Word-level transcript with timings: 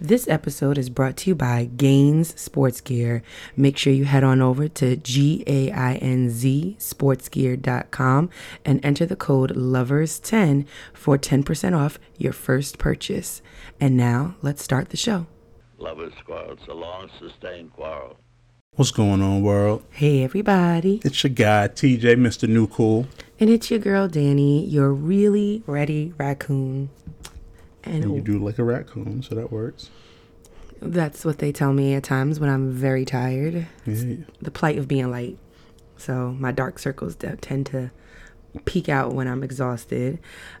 This 0.00 0.26
episode 0.26 0.76
is 0.76 0.90
brought 0.90 1.16
to 1.18 1.30
you 1.30 1.34
by 1.36 1.70
Gainz 1.76 2.36
Sports 2.36 2.80
Gear. 2.80 3.22
Make 3.56 3.76
sure 3.76 3.92
you 3.92 4.04
head 4.04 4.24
on 4.24 4.42
over 4.42 4.66
to 4.66 4.96
G 4.96 5.44
A 5.46 5.70
I 5.70 5.94
N 5.94 6.30
Z 6.30 6.76
sportsgear.com 6.80 8.28
and 8.64 8.84
enter 8.84 9.06
the 9.06 9.14
code 9.14 9.54
LOVERS10 9.54 10.66
for 10.92 11.16
10% 11.16 11.78
off 11.78 12.00
your 12.18 12.32
first 12.32 12.78
purchase. 12.78 13.40
And 13.80 13.96
now, 13.96 14.34
let's 14.42 14.64
start 14.64 14.88
the 14.88 14.96
show. 14.96 15.26
Lovers 15.78 16.12
quarrel. 16.26 16.52
It's 16.52 16.66
a 16.66 16.74
long 16.74 17.08
sustained 17.20 17.72
quarrel. 17.72 18.16
What's 18.74 18.90
going 18.90 19.22
on, 19.22 19.42
world? 19.42 19.84
Hey, 19.90 20.24
everybody. 20.24 21.00
It's 21.04 21.22
your 21.22 21.30
guy, 21.32 21.68
TJ, 21.68 22.16
Mr. 22.16 22.48
New 22.48 22.66
Cool. 22.66 23.06
And 23.38 23.48
it's 23.48 23.70
your 23.70 23.78
girl, 23.78 24.08
Danny, 24.08 24.66
your 24.66 24.92
really 24.92 25.62
ready 25.66 26.12
raccoon. 26.18 26.90
And 27.84 28.14
you 28.14 28.20
do 28.20 28.38
like 28.44 28.58
a 28.58 28.64
raccoon, 28.64 29.22
so 29.22 29.34
that 29.34 29.52
works. 29.52 29.90
that's 30.80 31.24
what 31.24 31.38
they 31.38 31.52
tell 31.52 31.72
me 31.72 31.94
at 31.94 32.02
times 32.04 32.40
when 32.40 32.50
I'm 32.50 32.70
very 32.72 33.04
tired. 33.04 33.66
Yeah. 33.86 34.16
the 34.40 34.50
plight 34.50 34.78
of 34.78 34.88
being 34.88 35.10
light. 35.10 35.38
So 35.96 36.34
my 36.38 36.50
dark 36.52 36.78
circles 36.78 37.16
tend 37.16 37.66
to 37.66 37.90
peak 38.64 38.88
out 38.88 39.14
when 39.14 39.26
I'm 39.28 39.42
exhausted. 39.42 40.18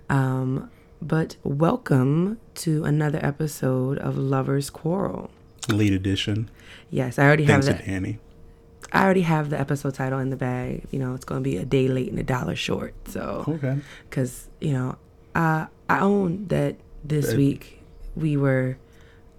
Um, 0.08 0.70
but 1.02 1.36
welcome 1.42 2.38
to 2.56 2.84
another 2.84 3.18
episode 3.22 3.98
of 3.98 4.16
Lovers 4.16 4.70
Quarrel. 4.70 5.30
Late 5.68 5.92
edition. 5.92 6.50
Yes, 6.90 7.18
I 7.18 7.24
already 7.24 7.44
have 7.44 7.64
Thanks 7.64 7.78
to 7.78 7.84
the 7.84 7.90
Danny. 7.90 8.18
I 8.92 9.02
already 9.04 9.22
have 9.22 9.50
the 9.50 9.58
episode 9.58 9.94
title 9.94 10.18
in 10.20 10.30
the 10.30 10.36
bag. 10.36 10.84
You 10.90 10.98
know, 11.00 11.14
it's 11.14 11.24
going 11.24 11.42
to 11.42 11.44
be 11.50 11.56
a 11.56 11.64
day 11.64 11.88
late 11.88 12.10
and 12.10 12.18
a 12.18 12.22
dollar 12.22 12.54
short. 12.54 12.94
So 13.08 13.44
Okay. 13.48 13.78
because 14.08 14.48
you 14.60 14.72
know, 14.72 14.96
I 15.34 15.66
I 15.88 15.98
own 16.00 16.46
that 16.48 16.76
this 17.04 17.34
week 17.34 17.82
we 18.16 18.36
were 18.36 18.76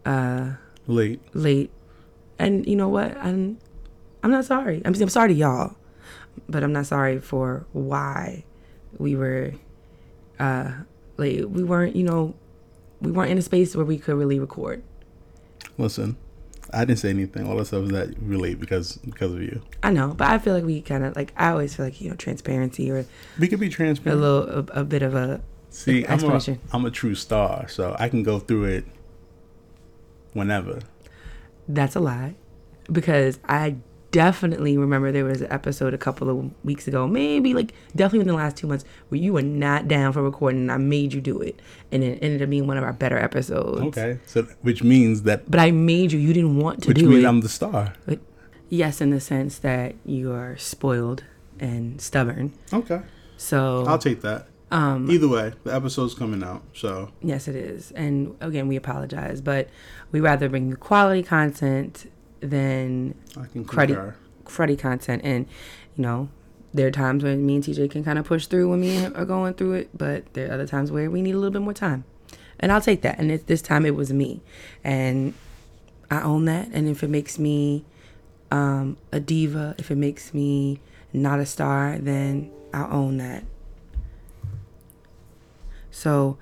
uh 0.05 0.51
Late. 0.87 1.19
late, 1.33 1.71
and 2.37 2.65
you 2.67 2.75
know 2.75 2.89
what? 2.89 3.17
I'm 3.17 3.57
I'm 4.23 4.31
not 4.31 4.45
sorry. 4.45 4.81
I'm 4.85 4.93
I'm 5.01 5.09
sorry 5.09 5.29
to 5.29 5.34
y'all, 5.34 5.75
but 6.48 6.63
I'm 6.63 6.71
not 6.73 6.85
sorry 6.85 7.20
for 7.20 7.65
why 7.73 8.43
we 8.99 9.15
were 9.15 9.53
uh 10.40 10.71
late. 11.17 11.49
We 11.49 11.63
weren't, 11.63 11.95
you 11.95 12.03
know, 12.03 12.35
we 13.01 13.12
weren't 13.12 13.31
in 13.31 13.37
a 13.37 13.41
space 13.41 13.75
where 13.75 13.85
we 13.85 13.97
could 13.97 14.15
really 14.15 14.40
record. 14.40 14.84
Listen, 15.77 16.18
I 16.71 16.85
didn't 16.85 16.99
say 16.99 17.09
anything. 17.09 17.47
All 17.47 17.59
I 17.59 17.63
said 17.63 17.81
was 17.81 17.91
that 17.91 18.15
you're 18.21 18.55
because 18.57 18.97
because 18.97 19.34
of 19.34 19.41
you. 19.41 19.62
I 19.81 19.90
know, 19.91 20.13
but 20.15 20.27
I 20.29 20.37
feel 20.37 20.53
like 20.53 20.63
we 20.65 20.81
kind 20.81 21.03
of 21.03 21.15
like 21.15 21.34
I 21.35 21.49
always 21.49 21.75
feel 21.75 21.85
like 21.85 21.99
you 21.99 22.09
know 22.09 22.15
transparency 22.15 22.91
or 22.91 23.05
We 23.40 23.47
could 23.47 23.59
be 23.59 23.70
transparent. 23.70 24.20
a 24.20 24.23
little 24.23 24.49
a, 24.71 24.81
a 24.81 24.84
bit 24.84 25.01
of 25.01 25.15
a 25.15 25.41
See, 25.76 26.07
I'm 26.07 26.23
a. 26.23 26.41
I'm 26.71 26.85
a 26.85 26.90
true 26.90 27.15
star, 27.15 27.68
so 27.68 27.98
I 27.99 28.07
can 28.07 28.23
go 28.23 28.40
through 28.40 28.63
it 28.63 28.85
whenever. 30.31 30.79
That's 31.68 31.95
a 31.95 31.99
lie. 31.99 32.35
Because 32.90 33.40
I 33.43 33.76
definitely 34.12 34.77
remember 34.77 35.12
there 35.12 35.26
was 35.26 35.41
an 35.41 35.51
episode 35.51 35.93
a 35.93 35.98
couple 35.98 36.29
of 36.29 36.49
weeks 36.63 36.87
ago, 36.87 37.05
maybe 37.05 37.53
like 37.53 37.73
definitely 37.93 38.20
within 38.20 38.35
the 38.35 38.41
last 38.41 38.55
two 38.55 38.68
months, 38.68 38.85
where 39.09 39.20
you 39.20 39.34
were 39.34 39.41
not 39.41 39.90
down 39.90 40.13
for 40.13 40.23
recording 40.23 40.62
and 40.62 40.71
I 40.71 40.77
made 40.77 41.13
you 41.13 41.20
do 41.20 41.41
it. 41.41 41.62
And 41.91 42.05
it 42.05 42.20
ended 42.21 42.41
up 42.41 42.49
being 42.49 42.68
one 42.68 42.77
of 42.77 42.84
our 42.85 42.93
better 42.93 43.18
episodes. 43.18 43.81
Okay. 43.98 44.20
So 44.27 44.43
which 44.62 44.81
means 44.81 45.23
that 45.23 45.51
But 45.51 45.59
I 45.59 45.71
made 45.71 46.13
you. 46.13 46.20
You 46.20 46.31
didn't 46.31 46.57
want 46.57 46.84
to 46.84 46.87
which 46.87 46.99
do 46.99 47.09
means 47.09 47.26
it. 47.26 47.27
I'm 47.27 47.41
the 47.41 47.49
star. 47.49 47.96
But 48.05 48.20
yes, 48.70 49.01
in 49.01 49.09
the 49.09 49.20
sense 49.20 49.57
that 49.59 49.96
you 50.05 50.31
are 50.31 50.55
spoiled 50.55 51.26
and 51.59 51.99
stubborn. 51.99 52.53
Okay. 52.71 53.01
So 53.35 53.84
I'll 53.85 53.99
take 53.99 54.21
that. 54.21 54.48
Um 54.76 55.09
Either 55.09 55.27
way, 55.27 55.54
the 55.63 55.73
episode's 55.73 56.13
coming 56.13 56.43
out, 56.43 56.62
so 56.73 57.12
Yes, 57.21 57.48
it 57.48 57.55
is. 57.55 57.91
And 57.91 58.35
again, 58.41 58.68
we 58.68 58.76
apologize, 58.76 59.40
but 59.41 59.70
we 60.12 60.20
rather 60.20 60.49
bring 60.49 60.70
you 60.70 60.76
quality 60.76 61.23
content 61.23 62.12
than 62.41 63.15
I 63.37 63.46
can 63.46 63.63
cruddy, 63.65 64.13
cruddy 64.44 64.78
content. 64.78 65.22
And, 65.23 65.47
you 65.96 66.01
know, 66.03 66.29
there 66.73 66.88
are 66.88 66.91
times 66.91 67.23
when 67.23 67.46
me 67.46 67.56
and 67.56 67.63
TJ 67.63 67.90
can 67.90 68.03
kind 68.03 68.19
of 68.19 68.25
push 68.25 68.47
through 68.47 68.69
when 68.69 68.81
we 68.81 69.06
are 69.06 69.25
going 69.25 69.53
through 69.53 69.74
it, 69.74 69.97
but 69.97 70.34
there 70.34 70.50
are 70.50 70.53
other 70.53 70.68
times 70.68 70.92
where 70.92 71.09
we 71.09 71.22
need 71.22 71.36
a 71.36 71.38
little 71.38 71.53
bit 71.53 71.62
more 71.62 71.74
time. 71.74 72.03
And 72.59 72.72
I'll 72.72 72.81
take 72.81 73.02
that. 73.02 73.18
And 73.18 73.31
it, 73.31 73.47
this 73.47 73.62
time 73.62 73.86
it 73.86 73.96
was 73.96 74.12
me. 74.12 74.42
And 74.84 75.34
I 76.12 76.22
own 76.22 76.46
that. 76.46 76.68
And 76.74 76.90
if 76.90 77.02
it 77.02 77.09
makes 77.09 77.40
me 77.40 77.86
um, 78.52 78.97
a 79.12 79.19
diva, 79.19 79.75
if 79.78 79.90
it 79.90 79.96
makes 79.96 80.34
me 80.34 80.80
not 81.13 81.40
a 81.40 81.46
star, 81.46 81.97
then 81.97 82.52
I'll 82.74 82.92
own 82.92 83.18
that. 83.18 83.46
So, 85.95 86.38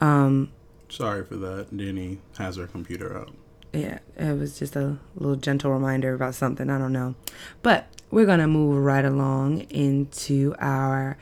um, 0.00 0.52
Sorry 0.88 1.24
for 1.24 1.36
that. 1.36 1.76
Danny 1.76 2.20
has 2.38 2.56
her 2.56 2.68
computer 2.68 3.18
out. 3.18 3.34
yeah, 3.72 3.98
it 4.16 4.38
was 4.38 4.58
just 4.58 4.76
a 4.76 4.98
little 5.16 5.34
gentle 5.36 5.72
reminder 5.72 6.14
about 6.14 6.36
something. 6.36 6.70
I 6.70 6.78
don't 6.78 6.92
know. 6.92 7.16
But 7.62 7.88
we're 8.12 8.26
going 8.26 8.38
to 8.38 8.46
move 8.46 8.76
right 8.84 9.04
along 9.04 9.62
into 9.70 10.54
our 10.60 11.16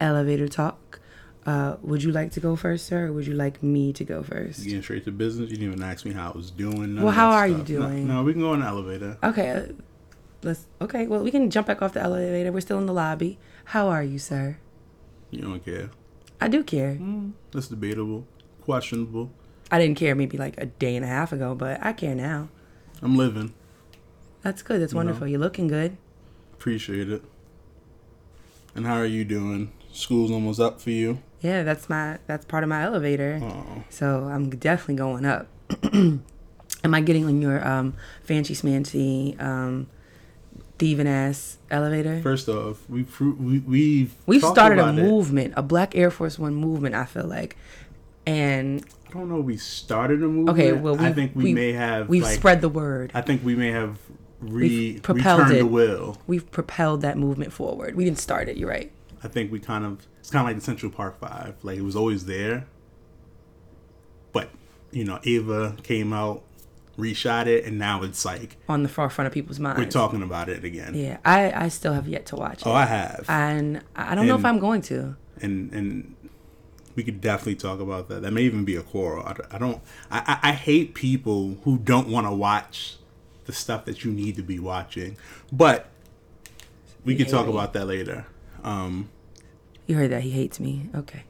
elevator 0.00 0.48
talk. 0.48 1.00
Uh, 1.44 1.76
would 1.82 2.02
you 2.02 2.10
like 2.10 2.32
to 2.32 2.40
go 2.40 2.56
first, 2.56 2.86
sir, 2.86 3.08
or 3.08 3.12
would 3.12 3.26
you 3.26 3.34
like 3.34 3.62
me 3.62 3.92
to 3.92 4.02
go 4.04 4.22
first? 4.22 4.64
Getting 4.64 4.82
straight 4.82 5.04
to 5.04 5.12
business. 5.12 5.50
You 5.50 5.56
didn't 5.58 5.72
even 5.74 5.82
ask 5.84 6.04
me 6.06 6.12
how 6.12 6.30
I 6.30 6.36
was 6.36 6.50
doing. 6.50 7.00
Well, 7.00 7.12
how 7.12 7.30
are 7.30 7.46
you 7.46 7.56
stuff. 7.58 7.68
No- 7.68 7.88
doing? 7.88 8.08
No, 8.08 8.22
we 8.22 8.32
can 8.32 8.40
go 8.40 8.54
in 8.54 8.60
the 8.60 8.66
elevator. 8.66 9.18
Okay, 9.22 9.50
uh, 9.50 9.66
let's. 10.42 10.66
Okay, 10.80 11.06
well, 11.06 11.22
we 11.22 11.30
can 11.30 11.50
jump 11.50 11.66
back 11.66 11.82
off 11.82 11.92
the 11.92 12.00
elevator. 12.00 12.50
We're 12.50 12.60
still 12.62 12.78
in 12.78 12.86
the 12.86 12.94
lobby. 12.94 13.38
How 13.66 13.88
are 13.88 14.02
you, 14.02 14.18
sir? 14.18 14.56
You 15.30 15.42
don't 15.42 15.64
care. 15.64 15.90
I 16.40 16.48
do 16.48 16.62
care. 16.62 16.94
Mm, 17.00 17.32
that's 17.52 17.68
debatable, 17.68 18.26
questionable. 18.62 19.30
I 19.70 19.78
didn't 19.78 19.96
care 19.96 20.14
maybe 20.14 20.36
like 20.38 20.54
a 20.58 20.66
day 20.66 20.94
and 20.96 21.04
a 21.04 21.08
half 21.08 21.32
ago, 21.32 21.54
but 21.54 21.84
I 21.84 21.92
care 21.92 22.14
now. 22.14 22.48
I'm 23.02 23.16
living. 23.16 23.52
That's 24.42 24.62
good. 24.62 24.80
That's 24.80 24.92
You 24.92 24.96
know. 24.96 25.06
wonderful. 25.06 25.26
You're 25.26 25.40
looking 25.40 25.66
good. 25.66 25.96
Appreciate 26.52 27.10
it. 27.10 27.22
And 28.74 28.86
how 28.86 28.94
are 28.96 29.06
you 29.06 29.24
doing? 29.24 29.72
School's 29.92 30.30
almost 30.30 30.60
up 30.60 30.80
for 30.80 30.90
you. 30.90 31.18
Yeah, 31.40 31.62
that's 31.62 31.88
my. 31.88 32.18
That's 32.26 32.44
part 32.44 32.62
of 32.62 32.68
my 32.68 32.82
elevator. 32.82 33.40
Oh, 33.42 33.84
So 33.88 34.24
I'm 34.24 34.50
definitely 34.50 34.96
going 34.96 35.24
up. 35.24 35.48
Am 35.92 36.22
I 36.84 37.00
getting 37.00 37.24
on 37.24 37.40
your 37.42 37.66
um, 37.66 37.94
fancy 38.22 38.54
smancy 38.54 39.40
um, 39.42 39.88
thieving 40.78 41.06
ass 41.08 41.58
elevator? 41.70 42.20
first 42.22 42.48
off, 42.48 42.88
we 42.88 43.02
pro- 43.04 43.32
we 43.38 43.58
we've 43.60 44.14
We've 44.26 44.42
started 44.42 44.78
a 44.78 44.82
about 44.84 44.98
it. 44.98 45.02
movement, 45.02 45.54
a 45.56 45.62
Black 45.62 45.94
Air 45.96 46.10
Force 46.10 46.38
One 46.38 46.54
movement. 46.54 46.94
I 46.94 47.04
feel 47.04 47.26
like, 47.26 47.56
and 48.26 48.84
I 49.08 49.12
don't 49.12 49.28
know. 49.28 49.40
We 49.40 49.56
started 49.56 50.22
a 50.22 50.26
movement. 50.28 50.50
okay, 50.50 50.72
well, 50.72 50.96
we, 50.96 51.06
I 51.06 51.12
think 51.12 51.32
we, 51.34 51.54
may 51.54 51.72
have. 51.72 52.08
we've 52.08 52.22
like, 52.22 52.36
spread 52.38 52.60
the 52.60 52.68
word. 52.68 53.10
I 53.14 53.20
think 53.22 53.44
we 53.44 53.54
may 53.54 53.70
have 53.70 53.98
re 54.40 54.92
We've 54.92 55.02
propelled 55.02 55.50
it. 55.50 55.58
the 55.58 55.66
will. 55.66 56.18
We've 56.26 56.50
propelled 56.50 57.00
that 57.02 57.16
movement 57.16 57.52
forward. 57.52 57.94
We 57.94 58.04
didn't 58.04 58.18
start 58.18 58.48
it. 58.48 58.56
You're 58.56 58.68
right. 58.68 58.92
I 59.24 59.28
think 59.28 59.50
we 59.50 59.58
kind 59.60 59.84
of 59.84 60.06
it's 60.20 60.30
kind 60.30 60.42
of 60.42 60.46
like 60.48 60.56
the 60.56 60.62
Central 60.62 60.92
Park 60.92 61.18
Five. 61.18 61.54
Like 61.62 61.78
it 61.78 61.82
was 61.82 61.96
always 61.96 62.26
there, 62.26 62.66
but 64.32 64.50
you 64.90 65.04
know, 65.04 65.20
Ava 65.24 65.76
came 65.82 66.12
out, 66.12 66.42
reshot 66.98 67.46
it, 67.46 67.64
and 67.64 67.78
now 67.78 68.02
it's 68.02 68.24
like 68.24 68.56
On 68.68 68.82
the 68.82 68.88
forefront 68.88 69.26
of 69.26 69.32
people's 69.34 69.58
minds. 69.60 69.78
we're 69.78 69.86
talking 69.90 70.22
about 70.22 70.48
it 70.48 70.64
again. 70.64 70.94
Yeah, 70.94 71.18
I 71.24 71.52
I 71.64 71.68
still 71.68 71.92
have 71.94 72.08
yet 72.08 72.26
to 72.26 72.36
watch 72.36 72.60
it, 72.62 72.66
Oh, 72.66 72.72
I 72.72 72.86
have, 72.86 73.24
and 73.28 73.82
I 73.94 74.14
don't 74.14 74.26
know 74.26 74.36
if 74.36 74.44
I'm 74.44 74.58
going 74.58 74.80
to. 74.82 75.16
and 75.42 75.72
and 75.72 76.14
we 76.94 77.02
could 77.02 77.20
definitely 77.20 77.56
talk 77.56 77.78
about 77.80 78.08
that. 78.08 78.22
That 78.22 78.32
may 78.32 78.42
even 78.42 78.64
be 78.64 78.74
a 78.76 78.82
quarrel. 78.82 79.22
I, 79.26 79.34
I 79.54 79.58
don't. 79.58 79.82
I, 80.10 80.38
I 80.42 80.48
I 80.50 80.52
hate 80.52 80.94
people 80.94 81.58
who 81.64 81.76
don't 81.78 82.08
want 82.08 82.26
to 82.26 82.32
watch 82.32 82.96
the 83.44 83.52
stuff 83.52 83.84
that 83.84 84.02
you 84.04 84.10
need 84.10 84.34
to 84.36 84.42
be 84.42 84.58
watching, 84.58 85.16
but 85.52 85.88
we 87.04 87.14
could 87.14 87.28
talk 87.28 87.46
about 87.46 87.74
that 87.74 87.86
later. 87.86 88.26
Um, 88.64 89.10
You 89.86 89.96
heard 89.96 90.10
that 90.10 90.22
he 90.22 90.30
hates 90.30 90.58
me. 90.58 90.88
Okay. 90.94 91.22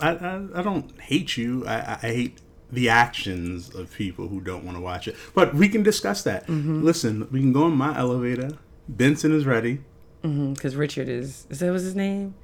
I, 0.00 0.10
I, 0.10 0.46
I 0.56 0.62
don't 0.62 0.98
hate 1.00 1.36
you. 1.36 1.64
I 1.66 1.98
I 2.02 2.06
hate 2.08 2.38
the 2.72 2.88
actions 2.88 3.74
of 3.74 3.92
people 3.94 4.28
who 4.28 4.40
don't 4.40 4.64
want 4.64 4.76
to 4.76 4.82
watch 4.82 5.08
it. 5.08 5.16
But 5.34 5.54
we 5.54 5.68
can 5.68 5.82
discuss 5.82 6.22
that. 6.24 6.46
Mm-hmm. 6.46 6.82
Listen, 6.82 7.28
we 7.30 7.40
can 7.40 7.52
go 7.52 7.66
in 7.66 7.72
my 7.72 7.96
elevator. 7.96 8.52
Benson 8.88 9.32
is 9.34 9.46
ready. 9.46 9.80
Because 10.22 10.76
Richard 10.76 11.08
is. 11.08 11.46
Is 11.48 11.60
that 11.60 11.70
was 11.70 11.82
his 11.82 11.94
name? 11.96 12.34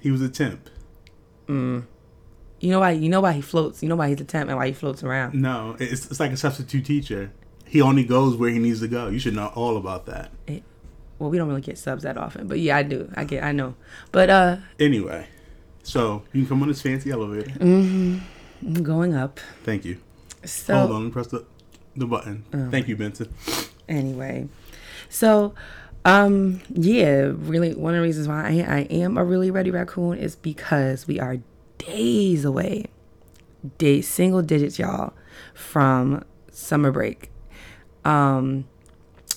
He 0.00 0.10
was 0.10 0.20
a 0.20 0.28
temp. 0.28 0.68
You 1.48 1.84
know 2.62 2.80
why? 2.80 2.90
You 2.90 3.08
know 3.08 3.20
why 3.20 3.32
he 3.32 3.40
floats. 3.40 3.82
You 3.82 3.88
know 3.88 3.96
why 3.96 4.08
he's 4.08 4.20
a 4.20 4.24
temp 4.24 4.48
and 4.48 4.58
why 4.58 4.66
he 4.66 4.72
floats 4.72 5.02
around. 5.02 5.34
No, 5.34 5.76
it's, 5.78 6.06
it's 6.10 6.20
like 6.20 6.32
a 6.32 6.36
substitute 6.36 6.84
teacher. 6.84 7.32
He 7.64 7.80
only 7.80 8.04
goes 8.04 8.36
where 8.36 8.50
he 8.50 8.58
needs 8.58 8.80
to 8.80 8.88
go. 8.88 9.08
You 9.08 9.18
should 9.18 9.34
know 9.34 9.52
all 9.54 9.76
about 9.76 10.06
that. 10.06 10.32
Well, 11.18 11.30
we 11.30 11.38
don't 11.38 11.48
really 11.48 11.60
get 11.60 11.78
subs 11.78 12.02
that 12.04 12.16
often, 12.16 12.46
but 12.48 12.58
yeah, 12.58 12.76
I 12.76 12.82
do. 12.82 13.10
I 13.16 13.24
get. 13.24 13.44
I 13.44 13.52
know. 13.52 13.74
But 14.12 14.30
uh, 14.30 14.56
Anyway, 14.78 15.26
so 15.82 16.22
you 16.32 16.42
can 16.42 16.48
come 16.48 16.62
on 16.62 16.68
this 16.68 16.80
fancy 16.82 17.10
elevator. 17.10 17.52
I'm 17.60 18.22
going 18.82 19.14
up. 19.14 19.40
Thank 19.64 19.84
you. 19.84 19.98
So 20.44 20.78
Hold 20.78 20.92
on, 20.92 21.10
press 21.10 21.28
the 21.28 21.44
the 21.96 22.06
button. 22.06 22.44
Thank 22.70 22.88
you, 22.88 22.96
Benson. 22.96 23.32
anyway, 23.88 24.48
so 25.08 25.54
um, 26.04 26.60
yeah, 26.70 27.32
really 27.34 27.74
one 27.74 27.94
of 27.94 27.98
the 27.98 28.02
reasons 28.02 28.28
why 28.28 28.44
I, 28.44 28.76
I 28.76 28.80
am 28.90 29.18
a 29.18 29.24
really 29.24 29.50
ready 29.50 29.70
raccoon 29.70 30.16
is 30.18 30.36
because 30.36 31.06
we 31.06 31.18
are 31.20 31.38
days 31.78 32.44
away, 32.44 32.86
days 33.78 34.08
single 34.08 34.42
digits, 34.42 34.78
y'all, 34.78 35.12
from 35.54 36.24
summer 36.50 36.92
break. 36.92 37.30
Um, 38.04 38.66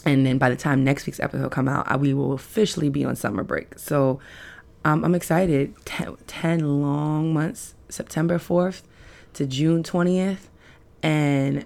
and 0.05 0.25
then 0.25 0.37
by 0.37 0.49
the 0.49 0.55
time 0.55 0.83
next 0.83 1.05
week's 1.05 1.19
episode 1.19 1.51
come 1.51 1.67
out, 1.67 1.89
I, 1.89 1.97
we 1.97 2.13
will 2.13 2.33
officially 2.33 2.89
be 2.89 3.03
on 3.03 3.15
summer 3.15 3.43
break. 3.43 3.77
So 3.77 4.19
um, 4.85 5.03
I'm 5.03 5.13
excited. 5.13 5.75
Ten, 5.85 6.15
10 6.27 6.81
long 6.81 7.33
months, 7.33 7.75
September 7.89 8.37
4th 8.37 8.83
to 9.33 9.45
June 9.45 9.83
20th. 9.83 10.47
And 11.03 11.65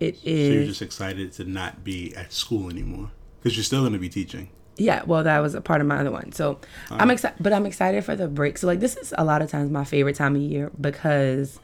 it 0.00 0.18
is. 0.24 0.48
So 0.48 0.54
you're 0.54 0.64
just 0.64 0.82
excited 0.82 1.32
to 1.32 1.44
not 1.44 1.84
be 1.84 2.14
at 2.14 2.32
school 2.32 2.68
anymore 2.68 3.10
because 3.42 3.56
you're 3.56 3.64
still 3.64 3.80
going 3.80 3.92
to 3.92 3.98
be 3.98 4.08
teaching. 4.08 4.50
Yeah, 4.76 5.04
well, 5.06 5.22
that 5.22 5.38
was 5.38 5.54
a 5.54 5.60
part 5.60 5.80
of 5.80 5.86
my 5.86 5.98
other 5.98 6.10
one. 6.10 6.32
So 6.32 6.52
uh-huh. 6.90 6.96
I'm 6.98 7.10
excited, 7.10 7.36
but 7.40 7.52
I'm 7.52 7.64
excited 7.64 8.04
for 8.04 8.16
the 8.16 8.26
break. 8.26 8.58
So 8.58 8.66
like, 8.66 8.80
this 8.80 8.96
is 8.96 9.14
a 9.16 9.24
lot 9.24 9.40
of 9.40 9.50
times 9.50 9.70
my 9.70 9.84
favorite 9.84 10.16
time 10.16 10.34
of 10.34 10.42
year 10.42 10.70
because 10.80 11.60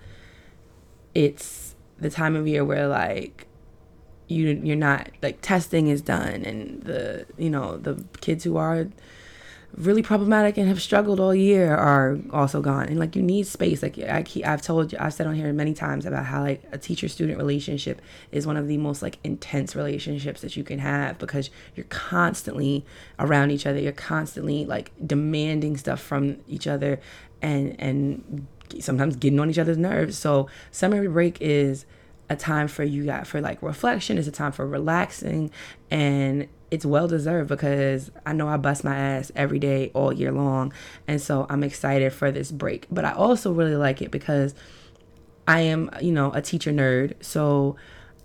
it's 1.14 1.74
the 1.98 2.10
time 2.10 2.36
of 2.36 2.46
year 2.46 2.64
where 2.64 2.86
like 2.86 3.46
you 4.28 4.60
you're 4.62 4.76
not 4.76 5.10
like 5.22 5.40
testing 5.42 5.88
is 5.88 6.00
done 6.00 6.44
and 6.44 6.82
the 6.82 7.26
you 7.36 7.50
know 7.50 7.76
the 7.76 8.04
kids 8.20 8.44
who 8.44 8.56
are 8.56 8.88
really 9.76 10.02
problematic 10.02 10.56
and 10.56 10.68
have 10.68 10.82
struggled 10.82 11.20
all 11.20 11.34
year 11.34 11.74
are 11.74 12.18
also 12.32 12.60
gone. 12.60 12.86
And 12.88 12.98
like 12.98 13.14
you 13.14 13.22
need 13.22 13.46
space. 13.46 13.82
Like 13.82 13.98
I 13.98 14.22
keep, 14.22 14.46
I've 14.46 14.62
told 14.62 14.92
you 14.92 14.98
I've 15.00 15.14
said 15.14 15.26
on 15.26 15.34
here 15.34 15.52
many 15.52 15.74
times 15.74 16.06
about 16.06 16.26
how 16.26 16.42
like 16.42 16.62
a 16.72 16.78
teacher 16.78 17.08
student 17.08 17.38
relationship 17.38 18.02
is 18.32 18.46
one 18.46 18.56
of 18.56 18.66
the 18.66 18.76
most 18.76 19.02
like 19.02 19.18
intense 19.22 19.76
relationships 19.76 20.40
that 20.40 20.56
you 20.56 20.64
can 20.64 20.78
have 20.80 21.18
because 21.18 21.50
you're 21.74 21.86
constantly 21.88 22.84
around 23.18 23.50
each 23.50 23.66
other. 23.66 23.78
You're 23.78 23.92
constantly 23.92 24.64
like 24.64 24.92
demanding 25.04 25.76
stuff 25.76 26.00
from 26.00 26.38
each 26.48 26.66
other 26.66 27.00
and 27.40 27.76
and 27.78 28.46
sometimes 28.80 29.16
getting 29.16 29.40
on 29.40 29.50
each 29.50 29.58
other's 29.58 29.78
nerves. 29.78 30.18
So 30.18 30.48
summer 30.70 31.08
break 31.08 31.38
is 31.40 31.86
a 32.28 32.36
time 32.36 32.68
for 32.68 32.84
you 32.84 33.04
got 33.04 33.26
for 33.26 33.40
like 33.40 33.62
reflection. 33.62 34.18
It's 34.18 34.28
a 34.28 34.32
time 34.32 34.52
for 34.52 34.66
relaxing 34.66 35.50
and 35.90 36.48
it's 36.70 36.86
well 36.86 37.08
deserved 37.08 37.48
because 37.48 38.10
I 38.24 38.32
know 38.32 38.48
I 38.48 38.56
bust 38.56 38.84
my 38.84 38.96
ass 38.96 39.32
every 39.34 39.58
day 39.58 39.90
all 39.94 40.12
year 40.12 40.32
long. 40.32 40.72
And 41.08 41.20
so 41.20 41.46
I'm 41.48 41.64
excited 41.64 42.12
for 42.12 42.30
this 42.30 42.50
break. 42.50 42.86
But 42.90 43.04
I 43.04 43.12
also 43.12 43.52
really 43.52 43.76
like 43.76 44.00
it 44.00 44.10
because 44.10 44.54
I 45.48 45.62
am, 45.62 45.90
you 46.00 46.12
know, 46.12 46.32
a 46.32 46.40
teacher 46.40 46.70
nerd. 46.70 47.14
So 47.20 47.76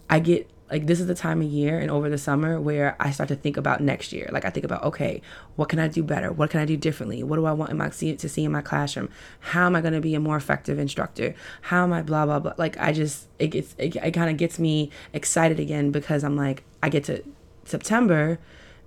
I 0.10 0.20
get 0.20 0.50
like 0.72 0.88
this 0.88 1.00
is 1.00 1.06
the 1.06 1.16
time 1.16 1.42
of 1.42 1.48
year 1.48 1.80
and 1.80 1.92
over 1.92 2.10
the 2.10 2.18
summer 2.18 2.60
where 2.60 2.96
I 3.00 3.12
start 3.12 3.30
to 3.30 3.36
think 3.36 3.56
about 3.56 3.82
next 3.82 4.12
year. 4.12 4.30
Like 4.32 4.46
I 4.46 4.50
think 4.50 4.64
about, 4.64 4.84
okay, 4.84 5.22
what 5.56 5.70
can 5.70 5.80
I 5.80 5.88
do 5.88 6.04
better? 6.04 6.32
What 6.32 6.50
can 6.50 6.60
I 6.60 6.66
do 6.66 6.76
differently? 6.76 7.22
What 7.24 7.36
do 7.36 7.46
I 7.46 7.52
want 7.52 7.72
in 7.72 7.78
my 7.78 7.90
to 7.90 8.30
see 8.30 8.44
in 8.44 8.52
my 8.52 8.62
classroom? 8.62 9.10
How 9.40 9.68
am 9.68 9.76
I 9.76 9.82
going 9.82 9.94
to 9.94 10.02
be 10.02 10.16
a 10.16 10.20
more 10.20 10.36
effective 10.36 10.80
instructor? 10.80 11.36
How 11.62 11.84
am 11.84 11.94
I 11.94 12.02
blah 12.02 12.26
blah 12.26 12.40
blah? 12.40 12.54
Like 12.58 12.78
I 12.80 12.94
just 12.94 13.28
it 13.38 13.48
gets 13.48 13.76
it, 13.78 13.96
it 13.96 14.12
kind 14.12 14.30
of 14.30 14.38
gets 14.38 14.58
me 14.58 14.90
excited 15.14 15.60
again 15.60 15.92
because 15.92 16.24
I'm 16.24 16.36
like 16.36 16.64
I 16.82 16.90
get 16.90 17.04
to 17.06 17.24
September 17.66 18.40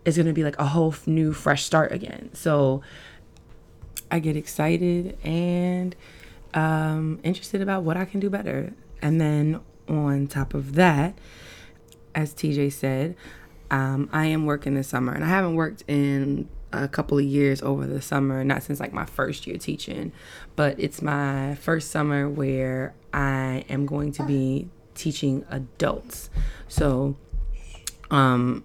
is 0.04 0.16
going 0.16 0.26
to 0.26 0.32
be 0.32 0.44
like 0.44 0.58
a 0.58 0.66
whole 0.66 0.94
new 1.06 1.32
fresh 1.32 1.64
start 1.64 1.92
again. 1.92 2.30
So 2.32 2.82
I 4.10 4.20
get 4.20 4.36
excited 4.36 5.19
and 5.22 5.94
um, 6.54 7.20
interested 7.22 7.60
about 7.60 7.82
what 7.82 7.96
I 7.96 8.04
can 8.04 8.20
do 8.20 8.30
better. 8.30 8.72
And 9.02 9.20
then 9.20 9.60
on 9.88 10.26
top 10.26 10.54
of 10.54 10.75
that, 10.75 11.19
as 12.14 12.32
TJ 12.32 12.72
said, 12.72 13.16
um, 13.70 14.08
I 14.12 14.26
am 14.26 14.46
working 14.46 14.75
this 14.75 14.88
summer 14.88 15.12
and 15.12 15.22
I 15.22 15.28
haven't 15.28 15.54
worked 15.54 15.84
in 15.86 16.48
a 16.72 16.88
couple 16.88 17.19
of 17.19 17.24
years 17.24 17.62
over 17.62 17.86
the 17.86 18.00
summer, 18.00 18.44
not 18.44 18.62
since 18.62 18.81
like 18.81 18.92
my 18.92 19.04
first 19.04 19.46
year 19.46 19.56
teaching, 19.56 20.12
but 20.56 20.78
it's 20.78 21.02
my 21.02 21.54
first 21.56 21.90
summer 21.90 22.28
where 22.28 22.94
I 23.12 23.64
am 23.69 23.86
going 23.86 24.12
to 24.12 24.22
be 24.24 24.69
teaching 24.94 25.44
adults. 25.50 26.31
So, 26.66 27.16
um, 28.10 28.64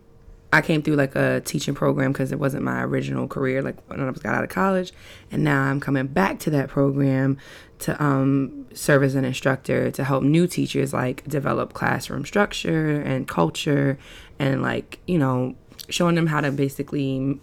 I 0.53 0.61
came 0.61 0.83
through 0.83 0.97
like 0.97 1.15
a 1.15 1.41
teaching 1.41 1.73
program 1.73 2.11
because 2.11 2.31
it 2.31 2.37
wasn't 2.37 2.61
my 2.61 2.83
original 2.83 3.27
career, 3.27 3.63
like 3.63 3.75
when 3.89 3.99
I 3.99 4.07
was 4.07 4.19
got 4.19 4.35
out 4.35 4.43
of 4.43 4.51
college, 4.51 4.93
and 5.31 5.43
now 5.43 5.63
I'm 5.63 5.79
coming 5.79 6.05
back 6.05 6.37
to 6.41 6.51
that 6.51 6.69
program 6.69 7.39
to 7.79 8.01
um, 8.01 8.67
serve 8.71 9.01
as 9.01 9.15
an 9.15 9.25
instructor 9.25 9.89
to 9.89 10.03
help 10.03 10.23
new 10.23 10.45
teachers 10.45 10.93
like 10.93 11.27
develop 11.27 11.73
classroom 11.73 12.23
structure 12.23 13.01
and 13.01 13.27
culture, 13.27 13.97
and 14.37 14.61
like 14.61 14.99
you 15.07 15.17
know 15.17 15.55
showing 15.89 16.13
them 16.13 16.27
how 16.27 16.39
to 16.39 16.51
basically 16.51 17.39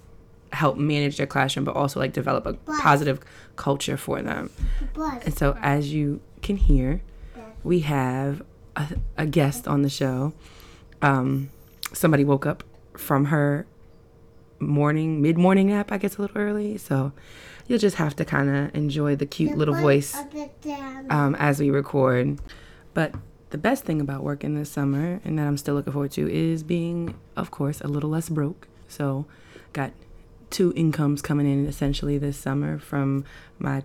help 0.53 0.77
manage 0.77 1.17
their 1.17 1.27
classroom, 1.27 1.65
but 1.65 1.75
also 1.75 1.99
like 1.99 2.13
develop 2.13 2.47
a 2.47 2.53
positive 2.81 3.19
culture 3.57 3.97
for 3.97 4.23
them. 4.23 4.51
And 5.25 5.37
so, 5.37 5.59
as 5.61 5.93
you 5.93 6.21
can 6.43 6.57
hear, 6.57 7.03
we 7.65 7.81
have 7.81 8.45
a, 8.77 8.87
a 9.19 9.27
guest 9.27 9.67
on 9.67 9.83
the 9.83 9.91
show. 9.91 10.33
Um, 11.03 11.51
somebody 11.93 12.25
woke 12.25 12.47
up 12.47 12.63
from 13.01 13.27
her 13.27 13.67
morning, 14.61 15.23
mid 15.23 15.39
morning 15.39 15.69
nap, 15.69 15.91
I 15.91 15.99
guess 15.99 16.17
a 16.17 16.23
little 16.23 16.37
early. 16.37 16.77
So 16.79 17.13
you'll 17.67 17.79
just 17.79 17.97
have 17.97 18.15
to 18.17 18.25
kind 18.25 18.49
of 18.49 18.75
enjoy 18.75 19.17
the 19.17 19.27
cute 19.27 19.57
little 19.57 19.75
voice 19.75 20.15
um, 21.09 21.35
as 21.37 21.61
we 21.61 21.71
record. 21.71 22.41
But 22.95 23.15
the 23.51 23.59
best 23.59 23.85
thing 23.85 24.01
about 24.01 24.23
working 24.23 24.55
this 24.55 24.71
summer 24.71 25.21
and 25.25 25.39
that 25.39 25.47
I'm 25.47 25.57
still 25.57 25.75
looking 25.75 25.93
forward 25.93 26.13
to 26.13 26.31
is 26.31 26.63
being, 26.63 27.15
of 27.37 27.51
course, 27.51 27.81
a 27.81 27.89
little 27.89 28.11
less 28.11 28.29
broke. 28.29 28.69
So 28.89 29.27
got 29.73 29.93
two 30.51 30.73
incomes 30.77 31.23
coming 31.23 31.51
in 31.51 31.67
essentially 31.67 32.19
this 32.19 32.37
summer 32.37 32.79
from 32.79 33.25
my 33.59 33.83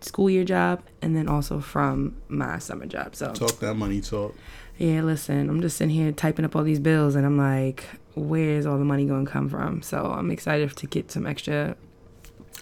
school 0.00 0.30
year 0.30 0.44
job 0.44 0.82
and 1.02 1.16
then 1.16 1.28
also 1.28 1.60
from 1.60 2.16
my 2.28 2.58
summer 2.58 2.86
job. 2.86 3.16
So 3.16 3.32
talk 3.32 3.58
that 3.60 3.74
money 3.74 4.00
talk. 4.00 4.34
Yeah, 4.76 5.02
listen, 5.02 5.48
I'm 5.48 5.60
just 5.60 5.76
sitting 5.76 5.94
here 5.94 6.12
typing 6.12 6.44
up 6.44 6.54
all 6.54 6.62
these 6.62 6.78
bills 6.78 7.14
and 7.16 7.26
I'm 7.26 7.36
like, 7.36 7.84
where's 8.14 8.66
all 8.66 8.78
the 8.78 8.84
money 8.84 9.04
going 9.06 9.24
to 9.26 9.30
come 9.30 9.48
from? 9.48 9.82
So 9.82 10.04
I'm 10.06 10.30
excited 10.30 10.76
to 10.76 10.86
get 10.86 11.10
some 11.10 11.26
extra. 11.26 11.76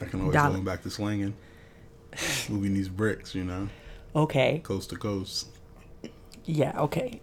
I 0.00 0.04
can 0.04 0.20
always 0.20 0.34
dollar. 0.34 0.56
go 0.56 0.62
back 0.62 0.82
to 0.82 0.90
slinging, 0.90 1.34
moving 2.48 2.75
these 2.75 2.88
bricks, 2.88 3.34
you 3.34 3.44
know, 3.44 3.69
Okay. 4.14 4.60
coast 4.62 4.90
to 4.90 4.96
coast. 4.96 5.48
Yeah, 6.44 6.78
okay. 6.81 7.20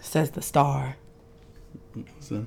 Says 0.00 0.30
the 0.30 0.42
star. 0.42 0.96
So 2.20 2.46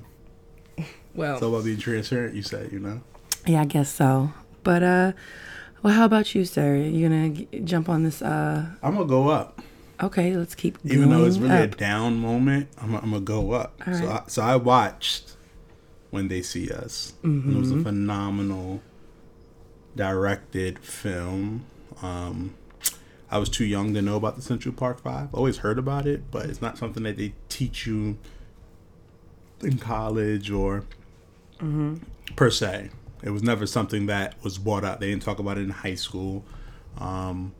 Well, 1.14 1.38
all 1.42 1.48
about 1.54 1.64
being 1.64 1.78
transparent. 1.78 2.34
You 2.34 2.42
said, 2.42 2.72
you 2.72 2.80
know. 2.80 3.02
yeah, 3.46 3.60
I 3.60 3.64
guess 3.66 3.92
so. 3.92 4.32
But 4.62 4.82
uh 4.82 5.12
well, 5.82 5.92
how 5.94 6.06
about 6.06 6.34
you, 6.34 6.44
sir? 6.46 6.76
You 6.76 7.08
gonna 7.08 7.28
g- 7.30 7.48
jump 7.64 7.88
on 7.88 8.02
this? 8.04 8.22
uh 8.22 8.66
I'm 8.82 8.94
gonna 8.94 9.04
go 9.06 9.28
up, 9.28 9.60
Okay, 10.02 10.36
let's 10.36 10.54
keep. 10.54 10.82
Going. 10.82 10.96
Even 10.96 11.10
though 11.10 11.24
it's 11.24 11.38
really 11.38 11.56
a 11.56 11.66
down 11.66 12.16
moment. 12.18 12.68
I'm, 12.78 12.94
I'm 12.96 13.10
gonna 13.10 13.20
go 13.20 13.52
up. 13.52 13.80
All 13.86 13.94
So. 13.94 14.08
I, 14.08 14.22
so 14.26 14.42
I 14.42 14.56
watched 14.56 15.36
when 16.10 16.28
they 16.28 16.42
see 16.42 16.70
us. 16.70 17.14
And 17.22 17.54
it 17.54 17.58
was 17.58 17.70
Mm-hmm. 17.70 17.80
a 17.80 17.84
phenomenal 17.84 18.82
directed 19.96 20.78
film. 20.78 21.64
Um, 22.02 22.54
I 23.30 23.38
was 23.38 23.48
too 23.48 23.64
young 23.64 23.94
to 23.94 24.02
know 24.02 24.16
about 24.16 24.36
the 24.36 24.42
Central 24.42 24.74
Park 24.74 25.00
Five. 25.00 25.32
Always 25.34 25.58
heard 25.58 25.78
about 25.78 26.06
it, 26.06 26.30
but 26.30 26.46
it's 26.46 26.60
not 26.62 26.78
something 26.78 27.02
that 27.04 27.16
they 27.16 27.32
teach 27.48 27.86
you 27.86 28.18
in 29.60 29.78
college 29.78 30.50
or 30.50 30.84
per 32.36 32.50
se. 32.50 32.90
It 33.22 33.30
was 33.30 33.42
never 33.42 33.66
something 33.66 34.06
that 34.06 34.34
was 34.44 34.58
brought 34.58 34.84
up. 34.84 35.00
They 35.00 35.08
didn't 35.10 35.22
talk 35.22 35.38
about 35.38 35.56
it 35.56 35.62
in 35.62 35.70
high 35.70 35.94
school. 35.94 36.44
Um, 36.98 37.54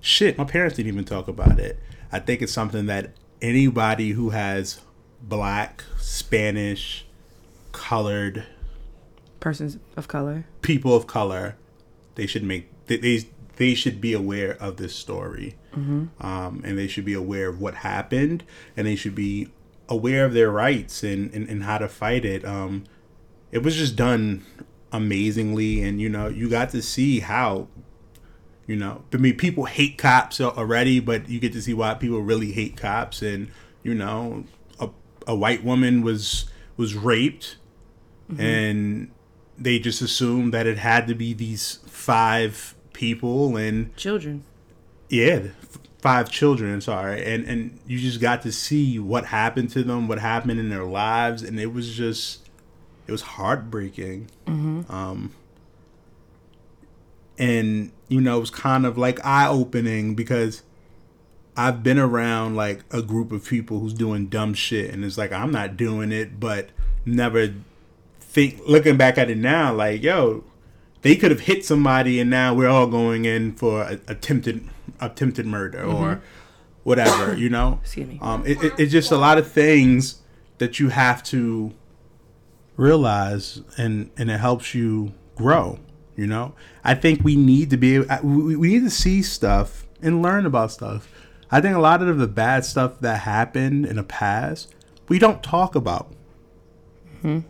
shit, 0.00 0.38
my 0.38 0.44
parents 0.44 0.76
didn't 0.76 0.92
even 0.92 1.04
talk 1.04 1.28
about 1.28 1.58
it. 1.58 1.78
I 2.10 2.18
think 2.20 2.42
it's 2.42 2.52
something 2.52 2.86
that 2.86 3.12
anybody 3.42 4.10
who 4.10 4.30
has 4.30 4.80
black, 5.22 5.84
Spanish, 5.98 7.04
colored 7.72 8.44
persons 9.40 9.78
of 9.96 10.08
color. 10.08 10.44
people 10.62 10.94
of 10.96 11.06
color, 11.06 11.56
they 12.16 12.26
should 12.26 12.42
make 12.42 12.68
they 12.86 12.96
they, 12.96 13.24
they 13.56 13.74
should 13.74 14.00
be 14.00 14.12
aware 14.12 14.56
of 14.60 14.76
this 14.76 14.94
story, 14.94 15.56
um, 16.20 16.62
and 16.64 16.78
they 16.78 16.88
should 16.88 17.04
be 17.04 17.14
aware 17.14 17.48
of 17.48 17.60
what 17.60 17.74
happened, 17.76 18.44
and 18.76 18.86
they 18.86 18.96
should 18.96 19.14
be 19.14 19.48
aware 19.88 20.24
of 20.24 20.32
their 20.32 20.50
rights 20.50 21.02
and 21.02 21.32
and, 21.34 21.48
and 21.48 21.64
how 21.64 21.78
to 21.78 21.88
fight 21.88 22.24
it. 22.24 22.44
Um, 22.44 22.84
it 23.52 23.62
was 23.62 23.76
just 23.76 23.96
done 23.96 24.44
amazingly, 24.92 25.82
and 25.82 26.00
you 26.00 26.08
know 26.08 26.28
you 26.28 26.48
got 26.48 26.70
to 26.70 26.82
see 26.82 27.20
how. 27.20 27.68
You 28.68 28.76
know, 28.76 29.02
I 29.12 29.16
mean, 29.16 29.36
people 29.36 29.64
hate 29.64 29.98
cops 29.98 30.40
already, 30.40 31.00
but 31.00 31.28
you 31.28 31.40
get 31.40 31.52
to 31.54 31.62
see 31.62 31.72
why 31.74 31.94
people 31.94 32.20
really 32.20 32.52
hate 32.52 32.76
cops. 32.76 33.22
And 33.22 33.50
you 33.82 33.94
know, 33.94 34.44
a, 34.78 34.90
a 35.26 35.34
white 35.34 35.64
woman 35.64 36.02
was 36.02 36.44
was 36.76 36.94
raped, 36.94 37.56
and 38.38 39.10
they 39.56 39.78
just 39.80 40.02
assumed 40.02 40.52
that 40.54 40.66
it 40.66 40.78
had 40.78 41.06
to 41.08 41.14
be 41.14 41.32
these 41.32 41.80
five 41.86 42.74
people 42.92 43.56
and 43.56 43.96
Children. 43.96 44.44
yeah 45.08 45.48
five 46.02 46.30
children 46.30 46.80
sorry. 46.80 47.24
And 47.24 47.44
and 47.46 47.78
you 47.86 47.98
just 47.98 48.20
got 48.20 48.42
to 48.42 48.52
see 48.52 48.98
what 48.98 49.24
happened 49.26 49.70
to 49.70 49.82
them 49.82 50.06
what 50.08 50.18
happened 50.18 50.60
in 50.60 50.68
their 50.68 50.84
lives. 50.84 51.42
And 51.42 51.58
it 51.58 51.72
was 51.72 51.94
just 51.94 52.48
it 53.06 53.12
was 53.12 53.22
heartbreaking. 53.22 54.28
Um 54.46 55.32
and 57.38 57.92
you 58.08 58.20
know 58.20 58.38
it 58.38 58.40
was 58.40 58.50
kind 58.50 58.84
of 58.86 58.96
like 58.98 59.24
eye-opening 59.24 60.14
because 60.14 60.62
I've 61.56 61.82
been 61.82 61.98
around 61.98 62.54
like 62.56 62.84
a 62.92 63.02
group 63.02 63.32
of 63.32 63.44
people 63.44 63.80
who's 63.80 63.92
doing 63.92 64.26
dumb 64.28 64.54
shit, 64.54 64.92
and 64.92 65.04
it's 65.04 65.18
like 65.18 65.32
I'm 65.32 65.50
not 65.50 65.76
doing 65.76 66.12
it, 66.12 66.38
but 66.38 66.70
never 67.04 67.52
think. 68.20 68.60
Looking 68.66 68.96
back 68.96 69.18
at 69.18 69.28
it 69.28 69.38
now, 69.38 69.74
like 69.74 70.02
yo, 70.02 70.44
they 71.02 71.16
could 71.16 71.30
have 71.30 71.40
hit 71.40 71.64
somebody, 71.64 72.20
and 72.20 72.30
now 72.30 72.54
we're 72.54 72.68
all 72.68 72.86
going 72.86 73.24
in 73.24 73.54
for 73.54 73.82
a, 73.82 74.00
attempted 74.06 74.68
attempted 75.00 75.46
murder 75.46 75.82
or 75.82 76.22
whatever. 76.84 77.34
You 77.38 77.48
know, 77.50 77.80
Excuse 77.82 78.08
me. 78.08 78.18
um, 78.22 78.46
it, 78.46 78.62
it, 78.62 78.72
it's 78.78 78.92
just 78.92 79.10
a 79.10 79.18
lot 79.18 79.36
of 79.36 79.50
things 79.50 80.22
that 80.58 80.78
you 80.78 80.90
have 80.90 81.22
to 81.24 81.72
realize, 82.76 83.62
and 83.76 84.10
and 84.16 84.30
it 84.30 84.38
helps 84.38 84.74
you 84.74 85.12
grow. 85.34 85.80
You 86.18 86.26
know, 86.26 86.52
I 86.82 86.94
think 86.96 87.22
we 87.22 87.36
need 87.36 87.70
to 87.70 87.76
be 87.76 87.98
uh, 87.98 88.20
we, 88.22 88.56
we 88.56 88.68
need 88.70 88.82
to 88.82 88.90
see 88.90 89.22
stuff 89.22 89.86
and 90.02 90.20
learn 90.20 90.46
about 90.46 90.72
stuff. 90.72 91.08
I 91.48 91.60
think 91.60 91.76
a 91.76 91.80
lot 91.80 92.02
of 92.02 92.18
the 92.18 92.26
bad 92.26 92.64
stuff 92.64 92.98
that 93.02 93.20
happened 93.20 93.86
in 93.86 93.96
the 93.96 94.02
past 94.02 94.74
we 95.08 95.20
don't 95.20 95.44
talk 95.44 95.76
about. 95.76 96.12
Hmm. 97.22 97.40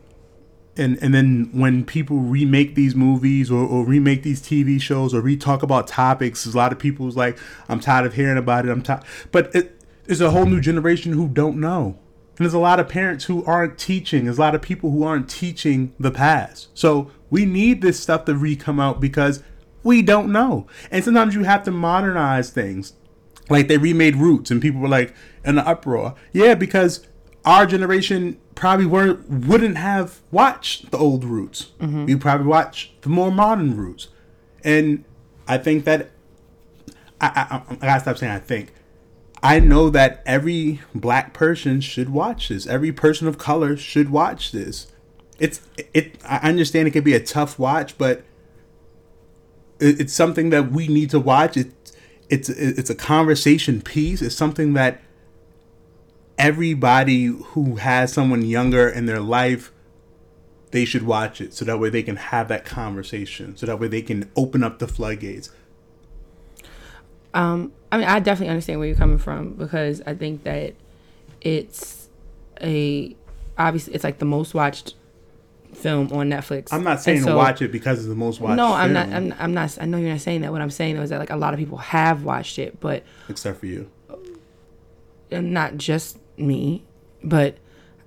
And 0.76 1.02
and 1.02 1.14
then 1.14 1.48
when 1.52 1.82
people 1.86 2.18
remake 2.18 2.74
these 2.74 2.94
movies 2.94 3.50
or, 3.50 3.64
or 3.64 3.86
remake 3.86 4.22
these 4.22 4.42
TV 4.42 4.78
shows 4.78 5.14
or 5.14 5.22
re-talk 5.22 5.62
about 5.62 5.88
topics, 5.88 6.44
there's 6.44 6.54
a 6.54 6.58
lot 6.58 6.70
of 6.70 6.78
people 6.78 7.06
who's 7.06 7.16
like, 7.16 7.38
I'm 7.70 7.80
tired 7.80 8.04
of 8.04 8.12
hearing 8.12 8.36
about 8.36 8.66
it. 8.66 8.70
I'm 8.70 8.82
tired, 8.82 9.02
but 9.32 9.54
it, 9.54 9.80
there's 10.04 10.20
a 10.20 10.30
whole 10.30 10.44
new 10.44 10.60
generation 10.60 11.14
who 11.14 11.26
don't 11.26 11.58
know. 11.58 11.98
And 12.36 12.44
there's 12.44 12.52
a 12.52 12.58
lot 12.58 12.80
of 12.80 12.88
parents 12.88 13.24
who 13.24 13.42
aren't 13.46 13.78
teaching. 13.78 14.24
There's 14.24 14.36
a 14.36 14.42
lot 14.42 14.54
of 14.54 14.60
people 14.60 14.90
who 14.90 15.04
aren't 15.04 15.30
teaching 15.30 15.94
the 15.98 16.10
past. 16.10 16.68
So 16.74 17.10
we 17.30 17.44
need 17.44 17.82
this 17.82 18.00
stuff 18.00 18.24
to 18.26 18.34
re 18.34 18.56
come 18.56 18.80
out 18.80 19.00
because 19.00 19.42
we 19.82 20.02
don't 20.02 20.32
know. 20.32 20.66
And 20.90 21.04
sometimes 21.04 21.34
you 21.34 21.44
have 21.44 21.62
to 21.64 21.70
modernize 21.70 22.50
things. 22.50 22.94
Like 23.48 23.68
they 23.68 23.78
remade 23.78 24.16
Roots, 24.16 24.50
and 24.50 24.60
people 24.60 24.80
were 24.80 24.88
like 24.88 25.14
in 25.44 25.54
the 25.54 25.66
uproar. 25.66 26.14
Yeah, 26.32 26.54
because 26.54 27.06
our 27.44 27.64
generation 27.64 28.38
probably 28.54 28.86
weren't 28.86 29.28
wouldn't 29.28 29.78
have 29.78 30.20
watched 30.30 30.90
the 30.90 30.98
old 30.98 31.24
Roots. 31.24 31.70
Mm-hmm. 31.80 32.06
We 32.06 32.16
probably 32.16 32.46
watched 32.46 33.02
the 33.02 33.08
more 33.08 33.30
modern 33.30 33.76
Roots, 33.76 34.08
and 34.62 35.04
I 35.46 35.56
think 35.56 35.84
that 35.84 36.10
I, 37.20 37.62
I, 37.68 37.74
I 37.74 37.86
gotta 37.86 38.00
stop 38.00 38.18
saying 38.18 38.32
I 38.32 38.38
think. 38.38 38.72
I 39.42 39.60
know 39.60 39.88
that 39.90 40.22
every 40.26 40.80
black 40.94 41.32
person 41.32 41.80
should 41.80 42.10
watch 42.10 42.48
this. 42.48 42.66
Every 42.66 42.92
person 42.92 43.28
of 43.28 43.38
color 43.38 43.76
should 43.76 44.10
watch 44.10 44.50
this. 44.52 44.88
It's 45.38 45.60
it. 45.94 46.16
I 46.24 46.48
understand 46.48 46.88
it 46.88 46.92
can 46.92 47.04
be 47.04 47.14
a 47.14 47.20
tough 47.20 47.58
watch, 47.58 47.96
but 47.98 48.24
it, 49.80 50.00
it's 50.00 50.12
something 50.12 50.50
that 50.50 50.72
we 50.72 50.88
need 50.88 51.10
to 51.10 51.20
watch. 51.20 51.56
It 51.56 51.72
it's 52.28 52.48
it's 52.48 52.90
a 52.90 52.94
conversation 52.94 53.80
piece. 53.80 54.22
It's 54.22 54.34
something 54.34 54.74
that 54.74 55.00
everybody 56.38 57.26
who 57.26 57.76
has 57.76 58.12
someone 58.12 58.44
younger 58.44 58.88
in 58.88 59.06
their 59.06 59.20
life 59.20 59.72
they 60.70 60.84
should 60.84 61.02
watch 61.02 61.40
it 61.40 61.52
so 61.52 61.64
that 61.64 61.78
way 61.80 61.90
they 61.90 62.02
can 62.02 62.16
have 62.16 62.48
that 62.48 62.64
conversation 62.64 63.56
so 63.56 63.66
that 63.66 63.80
way 63.80 63.88
they 63.88 64.02
can 64.02 64.30
open 64.36 64.62
up 64.62 64.78
the 64.78 64.86
floodgates 64.86 65.50
Um, 67.34 67.72
I 67.90 67.98
mean, 67.98 68.06
I 68.06 68.20
definitely 68.20 68.50
understand 68.50 68.78
where 68.78 68.88
you're 68.88 68.96
coming 68.96 69.18
from 69.18 69.54
because 69.54 70.00
I 70.06 70.14
think 70.14 70.44
that 70.44 70.74
it's 71.40 72.08
a 72.60 73.14
obviously 73.56 73.94
it's 73.94 74.04
like 74.04 74.18
the 74.18 74.24
most 74.24 74.54
watched 74.54 74.94
film 75.74 76.12
on 76.12 76.28
Netflix. 76.30 76.72
i'm 76.72 76.82
not 76.82 77.00
saying 77.00 77.22
so- 77.22 77.36
watch 77.36 77.62
it 77.62 77.70
because 77.70 77.98
it's 77.98 78.08
the 78.08 78.14
most 78.14 78.40
watched 78.40 78.56
No, 78.56 78.72
I'm 78.72 78.92
not. 78.92 79.08
I'm, 79.08 79.34
I'm 79.38 79.54
not. 79.54 79.78
I 79.80 79.84
know 79.84 79.98
you're 79.98 80.10
not 80.10 80.20
saying 80.20 80.40
that. 80.40 80.52
What 80.52 80.60
I'm 80.60 80.70
saying 80.70 80.96
though 80.96 81.02
is 81.02 81.10
that 81.10 81.18
like 81.18 81.30
a 81.30 81.36
lot 81.36 81.52
of 81.54 81.58
people 81.58 81.78
have 81.78 82.24
watched 82.24 82.58
it, 82.58 82.80
but 82.80 83.04
except 83.28 83.60
for 83.60 83.66
you 83.66 83.90
and 85.30 85.52
not 85.52 85.76
just 85.76 86.18
me, 86.36 86.84
but 87.22 87.56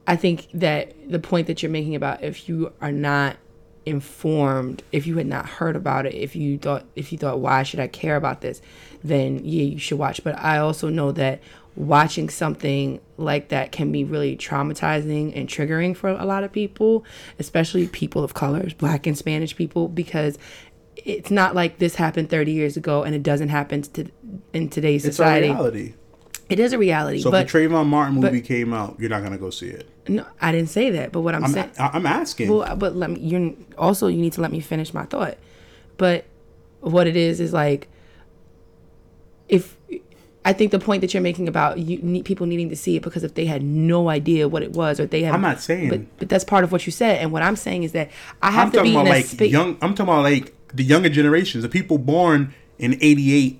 I 0.07 0.15
think 0.15 0.47
that 0.53 0.93
the 1.09 1.19
point 1.19 1.47
that 1.47 1.61
you're 1.61 1.71
making 1.71 1.95
about 1.95 2.23
if 2.23 2.49
you 2.49 2.73
are 2.81 2.91
not 2.91 3.37
informed, 3.85 4.83
if 4.91 5.07
you 5.07 5.17
had 5.17 5.27
not 5.27 5.47
heard 5.47 5.75
about 5.75 6.05
it, 6.05 6.13
if 6.13 6.35
you 6.35 6.57
thought 6.57 6.85
if 6.95 7.11
you 7.11 7.17
thought 7.17 7.39
why 7.39 7.63
should 7.63 7.79
I 7.79 7.87
care 7.87 8.15
about 8.15 8.41
this, 8.41 8.61
then 9.03 9.41
yeah, 9.43 9.63
you 9.63 9.79
should 9.79 9.99
watch. 9.99 10.23
But 10.23 10.37
I 10.39 10.57
also 10.57 10.89
know 10.89 11.11
that 11.13 11.41
watching 11.75 12.29
something 12.29 12.99
like 13.17 13.49
that 13.49 13.71
can 13.71 13.91
be 13.91 14.03
really 14.03 14.35
traumatizing 14.35 15.35
and 15.35 15.47
triggering 15.47 15.95
for 15.95 16.09
a 16.09 16.25
lot 16.25 16.43
of 16.43 16.51
people, 16.51 17.05
especially 17.39 17.87
people 17.87 18.23
of 18.23 18.33
colors, 18.33 18.73
black 18.73 19.07
and 19.07 19.17
Spanish 19.17 19.55
people 19.55 19.87
because 19.87 20.37
it's 20.97 21.31
not 21.31 21.55
like 21.55 21.79
this 21.79 21.95
happened 21.95 22.29
30 22.29 22.51
years 22.51 22.77
ago 22.77 23.03
and 23.03 23.15
it 23.15 23.23
doesn't 23.23 23.49
happen 23.49 23.81
to 23.81 24.05
in 24.53 24.69
today's 24.69 25.05
it's 25.05 25.15
society. 25.15 25.47
a 25.47 25.53
reality 25.53 25.93
It 26.49 26.59
is 26.59 26.73
a 26.73 26.77
reality, 26.77 27.21
so 27.21 27.31
but 27.31 27.45
if 27.45 27.51
the 27.51 27.59
Trayvon 27.59 27.87
Martin 27.87 28.15
movie 28.15 28.41
but- 28.41 28.47
came 28.47 28.73
out 28.73 28.97
you're 28.99 29.09
not 29.09 29.23
gonna 29.23 29.37
go 29.37 29.49
see 29.49 29.67
it 29.67 29.89
no, 30.07 30.25
I 30.41 30.51
didn't 30.51 30.69
say 30.69 30.89
that. 30.91 31.11
But 31.11 31.21
what 31.21 31.35
I'm, 31.35 31.43
i'm, 31.43 31.51
saying, 31.51 31.71
I'm 31.77 32.05
asking 32.05 32.49
well, 32.49 32.75
but 32.75 32.95
let 32.95 33.11
me. 33.11 33.19
You're 33.19 33.53
also 33.77 34.07
you 34.07 34.17
need 34.17 34.33
to 34.33 34.41
let 34.41 34.51
me 34.51 34.59
finish 34.59 34.93
my 34.93 35.05
thought. 35.05 35.37
But 35.97 36.25
what 36.79 37.07
it 37.07 37.15
is 37.15 37.39
is 37.39 37.53
like, 37.53 37.87
if 39.47 39.77
I 40.43 40.53
think 40.53 40.71
the 40.71 40.79
point 40.79 41.01
that 41.01 41.13
you're 41.13 41.21
making 41.21 41.47
about 41.47 41.77
you 41.77 41.99
need 41.99 42.25
people 42.25 42.47
needing 42.47 42.69
to 42.69 42.75
see 42.75 42.95
it 42.95 43.03
because 43.03 43.23
if 43.23 43.35
they 43.35 43.45
had 43.45 43.61
no 43.61 44.09
idea 44.09 44.47
what 44.47 44.63
it 44.63 44.71
was 44.73 44.99
or 44.99 45.05
they 45.05 45.21
have, 45.23 45.35
I'm 45.35 45.41
not 45.41 45.61
saying- 45.61 45.89
but, 45.89 46.01
but 46.19 46.29
that's 46.29 46.43
part 46.43 46.63
of 46.63 46.71
what 46.71 46.85
you 46.87 46.91
said. 46.91 47.19
And 47.21 47.31
what 47.31 47.43
I'm 47.43 47.55
saying 47.55 47.83
is 47.83 47.91
that 47.91 48.09
I 48.41 48.49
have 48.51 48.65
i'm 48.67 48.71
to 48.71 48.77
talking 48.79 48.93
be 48.93 48.99
in 48.99 49.05
a 49.07 49.09
like 49.09 49.25
space. 49.25 49.51
young 49.51 49.77
i'm 49.83 49.93
talking 49.93 50.11
about 50.11 50.23
like 50.23 50.53
the 50.73 50.83
younger 50.83 51.09
generations 51.09 51.61
the 51.63 51.69
people 51.69 51.97
born 51.99 52.53
in 52.79 52.97
88 53.01 53.59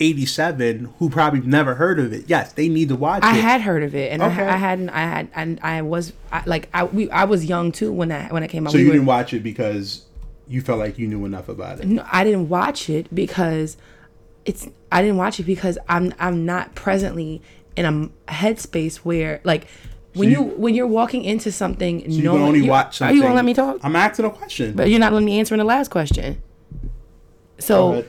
87 0.00 0.92
who 0.98 1.08
probably 1.08 1.40
never 1.40 1.74
heard 1.76 2.00
of 2.00 2.12
it 2.12 2.24
yes 2.26 2.52
they 2.54 2.68
need 2.68 2.88
to 2.88 2.96
watch 2.96 3.22
I 3.22 3.36
it 3.36 3.40
had 3.40 3.60
heard 3.60 3.82
of 3.82 3.94
it, 3.94 4.10
and 4.12 4.22
Okay. 4.22 4.42
I, 4.42 4.54
I 4.54 4.56
hadn't. 4.56 4.88
I 4.90 5.00
had, 5.00 5.28
and 5.34 5.60
I 5.62 5.82
was 5.82 6.12
I, 6.32 6.42
like, 6.46 6.68
I 6.74 6.84
we 6.84 7.08
I 7.10 7.24
was 7.24 7.44
young 7.44 7.70
too 7.70 7.92
when 7.92 8.08
that 8.08 8.32
when 8.32 8.42
it 8.42 8.48
came 8.48 8.66
out. 8.66 8.72
so 8.72 8.78
We 8.78 8.82
you 8.82 8.88
were- 8.88 8.94
didn't 8.94 9.06
watch 9.06 9.32
it 9.32 9.42
because 9.42 10.04
you 10.48 10.60
felt 10.60 10.78
like 10.78 10.98
you 10.98 11.06
knew 11.06 11.24
enough 11.24 11.48
about 11.48 11.80
it 11.80 11.86
No, 11.86 12.04
I 12.10 12.24
didn't 12.24 12.48
watch 12.48 12.90
it 12.90 13.14
because 13.14 13.76
it's 14.44 14.68
I 14.92 15.00
didn't 15.02 15.16
watch 15.16 15.40
it 15.40 15.44
because 15.44 15.78
I'm 15.88 16.12
I'm 16.18 16.44
not 16.46 16.74
presently 16.74 17.40
in 17.76 17.84
a 17.84 18.30
headspace 18.32 18.96
where 18.96 19.40
like 19.44 19.66
when 20.14 20.30
you- 20.30 20.36
you, 20.36 20.42
when 20.42 20.74
you're 20.74 20.86
walking 20.86 21.24
into 21.24 21.50
something 21.50 22.08
you 22.10 22.22
knowing 22.22 22.38
can 22.38 22.46
only 22.48 22.60
you- 22.60 22.70
watch 22.70 23.02
Are 23.02 23.12
you 23.12 23.22
gonna 23.22 23.34
let 23.34 23.44
me 23.44 23.52
talk? 23.54 23.78
i'm 23.82 23.96
asking 23.96 24.24
a 24.26 24.30
question 24.30 24.74
but 24.74 24.88
you're 24.88 25.00
not 25.00 25.12
letting 25.12 25.26
me 25.26 25.38
answer 25.40 25.54
in 25.54 25.58
the 25.58 25.64
last 25.64 25.90
question. 25.90 26.40
So. 27.58 28.04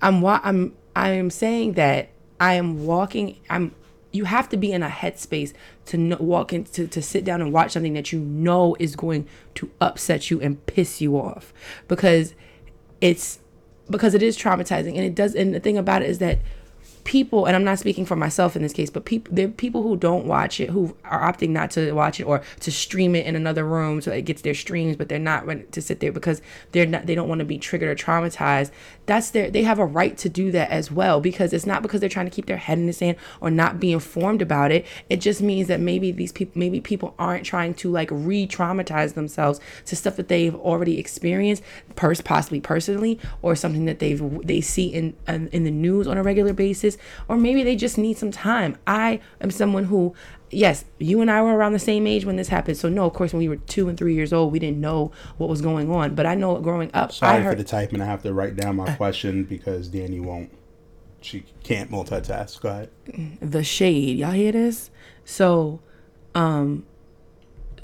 I'm 0.00 0.20
wa- 0.20 0.40
I'm 0.42 0.74
I'm 0.96 1.30
saying 1.30 1.74
that 1.74 2.08
I 2.40 2.54
am 2.54 2.84
walking 2.84 3.38
I'm 3.48 3.74
you 4.10 4.24
have 4.24 4.48
to 4.50 4.56
be 4.56 4.72
in 4.72 4.82
a 4.82 4.88
headspace 4.88 5.52
to 5.86 5.96
know, 5.96 6.16
walk 6.18 6.52
in 6.52 6.64
to, 6.64 6.86
to 6.88 7.00
sit 7.00 7.24
down 7.24 7.40
and 7.40 7.52
watch 7.52 7.70
something 7.72 7.94
that 7.94 8.12
you 8.12 8.18
know 8.18 8.76
is 8.78 8.94
going 8.96 9.26
to 9.54 9.70
upset 9.80 10.30
you 10.30 10.40
and 10.40 10.64
piss 10.66 11.00
you 11.00 11.16
off 11.16 11.54
because 11.88 12.34
it's 13.00 13.38
because 13.90 14.14
it 14.14 14.22
is 14.22 14.36
traumatizing. 14.36 14.96
And 14.96 15.04
it 15.04 15.14
does 15.14 15.34
and 15.34 15.54
the 15.54 15.60
thing 15.60 15.76
about 15.76 16.02
it 16.02 16.10
is 16.10 16.18
that 16.18 16.38
people 17.04 17.46
and 17.46 17.56
I'm 17.56 17.64
not 17.64 17.78
speaking 17.78 18.06
for 18.06 18.16
myself 18.16 18.54
in 18.54 18.62
this 18.62 18.72
case 18.72 18.88
but 18.88 19.04
people 19.04 19.34
there 19.34 19.46
are 19.46 19.50
people 19.50 19.82
who 19.82 19.96
don't 19.96 20.26
watch 20.26 20.60
it 20.60 20.70
who 20.70 20.96
are 21.04 21.20
opting 21.20 21.50
not 21.50 21.70
to 21.72 21.92
watch 21.92 22.20
it 22.20 22.24
or 22.24 22.42
to 22.60 22.70
stream 22.70 23.14
it 23.14 23.26
in 23.26 23.34
another 23.34 23.64
room 23.64 24.00
so 24.00 24.12
it 24.12 24.22
gets 24.22 24.42
their 24.42 24.54
streams 24.54 24.96
but 24.96 25.08
they're 25.08 25.18
not 25.18 25.44
to 25.72 25.82
sit 25.82 26.00
there 26.00 26.12
because 26.12 26.40
they're 26.70 26.86
not 26.86 27.06
they 27.06 27.14
don't 27.14 27.28
want 27.28 27.40
to 27.40 27.44
be 27.44 27.58
triggered 27.58 27.88
or 27.88 28.00
traumatized 28.00 28.70
that's 29.06 29.30
their 29.30 29.50
they 29.50 29.62
have 29.62 29.78
a 29.78 29.84
right 29.84 30.16
to 30.18 30.28
do 30.28 30.50
that 30.52 30.70
as 30.70 30.90
well 30.90 31.20
because 31.20 31.52
it's 31.52 31.66
not 31.66 31.82
because 31.82 32.00
they're 32.00 32.08
trying 32.08 32.26
to 32.26 32.30
keep 32.30 32.46
their 32.46 32.56
head 32.56 32.78
in 32.78 32.86
the 32.86 32.92
sand 32.92 33.16
or 33.40 33.50
not 33.50 33.80
be 33.80 33.92
informed 33.92 34.42
about 34.42 34.70
it. 34.70 34.86
It 35.08 35.20
just 35.20 35.42
means 35.42 35.68
that 35.68 35.80
maybe 35.80 36.12
these 36.12 36.32
people 36.32 36.58
maybe 36.58 36.80
people 36.80 37.14
aren't 37.18 37.44
trying 37.44 37.74
to 37.74 37.90
like 37.90 38.08
re-traumatize 38.10 39.14
themselves 39.14 39.60
to 39.86 39.96
stuff 39.96 40.16
that 40.16 40.28
they've 40.28 40.54
already 40.54 40.98
experienced 40.98 41.62
pers- 41.96 42.20
possibly 42.20 42.60
personally 42.60 43.18
or 43.42 43.56
something 43.56 43.84
that 43.86 43.98
they've 43.98 44.22
they 44.46 44.60
see 44.60 44.86
in 44.86 45.14
in 45.26 45.48
in 45.48 45.64
the 45.64 45.70
news 45.70 46.06
on 46.06 46.16
a 46.16 46.22
regular 46.22 46.52
basis. 46.52 46.96
Or 47.28 47.36
maybe 47.36 47.62
they 47.62 47.76
just 47.76 47.98
need 47.98 48.16
some 48.18 48.30
time. 48.30 48.76
I 48.86 49.20
am 49.40 49.50
someone 49.50 49.84
who 49.84 50.14
yes 50.54 50.84
you 50.98 51.20
and 51.22 51.30
i 51.30 51.40
were 51.40 51.56
around 51.56 51.72
the 51.72 51.78
same 51.78 52.06
age 52.06 52.24
when 52.26 52.36
this 52.36 52.48
happened 52.48 52.76
so 52.76 52.88
no 52.88 53.06
of 53.06 53.12
course 53.14 53.32
when 53.32 53.38
we 53.38 53.48
were 53.48 53.56
two 53.56 53.88
and 53.88 53.96
three 53.98 54.14
years 54.14 54.32
old 54.32 54.52
we 54.52 54.58
didn't 54.58 54.80
know 54.80 55.10
what 55.38 55.48
was 55.48 55.62
going 55.62 55.90
on 55.90 56.14
but 56.14 56.26
i 56.26 56.34
know 56.34 56.58
growing 56.60 56.90
up 56.92 57.10
Sorry 57.10 57.30
i 57.30 57.32
Sorry 57.34 57.42
for 57.42 57.48
heard 57.48 57.58
the 57.58 57.64
typing. 57.64 58.00
I 58.00 58.04
have 58.04 58.22
to 58.22 58.32
write 58.34 58.54
down 58.54 58.76
my 58.76 58.94
question 58.96 59.44
because 59.44 59.88
Danny 59.88 60.20
won't. 60.20 60.50
She 61.22 61.44
can't 61.62 61.90
multitask. 61.90 62.60
Go 62.60 62.68
ahead. 62.68 62.90
the 63.40 63.64
shade. 63.64 64.18
Y'all 64.18 64.32
hear 64.32 64.52
this? 64.52 64.90
So, 65.24 65.80
um, 66.34 66.84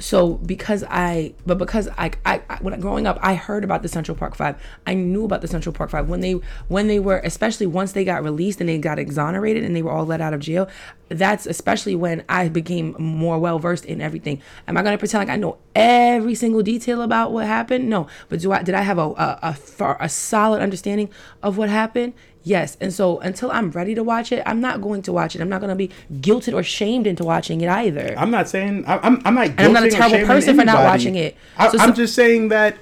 so 0.00 0.34
because 0.34 0.84
I, 0.88 1.34
but 1.44 1.58
because 1.58 1.88
I, 1.98 2.12
I, 2.24 2.42
I 2.48 2.56
when 2.60 2.78
growing 2.80 3.06
up, 3.06 3.18
I 3.20 3.34
heard 3.34 3.64
about 3.64 3.82
the 3.82 3.88
Central 3.88 4.16
Park 4.16 4.34
Five. 4.34 4.56
I 4.86 4.94
knew 4.94 5.24
about 5.24 5.40
the 5.40 5.48
Central 5.48 5.72
Park 5.72 5.90
Five 5.90 6.08
when 6.08 6.20
they, 6.20 6.32
when 6.68 6.88
they 6.88 6.98
were, 6.98 7.18
especially 7.18 7.66
once 7.66 7.92
they 7.92 8.04
got 8.04 8.22
released 8.22 8.60
and 8.60 8.68
they 8.68 8.78
got 8.78 8.98
exonerated 8.98 9.64
and 9.64 9.74
they 9.74 9.82
were 9.82 9.90
all 9.90 10.06
let 10.06 10.20
out 10.20 10.34
of 10.34 10.40
jail. 10.40 10.68
That's 11.08 11.46
especially 11.46 11.96
when 11.96 12.24
I 12.28 12.48
became 12.48 12.94
more 12.98 13.38
well 13.38 13.58
versed 13.58 13.86
in 13.86 14.00
everything. 14.00 14.42
Am 14.66 14.76
I 14.76 14.82
gonna 14.82 14.98
pretend 14.98 15.26
like 15.26 15.34
I 15.34 15.36
know 15.36 15.58
every 15.74 16.34
single 16.34 16.62
detail 16.62 17.02
about 17.02 17.32
what 17.32 17.46
happened? 17.46 17.88
No, 17.88 18.08
but 18.28 18.40
do 18.40 18.52
I? 18.52 18.62
Did 18.62 18.74
I 18.74 18.82
have 18.82 18.98
a 18.98 19.08
a, 19.08 19.56
a, 19.80 19.96
a 20.00 20.08
solid 20.08 20.60
understanding 20.60 21.08
of 21.42 21.56
what 21.56 21.68
happened? 21.70 22.12
Yes, 22.48 22.78
and 22.80 22.94
so 22.94 23.18
until 23.18 23.50
I'm 23.50 23.70
ready 23.72 23.94
to 23.94 24.02
watch 24.02 24.32
it, 24.32 24.42
I'm 24.46 24.58
not 24.58 24.80
going 24.80 25.02
to 25.02 25.12
watch 25.12 25.36
it. 25.36 25.42
I'm 25.42 25.50
not 25.50 25.60
going 25.60 25.68
to 25.68 25.76
be 25.76 25.90
guilted 26.14 26.54
or 26.54 26.62
shamed 26.62 27.06
into 27.06 27.22
watching 27.22 27.60
it 27.60 27.68
either. 27.68 28.14
I'm 28.16 28.30
not 28.30 28.48
saying 28.48 28.86
I- 28.86 28.96
I'm. 29.06 29.20
I'm 29.26 29.34
not. 29.34 29.50
I'm 29.58 29.74
not 29.74 29.82
a 29.84 29.90
terrible 29.90 30.26
person 30.26 30.56
for 30.56 30.64
not 30.64 30.82
watching 30.82 31.14
it. 31.16 31.36
I, 31.58 31.68
So 31.68 31.78
I'm 31.78 31.88
some- 31.88 31.94
just 31.94 32.14
saying 32.14 32.48
that. 32.48 32.78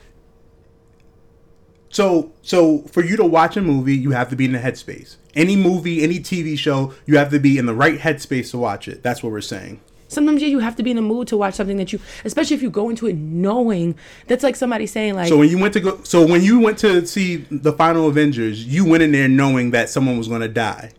So 1.90 2.30
so 2.42 2.82
for 2.92 3.04
you 3.04 3.16
to 3.16 3.24
watch 3.24 3.56
a 3.56 3.60
movie, 3.60 3.96
you 3.96 4.12
have 4.12 4.28
to 4.30 4.36
be 4.36 4.44
in 4.44 4.52
the 4.52 4.60
headspace. 4.60 5.16
Any 5.34 5.56
movie, 5.56 6.00
any 6.04 6.20
TV 6.20 6.56
show, 6.56 6.94
you 7.04 7.18
have 7.18 7.30
to 7.30 7.40
be 7.40 7.58
in 7.58 7.66
the 7.66 7.74
right 7.74 7.98
headspace 7.98 8.52
to 8.52 8.58
watch 8.58 8.86
it. 8.86 9.02
That's 9.02 9.20
what 9.20 9.32
we're 9.32 9.40
saying. 9.40 9.80
Sometimes 10.08 10.40
yeah, 10.40 10.48
you 10.48 10.60
have 10.60 10.76
to 10.76 10.82
be 10.82 10.90
in 10.90 10.96
the 10.96 11.02
mood 11.02 11.28
to 11.28 11.36
watch 11.36 11.54
something 11.54 11.76
that 11.78 11.92
you, 11.92 12.00
especially 12.24 12.54
if 12.54 12.62
you 12.62 12.70
go 12.70 12.88
into 12.88 13.06
it 13.06 13.16
knowing 13.16 13.96
that's 14.28 14.44
like 14.44 14.54
somebody 14.56 14.86
saying 14.86 15.14
like, 15.14 15.28
So 15.28 15.36
when 15.38 15.48
you 15.48 15.58
went 15.58 15.74
to 15.74 15.80
go, 15.80 16.00
so 16.04 16.24
when 16.24 16.42
you 16.42 16.60
went 16.60 16.78
to 16.78 17.04
see 17.06 17.36
the 17.50 17.72
final 17.72 18.08
Avengers, 18.08 18.64
you 18.64 18.84
went 18.84 19.02
in 19.02 19.12
there 19.12 19.28
knowing 19.28 19.72
that 19.72 19.90
someone 19.90 20.16
was 20.16 20.28
going 20.28 20.42
to 20.42 20.48
die, 20.48 20.92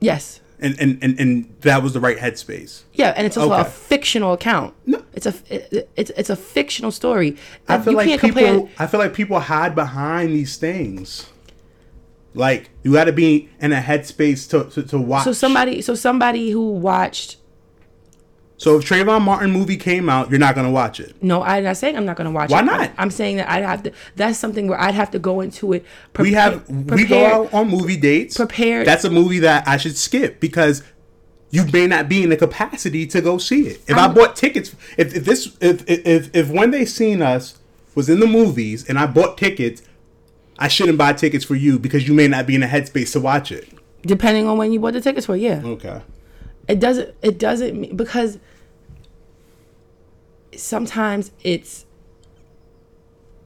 yes, 0.00 0.40
and 0.58 0.78
and, 0.80 0.98
and 1.02 1.20
and 1.20 1.54
that 1.60 1.82
was 1.82 1.92
the 1.92 2.00
right 2.00 2.16
headspace. 2.16 2.82
yeah, 2.94 3.12
and 3.16 3.26
it's 3.26 3.36
also 3.36 3.54
a 3.54 3.64
fictional 3.64 4.32
account. 4.32 4.74
No. 4.86 5.04
It's 5.12 5.26
a 5.26 5.34
it, 5.48 5.90
it's 5.96 6.10
it's 6.16 6.30
a 6.30 6.36
fictional 6.36 6.92
story. 6.92 7.36
I 7.68 7.78
feel 7.78 7.92
you 7.92 7.96
like 7.98 8.20
people. 8.20 8.28
compare. 8.28 8.68
I 8.78 8.86
feel 8.86 9.00
like 9.00 9.12
people 9.12 9.38
hide 9.40 9.74
behind 9.74 10.30
these 10.30 10.56
things. 10.56 11.28
Like 12.32 12.70
you 12.84 12.92
got 12.92 13.04
to 13.04 13.12
be 13.12 13.48
in 13.60 13.72
a 13.72 13.80
headspace 13.80 14.48
to, 14.50 14.70
to 14.70 14.88
to 14.88 14.98
watch. 14.98 15.24
So 15.24 15.32
somebody, 15.32 15.82
so 15.82 15.94
somebody 15.94 16.50
who 16.50 16.70
watched. 16.70 17.36
So 18.60 18.76
if 18.76 18.84
Trayvon 18.86 19.22
Martin 19.22 19.52
movie 19.52 19.78
came 19.78 20.10
out, 20.10 20.28
you're 20.28 20.38
not 20.38 20.54
gonna 20.54 20.70
watch 20.70 21.00
it. 21.00 21.14
No, 21.22 21.42
I'm 21.42 21.64
not 21.64 21.78
saying 21.78 21.96
I'm 21.96 22.04
not 22.04 22.16
going 22.16 22.26
to 22.26 22.30
watch 22.30 22.50
Why 22.50 22.58
it. 22.60 22.66
Why 22.66 22.76
not? 22.76 22.90
I'm, 22.98 23.10
saying 23.10 23.38
that 23.38 23.48
I'd 23.48 23.62
have 23.62 23.82
to. 23.84 23.92
That's 24.16 24.38
something 24.38 24.68
where 24.68 24.78
I'd 24.78 24.94
have 24.94 25.10
to 25.12 25.18
go 25.18 25.40
into 25.40 25.72
it. 25.72 25.82
We 26.18 26.34
have 26.34 26.68
we 26.68 27.06
go 27.06 27.24
out 27.24 27.54
on 27.54 27.68
movie 27.68 27.96
dates. 27.96 28.36
prepared- 28.36 28.86
That's 28.86 29.04
a 29.04 29.08
movie 29.10 29.38
that 29.38 29.66
I 29.66 29.78
should 29.78 29.96
skip 29.96 30.40
because 30.40 30.82
you 31.48 31.64
may 31.72 31.86
not 31.86 32.10
be 32.10 32.22
in 32.22 32.28
the 32.28 32.36
capacity 32.36 33.06
to 33.06 33.22
go 33.22 33.38
see 33.38 33.62
it. 33.66 33.80
If 33.88 33.96
i 33.96 34.02
I'm- 34.02 34.12
bought 34.14 34.36
tickets, 34.36 34.76
if, 34.98 35.16
if 35.16 35.24
this 35.24 35.56
if, 35.62 35.82
if 35.88 36.28
if 36.36 36.50
when 36.50 36.70
they 36.70 36.84
seen 36.84 37.22
us 37.22 37.58
was 37.94 38.10
in 38.10 38.20
the 38.20 38.26
movies 38.26 38.86
and 38.86 38.98
I 38.98 39.06
bought 39.06 39.38
tickets, 39.38 39.80
I 40.58 40.68
shouldn't 40.68 40.98
buy 40.98 41.14
tickets 41.14 41.46
for 41.46 41.54
you 41.54 41.78
because 41.78 42.06
you 42.06 42.12
may 42.12 42.28
not 42.28 42.46
be 42.46 42.56
in 42.56 42.62
a 42.62 42.68
headspace 42.68 43.12
to 43.12 43.20
watch 43.20 43.50
it. 43.52 43.70
depending 44.02 44.46
on 44.46 44.58
when 44.58 44.70
you 44.70 44.80
bought 44.80 44.92
the 44.92 45.00
tickets 45.00 45.24
for. 45.24 45.34
Yeah. 45.34 45.62
Okay. 45.64 46.02
it 46.68 46.78
doesn't 46.78 47.14
it 47.22 47.38
doesn't 47.38 47.80
mean 47.80 47.96
because 47.96 48.38
sometimes 50.56 51.30
it's 51.42 51.86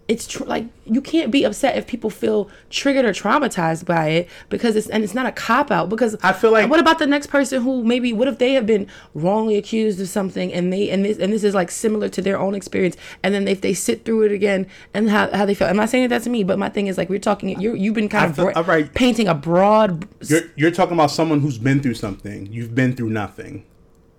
it's 0.07 0.27
tr- 0.27 0.45
like 0.45 0.67
you 0.85 1.01
can't 1.01 1.31
be 1.31 1.45
upset 1.45 1.79
if 1.79 1.87
people 1.87 2.11
feel 2.11 2.51
triggered 2.69 3.07
or 3.07 3.13
traumatized 3.15 3.87
by 3.87 4.09
it 4.09 4.29
because 4.51 4.77
it's 4.77 4.87
and 4.91 5.03
it's 5.03 5.15
not 5.15 5.25
a 5.25 5.33
cop 5.33 5.71
out 5.71 5.89
because 5.89 6.15
I 6.23 6.35
feel 6.35 6.53
like- 6.53 6.69
what 6.69 6.79
about 6.79 6.99
the 6.99 7.07
next 7.07 7.29
person 7.29 7.63
who 7.63 7.83
maybe 7.83 8.13
what 8.13 8.29
if 8.29 8.37
they 8.37 8.53
have 8.53 8.67
been 8.67 8.87
wrongly 9.15 9.57
accused 9.57 9.99
of 10.03 10.09
something 10.11 10.53
and 10.53 10.71
they 10.71 10.91
and 10.91 11.07
this 11.07 11.17
and 11.19 11.33
this 11.33 11.43
is 11.43 11.55
like 11.55 11.71
similar 11.71 12.11
to 12.11 12.21
their 12.21 12.39
own 12.39 12.55
experience 12.55 12.99
and 13.23 13.33
then 13.33 13.49
if 13.49 13.63
they 13.63 13.73
sit 13.73 14.05
through 14.05 14.25
it 14.25 14.33
again 14.33 14.67
and 14.93 15.09
how, 15.09 15.31
how 15.35 15.47
they 15.47 15.55
feel 15.55 15.69
I'm 15.69 15.77
not 15.77 15.89
saying 15.89 16.05
that 16.05 16.09
that's 16.09 16.29
me 16.29 16.45
but 16.45 16.59
my 16.59 16.69
thing 16.69 16.87
is 16.87 16.99
like 16.99 17.09
we're 17.09 17.19
talking 17.19 17.59
you 17.59 17.75
you've 17.75 17.95
been 17.95 18.11
kind 18.11 18.27
I 18.27 18.29
of 18.29 18.37
feel- 18.37 18.45
bro- 18.47 18.55
all 18.57 18.65
right. 18.65 18.93
painting 18.93 19.27
a 19.27 19.35
broad 19.35 20.07
You're 20.29 20.43
you're 20.55 20.71
talking 20.71 20.93
about 20.93 21.13
someone 21.13 21.41
who's 21.41 21.57
been 21.57 21.81
through 21.81 21.95
something. 21.95 22.45
You've 22.53 22.75
been 22.75 22.95
through 22.95 23.09
nothing. 23.11 23.65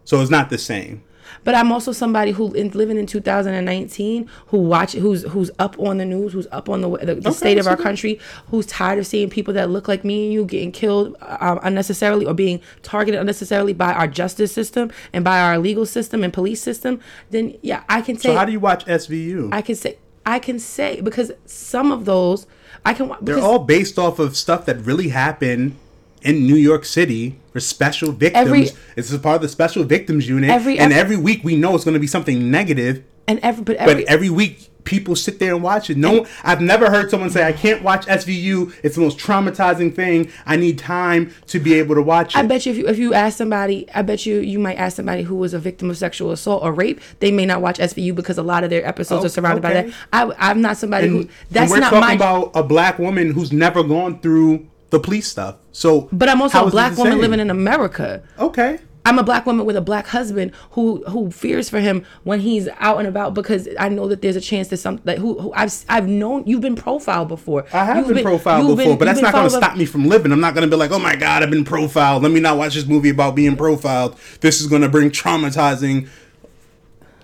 So 0.03 0.19
it's 0.19 0.31
not 0.31 0.49
the 0.49 0.57
same. 0.57 1.03
But 1.43 1.55
I'm 1.55 1.71
also 1.71 1.91
somebody 1.91 2.31
who 2.31 2.53
in, 2.53 2.69
living 2.71 2.97
in 2.97 3.05
2019 3.05 4.29
who 4.47 4.57
watch 4.57 4.93
who's 4.93 5.23
who's 5.23 5.51
up 5.59 5.77
on 5.79 5.97
the 5.97 6.05
news, 6.05 6.33
who's 6.33 6.47
up 6.51 6.69
on 6.69 6.81
the 6.81 6.89
the, 6.89 7.05
the 7.05 7.29
Okay, 7.29 7.31
state 7.31 7.57
of 7.57 7.67
our 7.67 7.75
then- 7.75 7.83
country, 7.83 8.19
who's 8.49 8.65
tired 8.65 8.99
of 8.99 9.07
seeing 9.07 9.29
people 9.29 9.53
that 9.53 9.69
look 9.69 9.87
like 9.87 10.03
me 10.03 10.25
and 10.25 10.33
you 10.33 10.45
getting 10.45 10.71
killed 10.71 11.15
um, 11.21 11.59
unnecessarily 11.63 12.25
or 12.25 12.33
being 12.33 12.59
targeted 12.83 13.19
unnecessarily 13.19 13.73
by 13.73 13.93
our 13.93 14.07
justice 14.07 14.51
system 14.51 14.91
and 15.13 15.23
by 15.23 15.39
our 15.39 15.57
legal 15.57 15.85
system 15.85 16.23
and 16.23 16.33
police 16.33 16.61
system. 16.61 16.99
Then 17.31 17.57
yeah, 17.61 17.83
I 17.89 18.01
can 18.01 18.17
say 18.17 18.29
So 18.29 18.35
how 18.35 18.45
do 18.45 18.51
you 18.51 18.59
watch 18.59 18.85
SVU? 18.85 19.49
I 19.53 19.61
can 19.61 19.75
say 19.75 19.97
I 20.25 20.39
can 20.39 20.59
say 20.59 21.01
because 21.01 21.31
some 21.45 21.91
of 21.91 22.05
those 22.05 22.47
I 22.83 22.93
can 22.93 23.07
wa- 23.09 23.17
They're 23.21 23.39
all 23.39 23.59
based 23.59 23.97
off 23.97 24.19
of 24.19 24.35
stuff 24.37 24.65
that 24.65 24.77
really 24.85 25.09
happened 25.09 25.77
in 26.25 26.45
New 26.45 26.55
York 26.55 26.83
City 26.85 27.37
for 27.53 27.59
special 27.59 28.11
victims. 28.11 28.47
Every- 28.47 28.69
this 28.95 29.11
is 29.11 29.17
part 29.19 29.37
of 29.37 29.41
the 29.43 29.49
special 29.49 29.83
victims 29.83 30.27
unit. 30.27 30.49
Every- 30.49 30.77
and 30.79 30.91
every- 30.91 31.15
every 31.15 31.17
week 31.17 31.41
we 31.43 31.55
know 31.55 31.75
it's 31.75 31.83
going 31.85 31.93
to 31.93 31.99
be 31.99 32.07
something 32.07 32.49
negative. 32.51 33.03
and 33.27 33.39
every 33.41 33.63
but 33.63 33.77
but 33.79 33.89
every, 33.89 34.07
every 34.07 34.29
week 34.29 34.69
people 34.83 35.15
sit 35.15 35.39
there 35.39 35.55
and 35.55 35.63
watch 35.63 35.89
it. 35.89 35.97
No, 35.97 36.27
I've 36.43 36.61
never 36.61 36.91
heard 36.91 37.09
someone 37.09 37.31
say, 37.31 37.43
"I 37.43 37.53
can't 37.53 37.81
watch 37.81 38.05
SVU. 38.05 38.71
It's 38.83 38.93
the 38.93 39.01
most 39.01 39.17
traumatizing 39.17 39.95
thing. 39.95 40.29
I 40.45 40.57
need 40.57 40.77
time 40.77 41.31
to 41.47 41.59
be 41.59 41.73
able 41.73 41.95
to 41.95 42.03
watch 42.03 42.35
it." 42.35 42.37
I 42.37 42.43
bet 42.43 42.67
you 42.67 42.71
if 42.71 42.77
you 42.77 42.87
if 42.87 42.99
you 42.99 43.15
ask 43.15 43.35
somebody, 43.35 43.87
I 43.95 44.03
bet 44.03 44.27
you 44.27 44.37
you 44.41 44.59
might 44.59 44.75
ask 44.75 44.95
somebody 44.97 45.23
who 45.23 45.33
was 45.37 45.55
a 45.55 45.59
victim 45.59 45.89
of 45.89 45.97
sexual 45.97 46.29
assault 46.31 46.61
or 46.63 46.71
rape, 46.71 47.01
they 47.19 47.31
may 47.31 47.47
not 47.47 47.61
watch 47.63 47.79
SVU 47.79 48.13
because 48.13 48.37
a 48.37 48.43
lot 48.43 48.63
of 48.63 48.69
their 48.69 48.85
episodes 48.87 49.23
Oh, 49.23 49.25
are 49.25 49.29
surrounded 49.29 49.63
by 49.63 49.73
that. 49.73 49.87
I 50.13 50.31
I'm 50.37 50.61
not 50.61 50.77
somebody 50.77 51.07
and, 51.07 51.15
who 51.23 51.29
that's 51.49 51.63
and 51.63 51.71
we're 51.71 51.79
not 51.79 51.89
talking 51.89 52.07
my. 52.07 52.13
about 52.13 52.51
a 52.53 52.61
black 52.61 52.99
woman 52.99 53.31
who's 53.31 53.51
never 53.51 53.81
gone 53.81 54.19
through 54.19 54.67
the 54.95 54.99
police 54.99 55.27
stuff. 55.27 55.57
So, 55.71 56.07
but 56.11 56.29
I'm 56.29 56.41
also 56.41 56.67
a 56.67 56.71
black 56.71 56.97
woman 56.97 57.19
living 57.19 57.39
in 57.39 57.49
America. 57.49 58.23
Okay. 58.39 58.79
I'm 59.07 59.19
a 59.19 59.23
black 59.23 59.45
woman 59.45 59.67
with 59.67 59.75
a 59.75 59.81
black 59.81 60.07
husband 60.07 60.51
who 60.71 61.03
who 61.07 61.29
fears 61.29 61.69
for 61.69 61.79
him 61.79 62.03
when 62.23 62.39
he's 62.39 62.67
out 62.79 62.97
and 62.97 63.07
about 63.07 63.35
because 63.35 63.67
I 63.79 63.87
know 63.89 64.07
that 64.07 64.23
there's 64.23 64.35
a 64.35 64.41
chance 64.41 64.69
that 64.69 64.77
some 64.77 64.99
like 65.03 65.19
who, 65.19 65.39
who 65.39 65.53
I've 65.53 65.71
I've 65.87 66.07
known 66.07 66.43
you've 66.47 66.61
been 66.61 66.75
profiled 66.75 67.27
before. 67.27 67.67
I 67.71 67.85
have 67.85 67.97
You've 67.97 68.15
been, 68.15 68.23
profiled 68.23 68.65
before, 68.65 68.75
been- 68.77 68.97
but 68.97 69.05
that's 69.05 69.21
not 69.21 69.33
going 69.33 69.43
to 69.43 69.55
stop 69.55 69.77
me 69.77 69.85
from 69.85 70.07
living. 70.07 70.31
I'm 70.31 70.39
not 70.39 70.55
going 70.55 70.67
to 70.67 70.75
be 70.75 70.79
like, 70.79 70.89
oh 70.91 70.97
my 70.97 71.15
God, 71.15 71.43
I've 71.43 71.51
been 71.51 71.65
profiled. 71.65 72.23
Let 72.23 72.31
me 72.31 72.39
not 72.39 72.57
watch 72.57 72.73
this 72.73 72.87
movie 72.87 73.09
about 73.09 73.35
being 73.35 73.55
profiled. 73.55 74.17
This 74.41 74.59
is 74.59 74.65
going 74.65 74.81
to 74.81 74.89
bring 74.89 75.11
traumatizing 75.11 76.07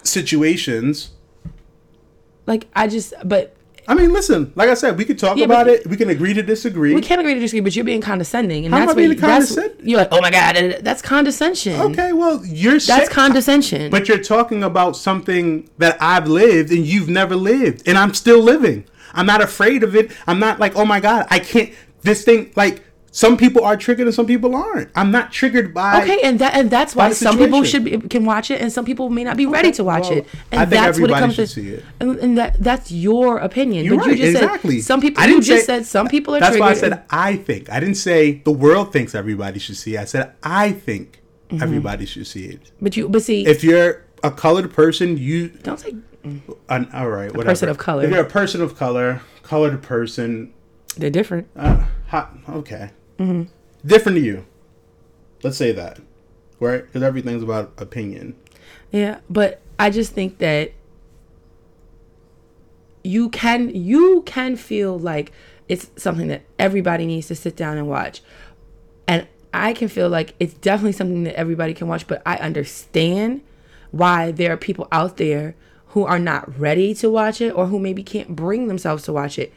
situations. 0.03 1.11
Like 2.45 2.67
I 2.75 2.87
just 2.87 3.13
but 3.23 3.55
I 3.87 3.93
mean, 3.95 4.13
listen, 4.13 4.51
like 4.55 4.69
I 4.69 4.73
said, 4.75 4.97
we 4.97 5.05
could 5.05 5.17
talk 5.19 5.37
Yeah, 5.37 5.45
about 5.45 5.67
it. 5.67 5.85
We 5.87 5.97
can 5.97 6.09
agree 6.09 6.33
to 6.33 6.43
disagree. 6.43 6.93
we 6.93 7.01
can't 7.01 7.19
agree 7.19 7.33
to 7.33 7.39
disagree. 7.39 7.61
But 7.61 7.75
you're 7.75 7.83
being 7.85 8.01
condescending, 8.01 8.65
and 8.65 8.73
How 8.73 8.81
am 8.81 8.85
that's 8.87 8.95
I 8.95 8.97
being 8.97 9.09
what 9.09 9.15
you- 9.15 9.21
that's- 9.21 9.55
condescending? 9.55 9.89
You're 9.89 9.99
like, 9.99 10.09
oh 10.11 10.21
my 10.21 10.29
god, 10.31 10.57
uh, 10.57 10.73
that's 10.81 11.01
condescension. 11.01 11.79
Okay, 11.81 12.13
well, 12.13 12.41
you're 12.45 12.73
That's 12.73 12.85
sick, 12.85 13.09
condescension. 13.09 13.89
but 13.91 14.07
you're 14.07 14.19
talking 14.19 14.63
about 14.63 14.95
something 14.95 15.69
that 15.79 15.97
I've 15.99 16.27
lived 16.27 16.71
and 16.71 16.85
you've 16.85 17.09
never 17.09 17.35
lived, 17.35 17.83
and 17.87 17.97
I'm 17.97 18.13
still 18.13 18.41
living. 18.41 18.85
I'm 19.13 19.25
not 19.25 19.41
afraid 19.41 19.83
of 19.83 19.95
it. 19.95 20.11
I'm 20.27 20.39
not 20.39 20.59
like, 20.59 20.75
oh 20.75 20.85
my 20.85 20.99
God, 20.99 21.25
I 21.29 21.39
can't. 21.39 21.71
This 22.03 22.23
thing, 22.23 22.51
like, 22.55 22.81
some 23.13 23.35
people 23.35 23.63
are 23.65 23.75
triggered 23.75 24.07
and 24.07 24.15
some 24.15 24.25
people 24.25 24.55
aren't. 24.55 24.89
I'm 24.95 25.11
not 25.11 25.33
triggered 25.33 25.73
by. 25.73 26.01
okay, 26.01 26.21
and 26.23 26.39
that 26.39 26.53
and 26.55 26.71
that's 26.71 26.95
why 26.95 27.11
some 27.11 27.37
people 27.37 27.63
should 27.65 27.83
be, 27.83 27.97
can 27.99 28.23
watch 28.23 28.49
it, 28.49 28.61
and 28.61 28.71
some 28.71 28.85
people 28.85 29.09
may 29.09 29.23
not 29.25 29.35
be 29.35 29.45
ready 29.45 29.71
to 29.73 29.83
watch 29.83 30.03
well, 30.09 30.19
it. 30.19 30.27
And 30.51 30.61
I 30.61 30.65
think 30.65 30.81
that's 30.81 30.99
what 30.99 31.09
it 31.11 31.17
comes 31.17 31.35
should 31.35 31.47
to. 31.49 31.53
see 31.53 31.69
it. 31.71 31.85
And, 31.99 32.17
and 32.19 32.37
that 32.37 32.55
that's 32.63 32.89
your 32.91 33.37
opinion. 33.39 33.83
You're 33.85 33.97
but 33.97 34.07
right, 34.07 34.17
you 34.17 34.23
just 34.31 34.41
exactly. 34.41 34.79
said 34.79 34.87
some 34.87 35.01
people. 35.01 35.21
I 35.21 35.27
didn't 35.27 35.41
just 35.43 35.65
say- 35.65 35.79
said 35.79 35.85
some 35.85 36.07
people 36.07 36.35
are 36.35 36.39
That's 36.39 36.51
triggered. 36.55 36.61
why 36.65 36.71
I 36.71 36.73
said 36.75 37.03
I 37.09 37.35
think. 37.35 37.69
I 37.69 37.79
didn't 37.81 37.95
say 37.95 38.41
the 38.45 38.51
world 38.51 38.93
thinks 38.93 39.13
everybody 39.13 39.59
should 39.59 39.77
see. 39.77 39.95
it. 39.95 39.99
I 40.01 40.05
said 40.05 40.33
I 40.43 40.71
think 40.71 41.17
Mm-hmm. 41.51 41.63
everybody 41.63 42.05
should 42.05 42.25
see 42.27 42.45
it. 42.45 42.71
but 42.81 42.95
you, 42.95 43.09
but 43.09 43.21
see, 43.23 43.45
If 43.45 43.61
you're 43.61 44.05
a 44.23 44.31
colored 44.31 44.71
person, 44.73 45.17
you 45.17 45.49
don't 45.49 45.77
say 45.77 45.95
an, 46.69 46.89
all 46.93 47.09
right, 47.09 47.27
whatever. 47.29 47.43
person 47.43 47.67
of 47.67 47.77
color. 47.77 48.05
If 48.05 48.11
you're 48.11 48.23
a 48.23 48.29
person 48.29 48.61
of 48.61 48.77
color, 48.77 49.19
colored 49.43 49.81
person, 49.81 50.53
they're 50.95 51.09
different. 51.09 51.49
uh, 51.57 51.85
hot, 52.07 52.37
okay, 52.47 52.91
Mm-hmm. 53.21 53.87
different 53.87 54.17
to 54.17 54.23
you. 54.23 54.45
Let's 55.43 55.57
say 55.57 55.71
that, 55.71 55.99
right? 56.59 56.83
Because 56.83 57.03
everything's 57.03 57.43
about 57.43 57.73
opinion. 57.77 58.35
Yeah, 58.91 59.19
but 59.29 59.61
I 59.79 59.89
just 59.89 60.13
think 60.13 60.39
that 60.39 60.73
you 63.03 63.29
can 63.29 63.73
you 63.73 64.21
can 64.25 64.55
feel 64.55 64.97
like 64.97 65.31
it's 65.67 65.89
something 65.95 66.27
that 66.27 66.41
everybody 66.59 67.05
needs 67.05 67.27
to 67.27 67.35
sit 67.35 67.55
down 67.55 67.77
and 67.77 67.87
watch. 67.87 68.21
And 69.07 69.27
I 69.53 69.73
can 69.73 69.87
feel 69.87 70.09
like 70.09 70.35
it's 70.39 70.53
definitely 70.55 70.93
something 70.93 71.23
that 71.23 71.35
everybody 71.35 71.73
can 71.73 71.87
watch, 71.87 72.07
but 72.07 72.21
I 72.25 72.37
understand 72.37 73.41
why 73.91 74.31
there 74.31 74.51
are 74.51 74.57
people 74.57 74.87
out 74.91 75.17
there 75.17 75.55
who 75.87 76.05
are 76.05 76.19
not 76.19 76.57
ready 76.59 76.93
to 76.95 77.09
watch 77.09 77.41
it 77.41 77.51
or 77.51 77.67
who 77.67 77.79
maybe 77.79 78.03
can't 78.03 78.35
bring 78.35 78.67
themselves 78.67 79.03
to 79.03 79.13
watch 79.13 79.37
it. 79.37 79.53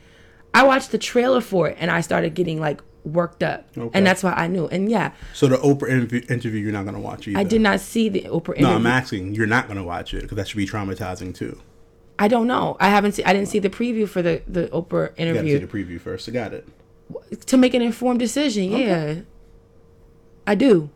I 0.53 0.65
watched 0.65 0.93
the 0.93 0.99
trailer 0.99 1.41
for 1.41 1.69
it 1.69 1.77
and 1.81 1.91
I 1.91 2.01
started 2.01 2.35
getting 2.35 2.61
like 2.61 2.81
worked 3.05 3.43
up. 3.43 3.67
Okay. 3.77 3.91
And 3.93 4.07
that's 4.07 4.23
why 4.23 4.33
I 4.33 4.47
knew. 4.47 4.67
And 4.69 4.91
yeah, 4.91 5.13
So 5.33 5.47
the 5.47 5.57
Oprah 5.59 5.91
interview, 5.91 6.23
interview 6.29 6.61
you're 6.61 6.73
not 6.73 6.85
going 6.85 6.95
to 6.95 7.01
watch 7.01 7.29
either. 7.29 7.39
I 7.39 7.45
did 7.45 7.61
not 7.61 7.81
see 7.81 8.09
the 8.09 8.23
Oprah 8.23 8.59
No. 8.59 8.75
I'm 8.75 8.87
asking. 8.87 9.35
You're 9.35 9.47
not 9.47 9.67
going 9.67 9.77
to 9.77 9.85
watch 9.85 10.15
it 10.15 10.23
because 10.23 10.37
that 10.37 10.49
should 10.49 10.57
be 10.57 10.67
traumatizing 10.67 11.35
too. 11.35 11.61
I 12.19 12.29
don't 12.29 12.47
know. 12.47 12.77
I 12.81 12.89
haven't 12.89 13.13
seen. 13.13 13.27
I 13.27 13.33
didn't 13.33 13.49
see 13.49 13.59
the 13.59 13.71
preview 13.71 14.09
for 14.09 14.23
the 14.23 14.43
the 14.47 14.69
Oprah 14.69 15.13
interview. 15.17 15.55
You 15.55 15.59
got 15.59 15.67
to 15.67 15.73
see 15.73 15.83
the 15.83 15.95
preview 15.95 16.01
first. 16.01 16.29
I 16.29 16.33
got 16.33 16.53
it. 16.53 16.67
to 17.47 17.57
make 17.57 17.75
an 17.75 17.83
informed 17.83 18.21
decision. 18.21 18.71
Yeah, 18.71 19.21
I 20.47 20.55
do. 20.55 20.91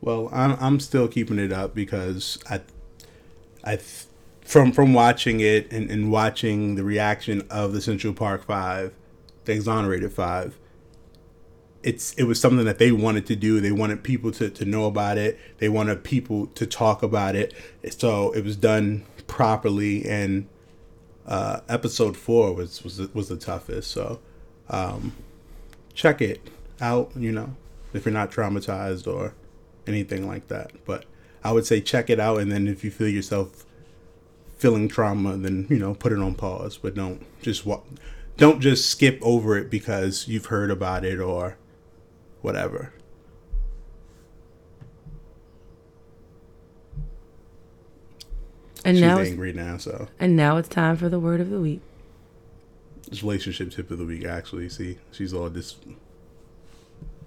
Well, 0.00 0.28
I'm 0.32 0.56
I'm 0.60 0.80
still 0.80 1.08
keeping 1.08 1.38
it 1.38 1.52
up 1.52 1.74
because 1.74 2.38
I, 2.50 2.60
I, 3.64 3.78
from 4.42 4.72
from 4.72 4.92
watching 4.92 5.40
it 5.40 5.72
and, 5.72 5.90
and 5.90 6.10
watching 6.10 6.74
the 6.74 6.84
reaction 6.84 7.46
of 7.48 7.72
the 7.72 7.80
Central 7.80 8.12
Park 8.12 8.44
Five, 8.44 8.92
the 9.44 9.52
exonerated 9.52 10.12
five. 10.12 10.58
It's 11.82 12.14
it 12.14 12.24
was 12.24 12.40
something 12.40 12.64
that 12.64 12.78
they 12.78 12.92
wanted 12.92 13.26
to 13.26 13.36
do. 13.36 13.60
They 13.60 13.72
wanted 13.72 14.02
people 14.02 14.32
to, 14.32 14.48
to 14.48 14.64
know 14.64 14.86
about 14.86 15.18
it. 15.18 15.38
They 15.58 15.68
wanted 15.68 16.02
people 16.02 16.46
to 16.48 16.66
talk 16.66 17.02
about 17.02 17.36
it. 17.36 17.52
So 17.98 18.32
it 18.32 18.42
was 18.42 18.56
done 18.56 19.04
properly. 19.26 20.06
And 20.08 20.48
uh, 21.26 21.60
episode 21.68 22.16
four 22.16 22.54
was 22.54 22.82
was 22.82 22.98
was 23.12 23.28
the 23.28 23.36
toughest. 23.36 23.90
So 23.90 24.20
um, 24.70 25.12
check 25.92 26.22
it 26.22 26.40
out. 26.80 27.10
You 27.16 27.32
know, 27.32 27.54
if 27.92 28.06
you're 28.06 28.14
not 28.14 28.30
traumatized 28.30 29.06
or 29.06 29.34
anything 29.86 30.26
like 30.26 30.48
that. 30.48 30.72
But 30.84 31.04
I 31.42 31.52
would 31.52 31.66
say 31.66 31.80
check 31.80 32.10
it 32.10 32.20
out, 32.20 32.40
and 32.40 32.50
then 32.50 32.66
if 32.66 32.84
you 32.84 32.90
feel 32.90 33.08
yourself 33.08 33.66
feeling 34.56 34.88
trauma, 34.88 35.36
then 35.36 35.66
you 35.68 35.78
know 35.78 35.94
put 35.94 36.12
it 36.12 36.18
on 36.18 36.34
pause. 36.34 36.78
But 36.78 36.94
don't 36.94 37.24
just 37.42 37.66
wa- 37.66 37.82
don't 38.36 38.60
just 38.60 38.90
skip 38.90 39.18
over 39.22 39.56
it 39.56 39.70
because 39.70 40.26
you've 40.28 40.46
heard 40.46 40.70
about 40.70 41.04
it 41.04 41.20
or 41.20 41.56
whatever. 42.42 42.92
And 48.84 48.96
She's 48.96 49.02
now, 49.02 49.18
angry 49.18 49.52
now, 49.52 49.78
so 49.78 50.08
and 50.20 50.36
now 50.36 50.58
it's 50.58 50.68
time 50.68 50.96
for 50.96 51.08
the 51.08 51.18
word 51.18 51.40
of 51.40 51.48
the 51.48 51.58
week. 51.58 51.80
it's 53.06 53.22
relationship 53.22 53.70
tip 53.70 53.90
of 53.90 53.96
the 53.98 54.04
week. 54.04 54.26
Actually, 54.26 54.68
see, 54.68 54.98
she's 55.10 55.32
all 55.32 55.48
dis 55.48 55.76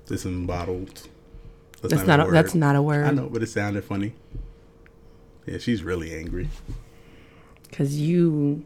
disembodied. 0.05 1.01
That's 1.81 2.05
not. 2.05 2.19
A, 2.19 2.25
word. 2.25 2.33
that's 2.33 2.53
not 2.53 2.75
a 2.75 2.77
I 2.77 2.81
word. 2.81 3.05
I 3.07 3.11
know, 3.11 3.27
but 3.27 3.41
it 3.41 3.47
sounded 3.47 3.83
funny. 3.83 4.13
Yeah, 5.47 5.59
she's 5.59 5.81
really 5.81 6.13
angry 6.13 6.49
Cause 7.71 7.93
you 7.93 8.65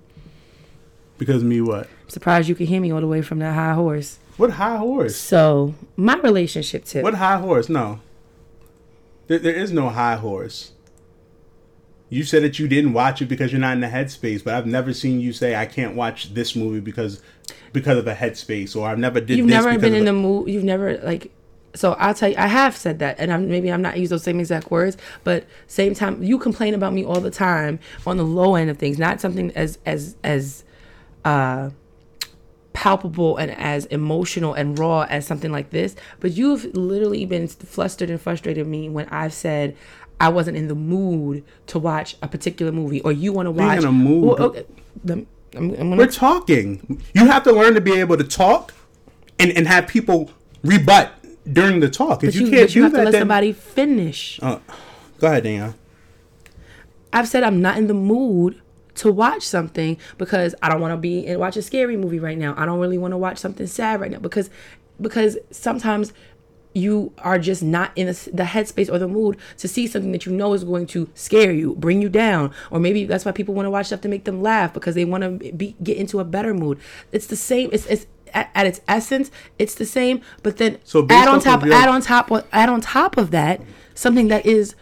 because 1.22 1.44
me. 1.44 1.62
What? 1.62 1.88
surprised 2.08 2.50
you 2.50 2.56
could 2.56 2.68
hear 2.68 2.82
me 2.82 2.92
all 2.92 3.00
the 3.00 3.06
way 3.08 3.22
from 3.22 3.38
that 3.40 3.54
high 3.54 3.76
horse. 3.76 4.18
What 4.38 4.50
high 4.50 4.78
horse? 4.78 5.16
So 5.16 5.76
my 5.96 6.16
relationship 6.16 6.84
tip. 6.84 7.04
What 7.04 7.14
high 7.14 7.38
horse? 7.38 7.70
No. 7.70 8.00
There, 9.28 9.38
there 9.38 9.54
is 9.54 9.72
no 9.72 9.90
high 9.90 10.16
horse. 10.16 10.72
You 12.10 12.24
said 12.24 12.42
that 12.42 12.58
you 12.58 12.68
didn't 12.68 12.94
watch 12.94 13.22
it 13.22 13.28
because 13.28 13.52
you're 13.52 13.62
not 13.62 13.74
in 13.74 13.82
the 13.82 13.88
headspace, 13.88 14.44
but 14.44 14.56
I've 14.56 14.66
never 14.66 14.94
seen 14.94 15.22
you 15.22 15.32
say 15.32 15.56
I 15.56 15.68
can't 15.68 15.96
watch 15.96 16.34
this 16.34 16.56
movie 16.56 16.80
because 16.80 17.22
because 17.72 18.00
of 18.00 18.08
a 18.08 18.16
headspace, 18.16 18.76
or 18.76 18.88
I've 18.88 18.98
never 18.98 19.22
did. 19.22 19.38
You've 19.38 19.48
never 19.48 19.78
been 19.78 19.94
in 19.94 20.02
a- 20.02 20.06
the 20.06 20.14
mood. 20.14 20.50
You've 20.50 20.64
never 20.64 20.98
like. 20.98 21.32
So 21.76 21.94
I'll 21.94 22.16
tell 22.16 22.30
you, 22.30 22.36
I 22.38 22.48
have 22.48 22.76
said 22.76 22.98
that, 23.00 23.18
and 23.20 23.32
I'm 23.32 23.48
maybe 23.48 23.72
I'm 23.72 23.84
not 23.84 23.98
use 23.98 24.10
those 24.10 24.24
same 24.24 24.40
exact 24.40 24.72
words, 24.72 24.98
but 25.24 25.46
same 25.68 25.94
time 25.94 26.22
you 26.24 26.40
complain 26.40 26.74
about 26.74 26.94
me 26.94 27.06
all 27.06 27.22
the 27.22 27.32
time 27.32 27.80
on 28.08 28.18
the 28.18 28.26
low 28.26 28.56
end 28.56 28.72
of 28.72 28.80
things, 28.80 28.98
not 28.98 29.22
something 29.22 29.52
as 29.52 29.78
as 29.86 30.18
as 30.24 30.66
uh 31.26 31.70
palpable 32.74 33.38
and 33.38 33.52
as 33.52 33.86
emotional 33.88 34.54
and 34.54 34.80
raw 34.80 35.02
as 35.10 35.28
something 35.28 35.52
like 35.52 35.70
this. 35.72 35.96
But 36.20 36.32
you've 36.32 36.66
literally 36.76 37.26
been 37.26 37.48
flustered 37.48 38.10
and 38.10 38.20
frustrated 38.20 38.66
me 38.68 38.90
when 38.90 39.08
I've 39.10 39.34
said 39.34 39.76
I 40.20 40.30
wasn't 40.30 40.58
in 40.58 40.68
the 40.68 40.76
mood 40.76 41.44
to 41.68 41.80
watch 41.80 42.16
a 42.22 42.28
particular 42.28 42.72
movie, 42.72 43.02
or 43.02 43.12
you 43.12 43.34
want 43.34 43.48
to 43.48 43.54
Being 43.54 43.68
watch 43.68 43.78
in 43.80 43.86
a 43.86 43.92
mood- 43.92 44.24
Well, 44.40 44.48
okay, 44.50 44.66
I'm, 45.10 45.28
I'm 45.56 45.76
gonna 45.76 45.98
We're 45.98 46.08
talking. 46.08 47.02
You 47.14 47.26
have 47.26 47.44
to 47.44 47.52
learn 47.52 47.74
to 47.74 47.82
be 47.82 47.94
able 48.00 48.18
to 48.18 48.24
talk, 48.24 48.74
and 49.40 49.52
and 49.52 49.68
have 49.68 49.88
people 49.88 50.32
rebut 50.64 51.12
during 51.52 51.80
the 51.80 51.90
talk. 51.90 52.24
If 52.24 52.36
you, 52.36 52.46
you, 52.46 52.52
can't 52.52 52.76
you 52.76 52.82
do 52.82 52.84
have 52.84 52.92
that, 52.94 52.98
to 53.00 53.04
let 53.06 53.12
then 53.12 53.22
somebody 53.22 53.52
finish. 53.52 54.40
go 54.40 54.62
ahead, 55.22 55.44
Danielle. 55.44 55.76
I've 57.12 57.28
said 57.28 57.44
I'm 57.44 57.62
not 57.62 57.78
in 57.78 57.88
the 57.88 57.94
mood 57.94 58.62
to 59.02 59.12
watch 59.12 59.44
something 59.44 59.98
because 60.18 60.56
I 60.62 60.70
don't 60.70 60.82
want 60.82 60.94
to 60.94 60.98
be 60.98 61.28
and 61.28 61.40
watch 61.40 61.58
a 61.58 61.62
scary 61.62 61.98
movie 61.98 62.20
right 62.20 62.38
now. 62.38 62.54
I 62.58 62.66
don't 62.66 62.80
really 62.80 62.98
want 62.98 63.12
to 63.12 63.18
watch 63.18 63.38
something 63.38 63.68
sad 63.68 64.00
right 64.02 64.12
now 64.12 64.20
because 64.20 64.50
because 65.00 65.38
sometimes 65.52 66.14
you 66.74 67.12
are 67.18 67.38
just 67.38 67.62
not 67.62 67.92
in 67.98 68.08
the, 68.08 68.30
the 68.34 68.44
headspace 68.44 68.90
or 68.90 68.98
the 68.98 69.08
mood 69.08 69.36
to 69.58 69.68
see 69.68 69.88
something 69.88 70.14
that 70.14 70.26
you 70.26 70.32
know 70.32 70.54
is 70.54 70.64
going 70.64 70.88
to 70.88 71.10
scare 71.16 71.52
you, 71.52 71.76
bring 71.76 72.02
you 72.02 72.08
down, 72.08 72.50
or 72.70 72.80
maybe 72.80 73.06
that's 73.06 73.26
why 73.26 73.32
people 73.32 73.54
want 73.54 73.66
to 73.66 73.70
watch 73.70 73.88
stuff 73.88 74.00
to 74.02 74.08
make 74.08 74.24
them 74.24 74.42
laugh 74.42 74.74
because 74.74 74.96
they 74.96 75.04
want 75.04 75.22
to 75.24 75.52
be 75.54 75.76
get 75.84 75.98
into 75.98 76.20
a 76.20 76.24
better 76.24 76.54
mood. 76.54 76.80
It's 77.12 77.28
the 77.28 77.36
same. 77.36 77.70
It's, 77.74 77.86
it's 77.88 78.06
at, 78.34 78.50
at 78.56 78.66
its 78.66 78.80
essence, 78.88 79.30
it's 79.60 79.76
the 79.76 79.86
same. 79.86 80.22
But 80.44 80.58
then 80.58 80.78
So 80.86 81.06
add 81.10 81.28
on 81.28 81.42
top, 81.42 81.62
of 81.64 81.68
your- 81.68 81.76
add 81.76 81.90
on 81.90 82.02
top, 82.02 82.30
what 82.30 82.48
add 82.54 82.70
on 82.70 82.80
top 82.80 83.18
of 83.18 83.32
that 83.32 83.60
something 83.94 84.30
that 84.30 84.46
is 84.46 84.74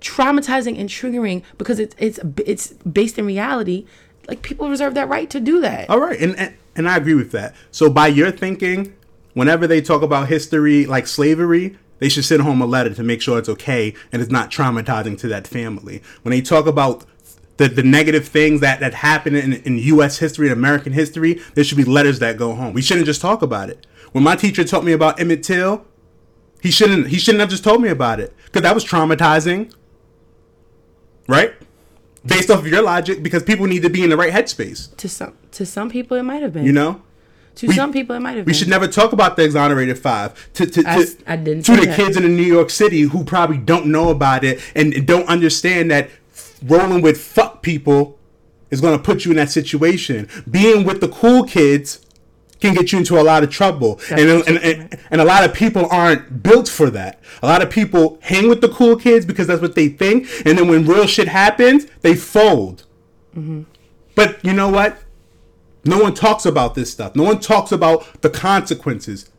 traumatizing 0.00 0.78
and 0.78 0.88
triggering 0.88 1.42
because 1.58 1.78
it's 1.78 1.94
it's 1.98 2.18
it's 2.46 2.72
based 2.72 3.18
in 3.18 3.26
reality. 3.26 3.86
Like 4.28 4.42
people 4.42 4.68
reserve 4.68 4.94
that 4.94 5.08
right 5.08 5.28
to 5.30 5.40
do 5.40 5.60
that. 5.60 5.90
All 5.90 6.00
right, 6.00 6.20
and, 6.20 6.36
and 6.36 6.54
and 6.76 6.88
I 6.88 6.96
agree 6.96 7.14
with 7.14 7.32
that. 7.32 7.54
So 7.70 7.90
by 7.90 8.08
your 8.08 8.30
thinking, 8.30 8.94
whenever 9.34 9.66
they 9.66 9.80
talk 9.80 10.02
about 10.02 10.28
history 10.28 10.86
like 10.86 11.06
slavery, 11.06 11.76
they 11.98 12.08
should 12.08 12.24
send 12.24 12.42
home 12.42 12.60
a 12.60 12.66
letter 12.66 12.94
to 12.94 13.02
make 13.02 13.22
sure 13.22 13.38
it's 13.38 13.48
okay 13.48 13.94
and 14.12 14.22
it's 14.22 14.30
not 14.30 14.50
traumatizing 14.50 15.18
to 15.18 15.28
that 15.28 15.46
family. 15.46 16.02
When 16.22 16.30
they 16.30 16.40
talk 16.40 16.66
about 16.66 17.04
the, 17.58 17.68
the 17.68 17.82
negative 17.82 18.26
things 18.26 18.62
that, 18.62 18.80
that 18.80 18.94
happen 18.94 19.34
in, 19.34 19.52
in 19.52 19.76
U.S. 19.78 20.18
history 20.18 20.48
and 20.48 20.56
American 20.56 20.94
history, 20.94 21.40
there 21.54 21.62
should 21.62 21.76
be 21.76 21.84
letters 21.84 22.18
that 22.20 22.38
go 22.38 22.54
home. 22.54 22.72
We 22.72 22.80
shouldn't 22.80 23.06
just 23.06 23.20
talk 23.20 23.42
about 23.42 23.68
it. 23.68 23.86
When 24.12 24.24
my 24.24 24.34
teacher 24.34 24.64
taught 24.64 24.82
me 24.82 24.92
about 24.92 25.20
Emmett 25.20 25.42
Till, 25.42 25.84
he 26.62 26.70
shouldn't 26.70 27.08
he 27.08 27.18
shouldn't 27.18 27.40
have 27.40 27.50
just 27.50 27.64
told 27.64 27.82
me 27.82 27.88
about 27.88 28.20
it 28.20 28.34
because 28.44 28.62
that 28.62 28.74
was 28.74 28.84
traumatizing, 28.84 29.72
right? 31.30 31.54
Based 32.26 32.50
off 32.50 32.58
of 32.58 32.66
your 32.66 32.82
logic, 32.82 33.22
because 33.22 33.42
people 33.42 33.66
need 33.66 33.82
to 33.82 33.88
be 33.88 34.02
in 34.04 34.10
the 34.10 34.16
right 34.16 34.32
headspace. 34.32 34.94
To 34.98 35.08
some 35.08 35.32
to 35.52 35.64
some 35.64 35.88
people 35.88 36.16
it 36.18 36.22
might 36.22 36.42
have 36.42 36.52
been. 36.52 36.64
You 36.64 36.72
know, 36.72 37.00
to 37.54 37.66
we- 37.68 37.74
some 37.74 37.92
people 37.92 38.14
it 38.14 38.20
might 38.20 38.30
have 38.36 38.44
been. 38.44 38.44
we 38.44 38.52
been. 38.52 38.58
should 38.58 38.68
never 38.68 38.86
talk 38.86 39.12
about 39.14 39.36
the 39.36 39.44
exonerated 39.44 39.98
five 39.98 40.52
to 40.54 40.66
to, 40.66 40.82
to, 40.82 41.16
I 41.26 41.36
didn't 41.36 41.64
to 41.64 41.76
the 41.76 41.86
that. 41.86 41.96
kids 41.96 42.16
in 42.18 42.24
New 42.36 42.42
York 42.42 42.68
City 42.68 43.02
who 43.02 43.24
probably 43.24 43.56
don't 43.56 43.86
know 43.86 44.10
about 44.10 44.44
it 44.44 44.60
and 44.74 45.06
don't 45.06 45.26
understand 45.28 45.90
that 45.92 46.10
rolling 46.62 47.00
with 47.00 47.18
fuck 47.18 47.62
people 47.62 48.18
is 48.70 48.80
going 48.82 48.96
to 48.96 49.02
put 49.02 49.24
you 49.24 49.30
in 49.30 49.36
that 49.38 49.50
situation. 49.50 50.28
Being 50.50 50.84
with 50.84 51.00
the 51.00 51.08
cool 51.08 51.44
kids 51.44 52.04
can 52.60 52.74
get 52.74 52.92
you 52.92 52.98
into 52.98 53.18
a 53.18 53.22
lot 53.22 53.42
of 53.42 53.50
trouble, 53.50 54.00
and, 54.10 54.28
and, 54.46 54.58
and 54.58 54.98
and 55.10 55.20
a 55.20 55.24
lot 55.24 55.44
of 55.44 55.54
people 55.54 55.86
aren't 55.90 56.42
built 56.42 56.68
for 56.68 56.90
that. 56.90 57.20
A 57.42 57.46
lot 57.46 57.62
of 57.62 57.70
people 57.70 58.18
hang 58.22 58.48
with 58.48 58.60
the 58.60 58.68
cool 58.68 58.96
kids 58.96 59.24
because 59.24 59.46
that's 59.46 59.62
what 59.62 59.74
they 59.74 59.88
think, 59.88 60.28
and 60.44 60.58
then 60.58 60.68
when 60.68 60.86
real 60.86 61.06
shit 61.06 61.28
happens, 61.28 61.86
they 62.02 62.14
fold. 62.14 62.84
Mm-hmm. 63.36 63.62
But 64.14 64.44
you 64.44 64.52
know 64.52 64.68
what? 64.68 64.98
No 65.84 65.98
one 65.98 66.14
talks 66.14 66.44
about 66.44 66.74
this 66.74 66.92
stuff. 66.92 67.16
No 67.16 67.24
one 67.24 67.40
talks 67.40 67.72
about 67.72 68.22
the 68.22 68.30
consequences. 68.30 69.30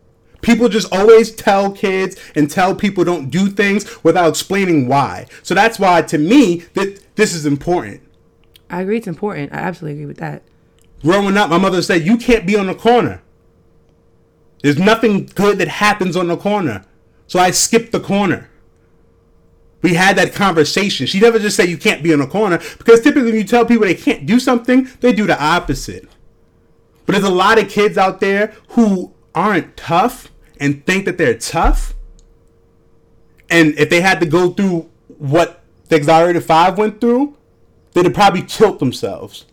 People 0.42 0.70
just 0.70 0.92
always 0.92 1.32
tell 1.32 1.72
kids 1.72 2.16
and 2.34 2.50
tell 2.50 2.74
people 2.74 3.04
don't 3.04 3.30
do 3.30 3.48
things 3.48 4.04
without 4.04 4.30
explaining 4.30 4.88
why. 4.88 5.28
So 5.44 5.54
that's 5.54 5.78
why, 5.78 6.02
to 6.02 6.18
me, 6.18 6.64
that 6.74 7.16
this 7.16 7.36
is 7.36 7.46
important. 7.46 8.02
I 8.72 8.82
agree 8.82 8.98
it's 8.98 9.08
important. 9.08 9.54
I 9.54 9.58
absolutely 9.58 10.00
agree 10.00 10.08
with 10.08 10.18
that. 10.18 10.42
Growing 11.02 11.38
up, 11.38 11.50
my 11.50 11.58
mother 11.58 11.82
said, 11.82 12.06
You 12.06 12.18
can't 12.18 12.46
be 12.46 12.56
on 12.56 12.68
the 12.68 12.76
corner. 12.76 13.22
There's 14.62 14.78
nothing 14.78 15.26
good 15.26 15.58
that 15.58 15.68
happens 15.68 16.16
on 16.16 16.28
the 16.28 16.38
corner. 16.38 16.86
So 17.28 17.40
I 17.40 17.52
skipped 17.52 17.92
the 17.92 18.00
corner. 18.00 18.50
We 19.82 19.96
had 19.96 20.16
that 20.18 20.34
conversation. 20.34 21.08
She 21.08 21.20
never 21.20 21.40
just 21.40 21.56
said 21.56 21.70
you 21.70 21.78
can't 21.78 22.04
be 22.04 22.14
on 22.14 22.20
the 22.20 22.28
corner 22.28 22.60
because 22.78 23.02
typically 23.02 23.32
when 23.32 23.36
you 23.36 23.44
tell 23.44 23.66
people 23.66 23.86
they 23.86 23.96
can't 23.96 24.28
do 24.28 24.40
something, 24.40 24.88
they 25.00 25.12
do 25.12 25.26
the 25.26 25.42
opposite. 25.42 26.08
But 27.06 27.14
there's 27.14 27.24
a 27.24 27.34
lot 27.34 27.58
of 27.58 27.70
kids 27.70 27.98
out 27.98 28.20
there 28.20 28.54
who 28.70 29.14
aren't 29.34 29.76
tough 29.76 30.32
and 30.60 30.86
think 30.86 31.06
that 31.06 31.18
they're 31.18 31.38
tough. 31.38 31.96
And 33.50 33.74
if 33.80 33.90
they 33.90 34.02
had 34.02 34.20
to 34.20 34.28
go 34.28 34.52
through 34.52 34.90
what 35.18 35.64
the 35.90 35.96
Exonerated 35.96 36.44
Five 36.44 36.78
went 36.78 37.02
through, 37.02 37.36
they'd 37.94 38.06
have 38.06 38.14
probably 38.14 38.44
killed 38.44 38.80
themselves. 38.80 39.46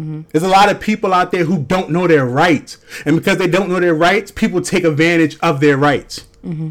Mm-hmm. 0.00 0.20
There's 0.30 0.44
a 0.44 0.48
lot 0.48 0.70
of 0.70 0.80
people 0.80 1.12
out 1.12 1.30
there 1.30 1.44
who 1.44 1.62
don't 1.62 1.90
know 1.90 2.06
their 2.06 2.24
rights. 2.24 2.78
And 3.04 3.16
because 3.16 3.38
they 3.38 3.46
don't 3.46 3.68
know 3.68 3.80
their 3.80 3.94
rights, 3.94 4.30
people 4.30 4.60
take 4.62 4.84
advantage 4.84 5.38
of 5.40 5.60
their 5.60 5.76
rights. 5.76 6.26
Mm-hmm. 6.44 6.70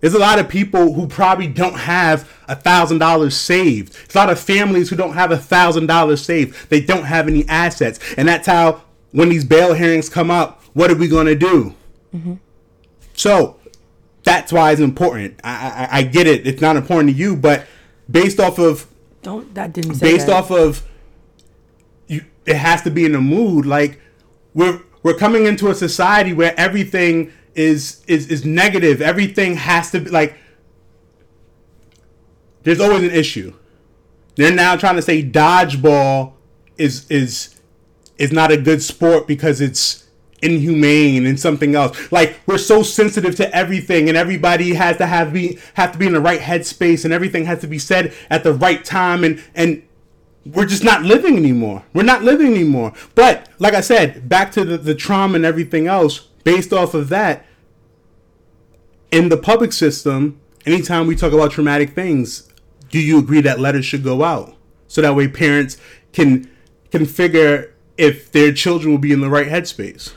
There's 0.00 0.14
a 0.14 0.18
lot 0.18 0.38
of 0.38 0.48
people 0.48 0.92
who 0.92 1.08
probably 1.08 1.48
don't 1.48 1.74
have 1.74 2.30
a 2.46 2.54
thousand 2.54 2.98
dollars 2.98 3.36
saved. 3.36 3.94
There's 3.94 4.14
a 4.14 4.18
lot 4.18 4.30
of 4.30 4.38
families 4.38 4.90
who 4.90 4.96
don't 4.96 5.14
have 5.14 5.32
a 5.32 5.38
thousand 5.38 5.86
dollars 5.86 6.24
saved. 6.24 6.68
They 6.70 6.80
don't 6.80 7.04
have 7.04 7.26
any 7.26 7.48
assets. 7.48 7.98
And 8.16 8.28
that's 8.28 8.46
how 8.46 8.82
when 9.10 9.28
these 9.30 9.44
bail 9.44 9.74
hearings 9.74 10.08
come 10.08 10.30
up, 10.30 10.62
what 10.74 10.90
are 10.90 10.94
we 10.94 11.08
gonna 11.08 11.34
do? 11.34 11.74
Mm-hmm. 12.14 12.34
So 13.14 13.56
that's 14.22 14.52
why 14.52 14.70
it's 14.70 14.80
important. 14.80 15.40
I, 15.42 15.88
I 15.90 15.98
I 15.98 16.02
get 16.02 16.26
it. 16.28 16.46
It's 16.46 16.60
not 16.60 16.76
important 16.76 17.10
to 17.10 17.16
you, 17.16 17.34
but 17.34 17.66
based 18.08 18.38
off 18.38 18.58
of 18.58 18.86
Don't 19.22 19.52
that 19.54 19.72
didn't 19.72 19.96
say 19.96 20.12
based 20.12 20.26
that. 20.28 20.36
off 20.36 20.50
of 20.52 20.86
it 22.48 22.56
has 22.56 22.82
to 22.82 22.90
be 22.90 23.04
in 23.04 23.12
the 23.12 23.20
mood. 23.20 23.66
Like 23.66 24.00
we're 24.54 24.80
we're 25.02 25.14
coming 25.14 25.44
into 25.44 25.68
a 25.68 25.74
society 25.74 26.32
where 26.32 26.54
everything 26.58 27.32
is 27.54 28.02
is 28.06 28.28
is 28.28 28.44
negative. 28.44 29.02
Everything 29.02 29.56
has 29.56 29.90
to 29.90 30.00
be 30.00 30.10
like 30.10 30.36
there's 32.62 32.80
always 32.80 33.02
an 33.02 33.10
issue. 33.10 33.54
They're 34.36 34.54
now 34.54 34.76
trying 34.76 34.96
to 34.96 35.02
say 35.02 35.22
dodgeball 35.22 36.32
is 36.78 37.08
is 37.10 37.60
is 38.16 38.32
not 38.32 38.50
a 38.50 38.56
good 38.56 38.82
sport 38.82 39.26
because 39.26 39.60
it's 39.60 40.08
inhumane 40.40 41.26
and 41.26 41.38
something 41.38 41.74
else. 41.74 42.10
Like 42.12 42.38
we're 42.46 42.58
so 42.58 42.82
sensitive 42.82 43.36
to 43.36 43.54
everything, 43.54 44.08
and 44.08 44.16
everybody 44.16 44.74
has 44.74 44.96
to 44.98 45.06
have 45.06 45.32
be 45.32 45.58
have 45.74 45.92
to 45.92 45.98
be 45.98 46.06
in 46.06 46.12
the 46.12 46.20
right 46.20 46.40
headspace, 46.40 47.04
and 47.04 47.12
everything 47.12 47.44
has 47.44 47.60
to 47.60 47.66
be 47.66 47.78
said 47.78 48.14
at 48.30 48.42
the 48.42 48.54
right 48.54 48.84
time, 48.84 49.24
and 49.24 49.42
and 49.54 49.82
we're 50.52 50.66
just 50.66 50.84
not 50.84 51.02
living 51.02 51.36
anymore. 51.36 51.84
We're 51.92 52.02
not 52.02 52.22
living 52.22 52.48
anymore. 52.48 52.92
But 53.14 53.48
like 53.58 53.74
I 53.74 53.80
said, 53.80 54.28
back 54.28 54.52
to 54.52 54.64
the, 54.64 54.78
the 54.78 54.94
trauma 54.94 55.36
and 55.36 55.44
everything 55.44 55.86
else, 55.86 56.20
based 56.44 56.72
off 56.72 56.94
of 56.94 57.08
that, 57.08 57.44
in 59.10 59.28
the 59.28 59.36
public 59.36 59.72
system, 59.72 60.40
anytime 60.66 61.06
we 61.06 61.16
talk 61.16 61.32
about 61.32 61.52
traumatic 61.52 61.90
things, 61.90 62.48
do 62.90 62.98
you 62.98 63.18
agree 63.18 63.40
that 63.42 63.60
letters 63.60 63.84
should 63.84 64.02
go 64.02 64.22
out 64.22 64.54
so 64.86 65.02
that 65.02 65.14
way 65.14 65.28
parents 65.28 65.76
can 66.12 66.50
can 66.90 67.04
figure 67.04 67.74
if 67.98 68.32
their 68.32 68.52
children 68.52 68.90
will 68.90 68.98
be 68.98 69.12
in 69.12 69.20
the 69.20 69.28
right 69.28 69.48
headspace? 69.48 70.14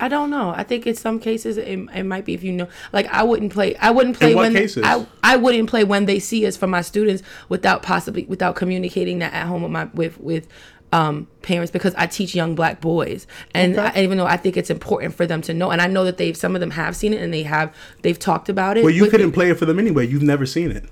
I 0.00 0.08
don't 0.08 0.30
know. 0.30 0.50
I 0.56 0.62
think 0.62 0.86
in 0.86 0.94
some 0.94 1.20
cases 1.20 1.56
it, 1.56 1.68
it 1.68 2.04
might 2.04 2.24
be 2.24 2.34
if 2.34 2.42
you 2.42 2.52
know, 2.52 2.68
like 2.92 3.06
I 3.06 3.22
wouldn't 3.22 3.52
play. 3.52 3.76
I 3.76 3.90
wouldn't 3.90 4.18
play 4.18 4.34
when 4.34 4.52
cases? 4.52 4.82
I 4.84 5.06
I 5.22 5.36
wouldn't 5.36 5.68
play 5.68 5.84
when 5.84 6.06
they 6.06 6.18
see 6.18 6.46
us 6.46 6.56
for 6.56 6.66
my 6.66 6.80
students 6.82 7.22
without 7.48 7.82
possibly 7.82 8.24
without 8.24 8.56
communicating 8.56 9.18
that 9.20 9.32
at 9.34 9.46
home 9.46 9.62
with 9.62 9.72
my 9.72 9.84
with 9.94 10.18
with 10.18 10.48
um 10.92 11.28
parents 11.42 11.70
because 11.70 11.94
I 11.96 12.06
teach 12.06 12.34
young 12.34 12.56
black 12.56 12.80
boys 12.80 13.26
and 13.54 13.78
Okay. 13.78 13.92
I, 14.00 14.02
even 14.02 14.18
though 14.18 14.26
I 14.26 14.36
think 14.36 14.56
it's 14.56 14.70
important 14.70 15.14
for 15.14 15.24
them 15.24 15.40
to 15.42 15.54
know 15.54 15.70
and 15.70 15.80
I 15.80 15.86
know 15.86 16.04
that 16.04 16.16
they've 16.16 16.36
some 16.36 16.56
of 16.56 16.60
them 16.60 16.72
have 16.72 16.96
seen 16.96 17.12
it 17.14 17.22
and 17.22 17.32
they 17.32 17.44
have 17.44 17.72
they've 18.02 18.18
talked 18.18 18.48
about 18.48 18.76
it. 18.76 18.82
Well, 18.82 18.92
you 18.92 19.08
couldn't 19.08 19.28
me. 19.28 19.32
play 19.32 19.50
it 19.50 19.58
for 19.58 19.66
them 19.66 19.78
anyway. 19.78 20.06
You've 20.08 20.22
never 20.22 20.46
seen 20.46 20.72
it. 20.72 20.84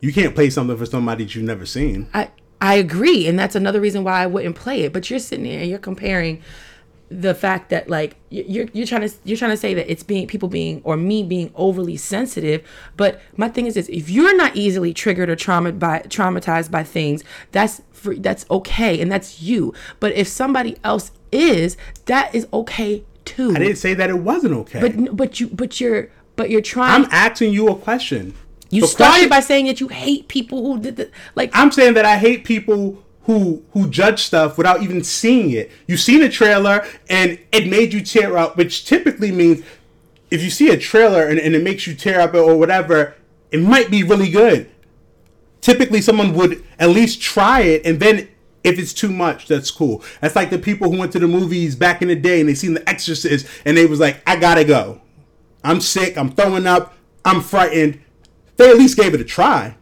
You 0.00 0.12
can't 0.12 0.34
play 0.34 0.48
something 0.50 0.76
for 0.76 0.86
somebody 0.86 1.24
that 1.24 1.34
you've 1.34 1.44
never 1.44 1.66
seen. 1.66 2.08
I 2.14 2.30
I 2.62 2.76
agree, 2.76 3.26
and 3.26 3.36
that's 3.36 3.56
another 3.56 3.80
reason 3.80 4.04
why 4.04 4.22
I 4.22 4.26
wouldn't 4.26 4.54
play 4.54 4.82
it. 4.82 4.92
But 4.92 5.10
you're 5.10 5.18
sitting 5.18 5.44
there 5.44 5.60
and 5.60 5.68
you're 5.68 5.80
comparing 5.80 6.40
the 7.20 7.34
fact 7.34 7.70
that 7.70 7.88
like 7.90 8.16
you're 8.30 8.66
you're 8.72 8.86
trying 8.86 9.06
to 9.08 9.14
you're 9.24 9.36
trying 9.36 9.50
to 9.50 9.56
say 9.56 9.74
that 9.74 9.90
it's 9.90 10.02
being 10.02 10.26
people 10.26 10.48
being 10.48 10.80
or 10.84 10.96
me 10.96 11.22
being 11.22 11.52
overly 11.54 11.96
sensitive. 11.96 12.66
But 12.96 13.20
my 13.36 13.48
thing 13.48 13.66
is 13.66 13.74
this: 13.74 13.88
if 13.88 14.08
you're 14.08 14.36
not 14.36 14.56
easily 14.56 14.94
triggered 14.94 15.28
or 15.28 15.36
traumatized 15.36 15.78
by 15.78 15.98
traumatized 16.08 16.70
by 16.70 16.84
things, 16.84 17.22
that's 17.52 17.82
free, 17.92 18.18
that's 18.18 18.46
okay, 18.50 19.00
and 19.00 19.10
that's 19.12 19.42
you. 19.42 19.74
But 20.00 20.12
if 20.14 20.26
somebody 20.28 20.76
else 20.82 21.10
is, 21.30 21.76
that 22.06 22.34
is 22.34 22.46
okay 22.52 23.04
too. 23.24 23.52
I 23.54 23.58
didn't 23.58 23.76
say 23.76 23.94
that 23.94 24.10
it 24.10 24.18
wasn't 24.18 24.54
okay. 24.54 24.80
But 24.80 25.16
but 25.16 25.40
you 25.40 25.48
but 25.48 25.80
you're 25.80 26.10
but 26.36 26.50
you're 26.50 26.60
trying. 26.60 27.04
I'm 27.04 27.10
asking 27.12 27.52
you 27.52 27.68
a 27.68 27.76
question. 27.76 28.34
you 28.70 28.80
The 28.82 28.86
started 28.88 29.12
question- 29.12 29.28
by 29.28 29.40
saying 29.40 29.66
that 29.66 29.80
you 29.80 29.88
hate 29.88 30.28
people 30.28 30.62
who 30.66 30.80
did 30.80 30.96
the 30.96 31.10
like. 31.34 31.50
I'm 31.54 31.70
saying 31.70 31.94
that 31.94 32.04
I 32.04 32.16
hate 32.16 32.44
people 32.44 33.02
who 33.24 33.64
who 33.72 33.88
judge 33.88 34.22
stuff 34.22 34.58
without 34.58 34.82
even 34.82 35.04
seeing 35.04 35.50
it. 35.50 35.70
You've 35.86 36.00
seen 36.00 36.22
a 36.22 36.28
trailer 36.28 36.84
and 37.08 37.38
it 37.52 37.68
made 37.68 37.92
you 37.92 38.00
tear 38.00 38.36
up, 38.36 38.56
which 38.56 38.84
typically 38.84 39.30
means 39.30 39.64
if 40.30 40.42
you 40.42 40.50
see 40.50 40.70
a 40.70 40.78
trailer 40.78 41.26
and, 41.26 41.38
and 41.38 41.54
it 41.54 41.62
makes 41.62 41.86
you 41.86 41.94
tear 41.94 42.20
up 42.20 42.34
or 42.34 42.56
whatever, 42.56 43.14
it 43.50 43.60
might 43.60 43.90
be 43.90 44.02
really 44.02 44.30
good. 44.30 44.70
Typically, 45.60 46.00
someone 46.00 46.34
would 46.34 46.64
at 46.78 46.88
least 46.88 47.20
try 47.20 47.60
it, 47.60 47.86
and 47.86 48.00
then 48.00 48.28
if 48.64 48.78
it's 48.78 48.92
too 48.92 49.10
much, 49.10 49.46
that's 49.46 49.70
cool. 49.70 50.02
That's 50.20 50.34
like 50.34 50.50
the 50.50 50.58
people 50.58 50.90
who 50.90 50.98
went 50.98 51.12
to 51.12 51.18
the 51.18 51.28
movies 51.28 51.76
back 51.76 52.02
in 52.02 52.08
the 52.08 52.16
day 52.16 52.40
and 52.40 52.48
they 52.48 52.54
seen 52.54 52.74
The 52.74 52.88
Exorcist 52.88 53.46
and 53.64 53.76
they 53.76 53.86
was 53.86 54.00
like, 54.00 54.22
"I 54.26 54.36
gotta 54.36 54.64
go. 54.64 55.00
I'm 55.62 55.80
sick. 55.80 56.16
I'm 56.16 56.32
throwing 56.32 56.66
up. 56.66 56.96
I'm 57.24 57.40
frightened." 57.40 58.00
They 58.56 58.70
at 58.70 58.78
least 58.78 58.96
gave 58.96 59.14
it 59.14 59.20
a 59.20 59.24
try. 59.24 59.76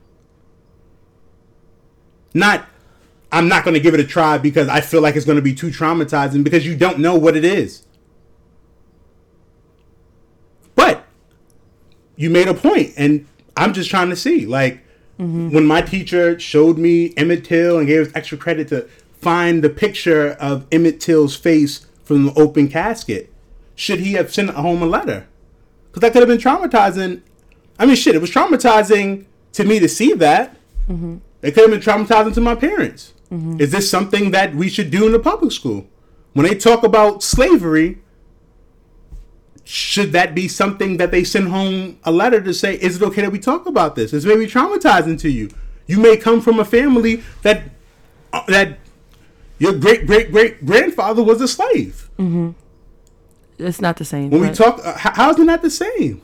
Not, 2.32 2.66
I'm 3.32 3.48
not 3.48 3.64
going 3.64 3.74
to 3.74 3.80
give 3.80 3.94
it 3.94 4.00
a 4.00 4.04
try 4.04 4.38
because 4.38 4.68
I 4.68 4.80
feel 4.80 5.00
like 5.00 5.16
it's 5.16 5.24
going 5.24 5.36
to 5.36 5.42
be 5.42 5.54
too 5.54 5.68
traumatizing 5.68 6.42
because 6.42 6.66
you 6.66 6.76
don't 6.76 6.98
know 6.98 7.14
what 7.14 7.36
it 7.36 7.44
is. 7.44 7.84
But 10.74 11.06
you 12.16 12.28
made 12.30 12.48
a 12.48 12.54
point, 12.54 12.92
and 12.96 13.26
I'm 13.56 13.72
just 13.72 13.88
trying 13.88 14.10
to 14.10 14.16
see. 14.16 14.46
Like, 14.46 14.84
mm-hmm. 15.18 15.50
when 15.50 15.64
my 15.64 15.80
teacher 15.80 16.38
showed 16.40 16.76
me 16.76 17.14
Emmett 17.16 17.44
Till 17.44 17.78
and 17.78 17.86
gave 17.86 18.08
us 18.08 18.12
extra 18.14 18.36
credit 18.36 18.68
to 18.68 18.88
find 19.20 19.62
the 19.62 19.70
picture 19.70 20.32
of 20.32 20.66
Emmett 20.72 21.00
Till's 21.00 21.36
face 21.36 21.86
from 22.02 22.26
the 22.26 22.34
open 22.34 22.68
casket, 22.68 23.32
should 23.76 24.00
he 24.00 24.14
have 24.14 24.32
sent 24.32 24.50
home 24.50 24.82
a 24.82 24.86
letter? 24.86 25.28
Because 25.86 26.00
that 26.00 26.12
could 26.12 26.22
have 26.22 26.28
been 26.28 26.38
traumatizing. 26.38 27.22
I 27.78 27.86
mean, 27.86 27.96
shit, 27.96 28.14
it 28.14 28.20
was 28.20 28.30
traumatizing 28.30 29.26
to 29.52 29.64
me 29.64 29.78
to 29.78 29.88
see 29.88 30.14
that. 30.14 30.56
Mm-hmm. 30.88 31.18
It 31.42 31.52
could 31.52 31.70
have 31.70 31.70
been 31.70 31.80
traumatizing 31.80 32.34
to 32.34 32.40
my 32.40 32.54
parents. 32.54 33.14
Is 33.60 33.70
this 33.70 33.88
something 33.88 34.32
that 34.32 34.54
we 34.56 34.68
should 34.68 34.90
do 34.90 35.06
in 35.06 35.12
the 35.12 35.18
public 35.20 35.52
school? 35.52 35.86
When 36.32 36.46
they 36.46 36.54
talk 36.56 36.82
about 36.82 37.22
slavery, 37.22 37.98
should 39.64 40.10
that 40.12 40.34
be 40.34 40.48
something 40.48 40.96
that 40.96 41.12
they 41.12 41.22
send 41.22 41.48
home 41.48 41.98
a 42.02 42.10
letter 42.10 42.40
to 42.40 42.52
say, 42.52 42.74
is 42.74 42.96
it 42.96 43.02
okay 43.04 43.22
that 43.22 43.30
we 43.30 43.38
talk 43.38 43.66
about 43.66 43.94
this? 43.94 44.12
It's 44.12 44.24
maybe 44.24 44.46
traumatizing 44.46 45.18
to 45.20 45.28
you. 45.30 45.48
You 45.86 45.98
may 46.00 46.16
come 46.16 46.40
from 46.40 46.58
a 46.58 46.64
family 46.64 47.22
that 47.42 47.62
uh, 48.32 48.42
that 48.48 48.78
your 49.58 49.74
great 49.74 50.06
great 50.06 50.32
great 50.32 50.64
grandfather 50.64 51.22
was 51.22 51.40
a 51.40 51.48
slave. 51.48 52.10
it's 53.58 53.80
not 53.80 53.96
the 53.96 54.04
same. 54.04 54.30
When 54.30 54.40
we 54.40 54.50
talk, 54.50 54.80
uh, 54.84 54.96
how, 54.96 55.12
how 55.14 55.30
is 55.30 55.38
it 55.38 55.44
not 55.44 55.62
the 55.62 55.70
same? 55.70 56.22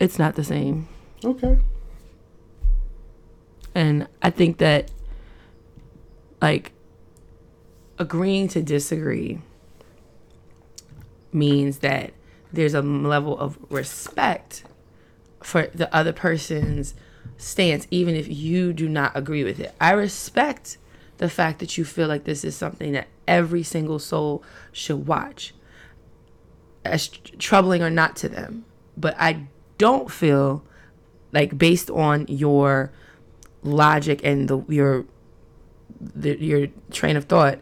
it's 0.00 0.18
not 0.18 0.34
the 0.34 0.44
same. 0.44 0.88
Okay. 1.24 1.58
And 3.74 4.06
I 4.20 4.30
think 4.30 4.58
that, 4.58 4.90
like, 6.40 6.72
agreeing 7.98 8.48
to 8.48 8.62
disagree 8.62 9.40
means 11.32 11.78
that 11.78 12.12
there's 12.52 12.74
a 12.74 12.82
level 12.82 13.38
of 13.38 13.58
respect 13.70 14.64
for 15.42 15.68
the 15.68 15.94
other 15.94 16.12
person's 16.12 16.94
stance, 17.38 17.86
even 17.90 18.14
if 18.14 18.28
you 18.28 18.72
do 18.72 18.88
not 18.88 19.16
agree 19.16 19.44
with 19.44 19.58
it. 19.58 19.74
I 19.80 19.92
respect 19.92 20.76
the 21.18 21.28
fact 21.28 21.60
that 21.60 21.78
you 21.78 21.84
feel 21.84 22.08
like 22.08 22.24
this 22.24 22.44
is 22.44 22.54
something 22.54 22.92
that 22.92 23.08
every 23.26 23.62
single 23.62 23.98
soul 23.98 24.42
should 24.72 25.06
watch, 25.06 25.54
as 26.84 27.08
tr- 27.08 27.36
troubling 27.38 27.82
or 27.82 27.90
not 27.90 28.16
to 28.16 28.28
them. 28.28 28.64
But 28.96 29.14
I 29.18 29.46
don't 29.78 30.10
feel 30.10 30.64
like, 31.32 31.56
based 31.56 31.90
on 31.90 32.26
your 32.28 32.92
logic 33.62 34.20
and 34.24 34.48
the 34.48 34.64
your 34.68 35.04
the, 36.00 36.36
your 36.38 36.66
train 36.90 37.16
of 37.16 37.24
thought 37.24 37.60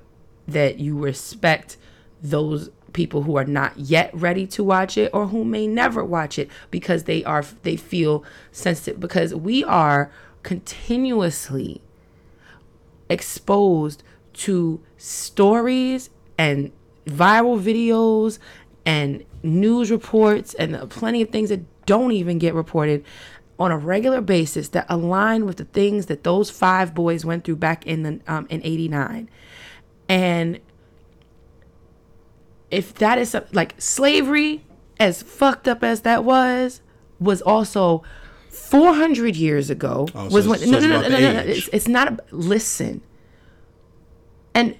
that 0.49 0.79
you 0.79 0.99
respect 0.99 1.77
those 2.23 2.71
people 2.93 3.23
who 3.23 3.37
are 3.37 3.45
not 3.45 3.79
yet 3.79 4.11
ready 4.13 4.47
to 4.47 4.65
watch 4.65 4.99
it 4.99 5.11
or 5.13 5.29
who 5.29 5.45
may 5.45 5.67
never 5.67 6.05
watch 6.05 6.39
it 6.39 6.49
because 6.71 7.05
they 7.05 7.23
are 7.25 7.45
they 7.63 7.77
feel 7.77 8.25
sensitive 8.51 8.99
because 8.99 9.35
we 9.35 9.63
are 9.65 10.11
continuously 10.43 11.81
exposed 13.09 14.03
to 14.33 14.81
stories 14.97 16.11
and 16.39 16.73
viral 17.07 17.61
videos 17.61 18.39
and 18.85 19.25
news 19.43 19.91
reports 19.91 20.55
and 20.55 20.89
plenty 20.91 21.23
of 21.23 21.31
things 21.31 21.49
that 21.49 21.61
don't 21.87 22.13
even 22.13 22.39
get 22.39 22.55
reported 22.55 23.05
on 23.61 23.71
a 23.71 23.77
regular 23.79 24.21
basis 24.23 24.69
that 24.71 24.87
align 24.89 25.45
with 25.47 25.59
the 25.59 25.65
things 25.67 26.07
that 26.07 26.25
those 26.25 26.51
five 26.51 26.95
boys 26.95 27.25
went 27.25 27.45
through 27.45 27.57
back 27.57 27.87
in 27.87 28.03
the 28.03 28.21
um, 28.27 28.47
in 28.51 28.61
89 28.65 29.29
and 30.09 30.59
if 32.71 32.95
that 32.95 33.19
is 33.19 33.31
some- 33.31 33.45
like 33.53 33.75
slavery 33.79 34.65
as 34.99 35.23
fucked 35.23 35.69
up 35.69 35.83
as 35.85 36.01
that 36.03 36.25
was 36.25 36.81
was 37.19 37.43
also 37.43 38.03
400 38.49 39.37
years 39.37 39.71
ago 39.71 40.09
Oh, 40.15 40.25
was 40.29 40.47
it's- 40.47 40.49
when 40.49 40.59
so 40.59 40.67
no 40.71 40.77
it's 40.79 40.87
no 40.87 40.89
no 40.89 41.01
no, 41.01 41.03
the 41.03 41.11
no, 41.21 41.33
no, 41.35 41.39
it's, 41.41 41.69
it's 41.73 41.89
not 41.89 42.09
a, 42.09 42.19
listen. 42.35 43.03
And 44.55 44.77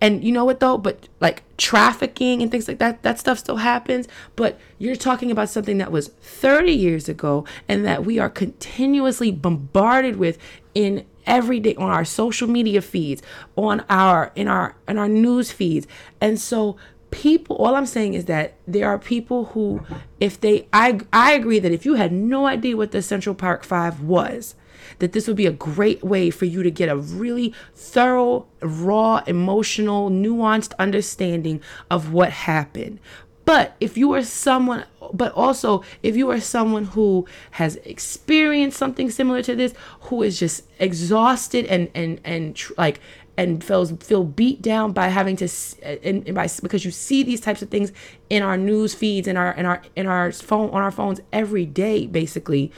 and 0.00 0.24
you 0.24 0.32
know 0.32 0.44
what 0.44 0.60
though? 0.60 0.78
But 0.78 1.08
like 1.20 1.42
trafficking 1.56 2.42
and 2.42 2.50
things 2.50 2.68
like 2.68 2.78
that 2.78 3.02
that 3.02 3.18
stuff 3.18 3.38
still 3.38 3.56
happens. 3.56 4.08
But 4.36 4.58
you're 4.78 4.96
talking 4.96 5.30
about 5.30 5.48
something 5.48 5.78
that 5.78 5.92
was 5.92 6.08
30 6.08 6.72
years 6.72 7.08
ago 7.08 7.44
and 7.68 7.84
that 7.84 8.04
we 8.04 8.18
are 8.18 8.30
continuously 8.30 9.30
bombarded 9.30 10.16
with 10.16 10.38
in 10.74 11.04
every 11.26 11.60
day 11.60 11.74
on 11.74 11.90
our 11.90 12.04
social 12.04 12.48
media 12.48 12.80
feeds 12.80 13.22
on 13.56 13.84
our 13.90 14.32
in 14.34 14.48
our 14.48 14.74
in 14.88 14.98
our 14.98 15.08
news 15.08 15.52
feeds. 15.52 15.86
And 16.20 16.40
so 16.40 16.76
people 17.10 17.56
all 17.56 17.74
i'm 17.74 17.86
saying 17.86 18.14
is 18.14 18.26
that 18.26 18.54
there 18.68 18.88
are 18.88 18.96
people 18.96 19.46
who 19.46 19.82
if 20.20 20.40
they 20.40 20.68
i 20.72 21.00
i 21.12 21.32
agree 21.32 21.58
that 21.58 21.72
if 21.72 21.84
you 21.84 21.94
had 21.94 22.12
no 22.12 22.46
idea 22.46 22.76
what 22.76 22.92
the 22.92 23.02
central 23.02 23.34
park 23.34 23.64
5 23.64 24.00
was 24.02 24.54
that 25.00 25.12
this 25.12 25.26
would 25.26 25.36
be 25.36 25.46
a 25.46 25.52
great 25.52 26.02
way 26.02 26.30
for 26.30 26.44
you 26.44 26.62
to 26.62 26.70
get 26.70 26.88
a 26.88 26.96
really 26.96 27.52
thorough, 27.74 28.46
raw, 28.62 29.22
emotional, 29.26 30.10
nuanced 30.10 30.72
understanding 30.78 31.60
of 31.90 32.12
what 32.12 32.30
happened. 32.30 33.00
But 33.44 33.74
if 33.80 33.96
you 33.96 34.12
are 34.12 34.22
someone, 34.22 34.84
but 35.12 35.32
also 35.32 35.82
if 36.04 36.16
you 36.16 36.30
are 36.30 36.40
someone 36.40 36.84
who 36.84 37.26
has 37.52 37.76
experienced 37.76 38.78
something 38.78 39.10
similar 39.10 39.42
to 39.42 39.56
this, 39.56 39.74
who 40.02 40.22
is 40.22 40.38
just 40.38 40.64
exhausted 40.78 41.66
and 41.66 41.90
and 41.94 42.20
and 42.24 42.54
tr- 42.54 42.74
like 42.78 43.00
and 43.36 43.64
feels 43.64 43.90
feel 43.92 44.22
beat 44.22 44.60
down 44.60 44.92
by 44.92 45.08
having 45.08 45.34
to 45.34 45.48
and, 45.82 46.28
and 46.28 46.34
by 46.34 46.46
because 46.62 46.84
you 46.84 46.90
see 46.90 47.22
these 47.22 47.40
types 47.40 47.62
of 47.62 47.70
things 47.70 47.90
in 48.28 48.42
our 48.42 48.56
news 48.56 48.94
feeds 48.94 49.26
in 49.26 49.36
our 49.36 49.52
in 49.52 49.64
our 49.64 49.82
in 49.96 50.06
our 50.06 50.30
phone 50.30 50.68
on 50.70 50.82
our 50.82 50.90
phones 50.90 51.20
every 51.32 51.64
day 51.64 52.06
basically 52.06 52.70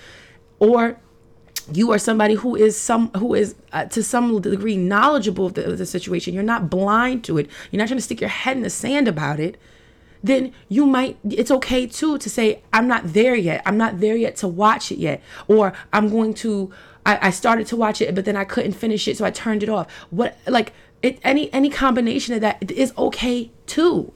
or 0.60 1.00
you 1.74 1.92
are 1.92 1.98
somebody 1.98 2.34
who 2.34 2.56
is 2.56 2.78
some 2.78 3.10
who 3.12 3.34
is 3.34 3.54
uh, 3.72 3.84
to 3.86 4.02
some 4.02 4.40
degree 4.40 4.76
knowledgeable 4.76 5.46
of 5.46 5.54
the, 5.54 5.64
of 5.70 5.78
the 5.78 5.86
situation. 5.86 6.34
You're 6.34 6.42
not 6.42 6.70
blind 6.70 7.24
to 7.24 7.38
it. 7.38 7.48
You're 7.70 7.78
not 7.78 7.88
trying 7.88 7.98
to 7.98 8.02
stick 8.02 8.20
your 8.20 8.30
head 8.30 8.56
in 8.56 8.62
the 8.62 8.70
sand 8.70 9.08
about 9.08 9.40
it. 9.40 9.56
Then 10.22 10.52
you 10.68 10.86
might 10.86 11.18
it's 11.28 11.50
okay 11.50 11.86
too 11.86 12.16
to 12.18 12.30
say 12.30 12.62
i'm 12.72 12.86
not 12.86 13.12
there 13.12 13.34
yet. 13.34 13.62
I'm 13.66 13.76
not 13.76 14.00
there 14.00 14.16
yet 14.16 14.36
to 14.36 14.48
watch 14.48 14.92
it 14.92 14.98
yet. 14.98 15.20
Or 15.48 15.72
i'm 15.92 16.08
going 16.08 16.34
to 16.34 16.72
i, 17.04 17.28
I 17.28 17.30
started 17.30 17.66
to 17.68 17.76
watch 17.76 18.00
it 18.00 18.14
but 18.14 18.24
then 18.24 18.36
i 18.36 18.44
couldn't 18.44 18.72
finish 18.72 19.08
it 19.08 19.18
so 19.18 19.24
i 19.24 19.30
turned 19.30 19.62
it 19.62 19.68
off. 19.68 19.90
What 20.10 20.38
like 20.46 20.72
it 21.02 21.18
any 21.24 21.52
any 21.52 21.70
combination 21.70 22.34
of 22.34 22.40
that 22.40 22.70
is 22.70 22.92
okay 22.96 23.50
too 23.66 24.12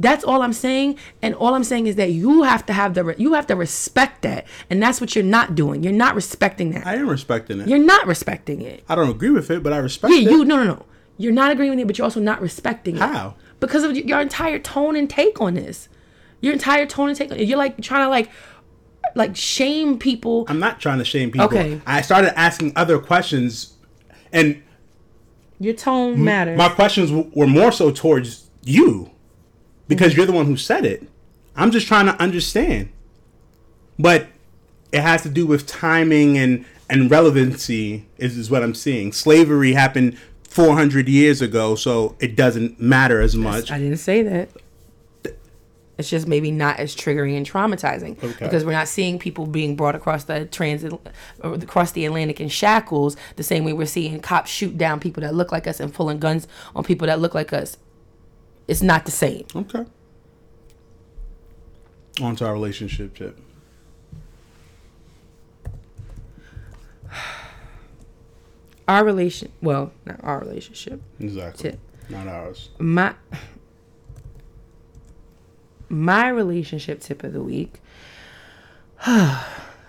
that's 0.00 0.22
all 0.24 0.42
I'm 0.42 0.52
saying, 0.52 0.96
and 1.22 1.34
all 1.34 1.54
I'm 1.54 1.64
saying 1.64 1.86
is 1.88 1.96
that 1.96 2.10
you 2.12 2.42
have 2.44 2.64
to 2.66 2.72
have 2.72 2.94
the 2.94 3.04
re- 3.04 3.14
you 3.18 3.32
have 3.34 3.46
to 3.48 3.56
respect 3.56 4.22
that, 4.22 4.46
and 4.70 4.82
that's 4.82 5.00
what 5.00 5.14
you're 5.16 5.24
not 5.24 5.54
doing. 5.54 5.82
You're 5.82 5.92
not 5.92 6.14
respecting 6.14 6.70
that. 6.72 6.86
I 6.86 6.94
am 6.94 7.08
respecting 7.08 7.60
it. 7.60 7.68
You're 7.68 7.78
not 7.78 8.06
respecting 8.06 8.62
it. 8.62 8.84
I 8.88 8.94
don't 8.94 9.10
agree 9.10 9.30
with 9.30 9.50
it, 9.50 9.62
but 9.62 9.72
I 9.72 9.78
respect 9.78 10.12
Yeah, 10.14 10.20
it. 10.20 10.30
you 10.30 10.44
no 10.44 10.56
no 10.56 10.64
no. 10.64 10.84
You're 11.16 11.32
not 11.32 11.50
agreeing 11.50 11.70
with 11.72 11.80
it, 11.80 11.86
but 11.86 11.98
you're 11.98 12.04
also 12.04 12.20
not 12.20 12.40
respecting 12.40 12.94
it. 12.96 13.00
How? 13.00 13.34
Because 13.60 13.82
of 13.82 13.96
your 13.96 14.20
entire 14.20 14.60
tone 14.60 14.94
and 14.94 15.10
take 15.10 15.40
on 15.40 15.54
this. 15.54 15.88
Your 16.40 16.52
entire 16.52 16.86
tone 16.86 17.08
and 17.08 17.18
take 17.18 17.32
on. 17.32 17.38
You're 17.40 17.58
like 17.58 17.80
trying 17.80 18.04
to 18.06 18.08
like 18.08 18.30
like 19.16 19.34
shame 19.36 19.98
people. 19.98 20.44
I'm 20.48 20.60
not 20.60 20.78
trying 20.80 20.98
to 20.98 21.04
shame 21.04 21.32
people. 21.32 21.46
Okay. 21.46 21.80
I 21.86 22.02
started 22.02 22.38
asking 22.38 22.72
other 22.76 23.00
questions, 23.00 23.72
and 24.32 24.62
Your 25.58 25.74
tone 25.74 26.22
matters. 26.22 26.56
my 26.56 26.68
questions 26.68 27.10
w- 27.10 27.28
were 27.34 27.46
more 27.48 27.72
so 27.72 27.90
towards 27.90 28.48
you 28.62 29.10
because 29.88 30.16
you're 30.16 30.26
the 30.26 30.32
one 30.32 30.46
who 30.46 30.56
said 30.56 30.84
it. 30.84 31.08
I'm 31.56 31.70
just 31.70 31.86
trying 31.88 32.06
to 32.06 32.20
understand. 32.22 32.90
But 33.98 34.28
it 34.92 35.00
has 35.00 35.22
to 35.22 35.28
do 35.28 35.46
with 35.46 35.66
timing 35.66 36.38
and 36.38 36.64
and 36.90 37.10
relevancy 37.10 38.06
is, 38.16 38.38
is 38.38 38.50
what 38.50 38.62
I'm 38.62 38.74
seeing. 38.74 39.12
Slavery 39.12 39.72
happened 39.74 40.16
400 40.44 41.06
years 41.06 41.42
ago, 41.42 41.74
so 41.74 42.16
it 42.18 42.34
doesn't 42.34 42.80
matter 42.80 43.20
as 43.20 43.36
much. 43.36 43.70
I 43.70 43.78
didn't 43.78 43.98
say 43.98 44.22
that. 44.22 44.48
It's 45.98 46.08
just 46.08 46.28
maybe 46.28 46.52
not 46.52 46.78
as 46.78 46.94
triggering 46.94 47.36
and 47.36 47.44
traumatizing 47.44 48.22
Okay. 48.22 48.44
because 48.44 48.64
we're 48.64 48.70
not 48.72 48.86
seeing 48.86 49.18
people 49.18 49.46
being 49.46 49.74
brought 49.74 49.96
across 49.96 50.24
the 50.24 50.46
transit 50.46 50.92
or 51.42 51.54
across 51.54 51.90
the 51.90 52.06
Atlantic 52.06 52.40
in 52.40 52.48
shackles 52.48 53.16
the 53.34 53.42
same 53.42 53.64
way 53.64 53.72
we're 53.72 53.84
seeing 53.84 54.20
cops 54.20 54.48
shoot 54.48 54.78
down 54.78 55.00
people 55.00 55.22
that 55.22 55.34
look 55.34 55.50
like 55.50 55.66
us 55.66 55.80
and 55.80 55.92
pulling 55.92 56.20
guns 56.20 56.46
on 56.76 56.84
people 56.84 57.08
that 57.08 57.18
look 57.18 57.34
like 57.34 57.52
us. 57.52 57.76
It's 58.68 58.82
not 58.82 59.06
the 59.06 59.10
same. 59.10 59.46
Okay. 59.56 59.84
On 62.20 62.36
to 62.36 62.46
our 62.46 62.52
relationship 62.52 63.16
tip. 63.16 63.38
Our 68.86 69.04
relation, 69.04 69.52
well, 69.60 69.92
not 70.06 70.20
our 70.22 70.38
relationship. 70.40 71.00
Exactly. 71.20 71.72
Tip. 71.72 71.80
Not 72.10 72.26
ours. 72.26 72.70
my 72.78 73.14
my 75.90 76.28
relationship 76.28 77.00
tip 77.00 77.22
of 77.22 77.32
the 77.34 77.42
week 77.42 77.80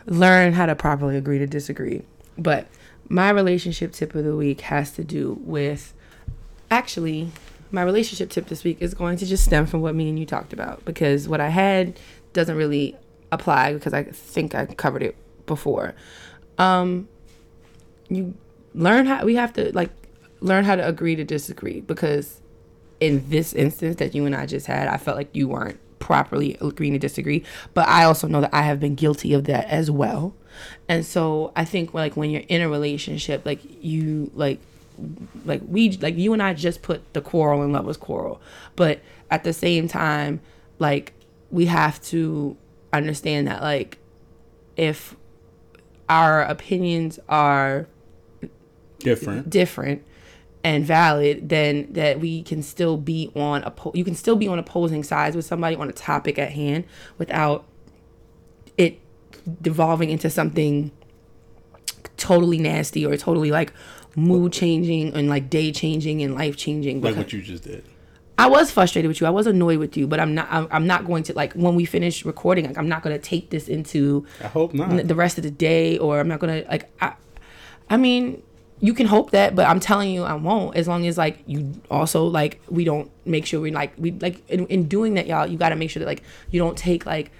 learn 0.05 0.53
how 0.53 0.65
to 0.65 0.75
properly 0.75 1.15
agree 1.17 1.39
to 1.39 1.47
disagree 1.47 2.01
but 2.37 2.67
my 3.07 3.29
relationship 3.29 3.91
tip 3.93 4.15
of 4.15 4.23
the 4.23 4.35
week 4.35 4.61
has 4.61 4.91
to 4.91 5.03
do 5.03 5.37
with 5.43 5.93
actually 6.71 7.31
my 7.71 7.83
relationship 7.83 8.29
tip 8.29 8.47
this 8.47 8.63
week 8.63 8.77
is 8.81 8.93
going 8.93 9.17
to 9.17 9.25
just 9.25 9.45
stem 9.45 9.65
from 9.65 9.81
what 9.81 9.95
me 9.95 10.09
and 10.09 10.17
you 10.19 10.25
talked 10.25 10.53
about 10.53 10.83
because 10.85 11.27
what 11.27 11.41
i 11.41 11.49
had 11.49 11.99
doesn't 12.33 12.55
really 12.55 12.95
apply 13.31 13.73
because 13.73 13.93
i 13.93 14.03
think 14.03 14.55
i 14.55 14.65
covered 14.65 15.03
it 15.03 15.15
before 15.45 15.93
um 16.57 17.07
you 18.09 18.33
learn 18.73 19.05
how 19.05 19.23
we 19.23 19.35
have 19.35 19.53
to 19.53 19.71
like 19.73 19.89
learn 20.41 20.63
how 20.63 20.75
to 20.75 20.87
agree 20.87 21.15
to 21.15 21.23
disagree 21.23 21.81
because 21.81 22.41
in 22.99 23.27
this 23.29 23.53
instance 23.53 23.97
that 23.97 24.13
you 24.13 24.25
and 24.25 24.35
I 24.35 24.45
just 24.45 24.67
had, 24.67 24.87
I 24.87 24.97
felt 24.97 25.17
like 25.17 25.29
you 25.33 25.47
weren't 25.47 25.79
properly 25.99 26.57
agreeing 26.61 26.93
to 26.93 26.99
disagree. 26.99 27.43
But 27.73 27.87
I 27.87 28.03
also 28.03 28.27
know 28.27 28.41
that 28.41 28.53
I 28.53 28.63
have 28.63 28.79
been 28.79 28.95
guilty 28.95 29.33
of 29.33 29.45
that 29.45 29.65
as 29.67 29.89
well. 29.89 30.35
And 30.87 31.05
so 31.05 31.51
I 31.55 31.65
think 31.65 31.93
like 31.93 32.17
when 32.17 32.29
you're 32.29 32.43
in 32.47 32.61
a 32.61 32.69
relationship, 32.69 33.45
like 33.45 33.59
you 33.83 34.31
like 34.33 34.59
like 35.45 35.61
we 35.65 35.91
like 35.97 36.17
you 36.17 36.33
and 36.33 36.41
I 36.43 36.53
just 36.53 36.81
put 36.81 37.13
the 37.13 37.21
quarrel 37.21 37.63
in 37.63 37.71
lovers 37.71 37.97
quarrel. 37.97 38.41
But 38.75 39.01
at 39.31 39.43
the 39.43 39.53
same 39.53 39.87
time, 39.87 40.41
like 40.79 41.13
we 41.51 41.65
have 41.65 42.01
to 42.03 42.57
understand 42.93 43.47
that 43.47 43.61
like 43.61 43.97
if 44.75 45.15
our 46.07 46.41
opinions 46.43 47.19
are 47.29 47.87
Different. 48.99 49.49
different 49.49 50.03
and 50.63 50.85
valid, 50.85 51.47
then 51.49 51.87
that 51.93 52.19
we 52.19 52.43
can 52.43 52.61
still 52.61 52.97
be 52.97 53.31
on 53.35 53.61
oppo- 53.63 53.95
you 53.95 54.03
can 54.03 54.15
still 54.15 54.35
be 54.35 54.47
on 54.47 54.59
opposing 54.59 55.03
sides 55.03 55.35
with 55.35 55.45
somebody 55.45 55.75
on 55.75 55.87
a 55.87 55.93
topic 55.93 56.37
at 56.37 56.51
hand 56.51 56.83
without 57.17 57.65
it 58.77 58.99
devolving 59.61 60.09
into 60.09 60.29
something 60.29 60.91
totally 62.17 62.57
nasty 62.57 63.05
or 63.05 63.15
totally 63.15 63.51
like 63.51 63.71
mood 64.15 64.53
changing 64.53 65.13
and 65.13 65.29
like 65.29 65.49
day 65.49 65.71
changing 65.71 66.21
and 66.21 66.35
life 66.35 66.57
changing. 66.57 67.01
Like 67.01 67.15
what 67.15 67.33
you 67.33 67.41
just 67.41 67.63
did. 67.63 67.83
I 68.39 68.47
was 68.47 68.71
frustrated 68.71 69.09
with 69.09 69.19
you. 69.19 69.27
I 69.27 69.31
was 69.31 69.47
annoyed 69.47 69.79
with 69.79 69.97
you, 69.97 70.07
but 70.07 70.19
I'm 70.21 70.33
not. 70.33 70.47
I'm, 70.49 70.67
I'm 70.71 70.87
not 70.87 71.05
going 71.05 71.23
to 71.23 71.33
like 71.33 71.51
when 71.53 71.75
we 71.75 71.83
finish 71.83 72.23
recording. 72.23 72.65
Like 72.65 72.77
I'm 72.77 72.87
not 72.87 73.03
going 73.03 73.13
to 73.13 73.21
take 73.21 73.49
this 73.49 73.67
into 73.67 74.25
I 74.41 74.47
hope 74.47 74.73
not. 74.73 75.07
the 75.07 75.15
rest 75.15 75.37
of 75.37 75.43
the 75.43 75.51
day, 75.51 75.97
or 75.97 76.19
I'm 76.19 76.29
not 76.29 76.39
going 76.39 76.63
to 76.63 76.69
like. 76.69 76.89
I, 77.01 77.13
I 77.89 77.97
mean, 77.97 78.41
you 78.79 78.93
can 78.93 79.07
hope 79.07 79.31
that, 79.31 79.55
but 79.55 79.67
I'm 79.67 79.81
telling 79.81 80.11
you, 80.11 80.23
I 80.23 80.35
won't. 80.35 80.77
As 80.77 80.87
long 80.87 81.05
as 81.05 81.17
like 81.17 81.43
you 81.47 81.81
also 81.91 82.25
like 82.27 82.61
we 82.69 82.85
don't 82.85 83.11
make 83.25 83.45
sure 83.45 83.59
we 83.59 83.71
like 83.71 83.91
we 83.97 84.11
like 84.11 84.49
in, 84.49 84.67
in 84.67 84.87
doing 84.87 85.15
that, 85.15 85.27
y'all. 85.27 85.45
You 85.45 85.57
got 85.57 85.69
to 85.69 85.75
make 85.75 85.89
sure 85.89 85.99
that 85.99 86.07
like 86.07 86.23
you 86.49 86.61
don't 86.61 86.77
take 86.77 87.05
like 87.05 87.31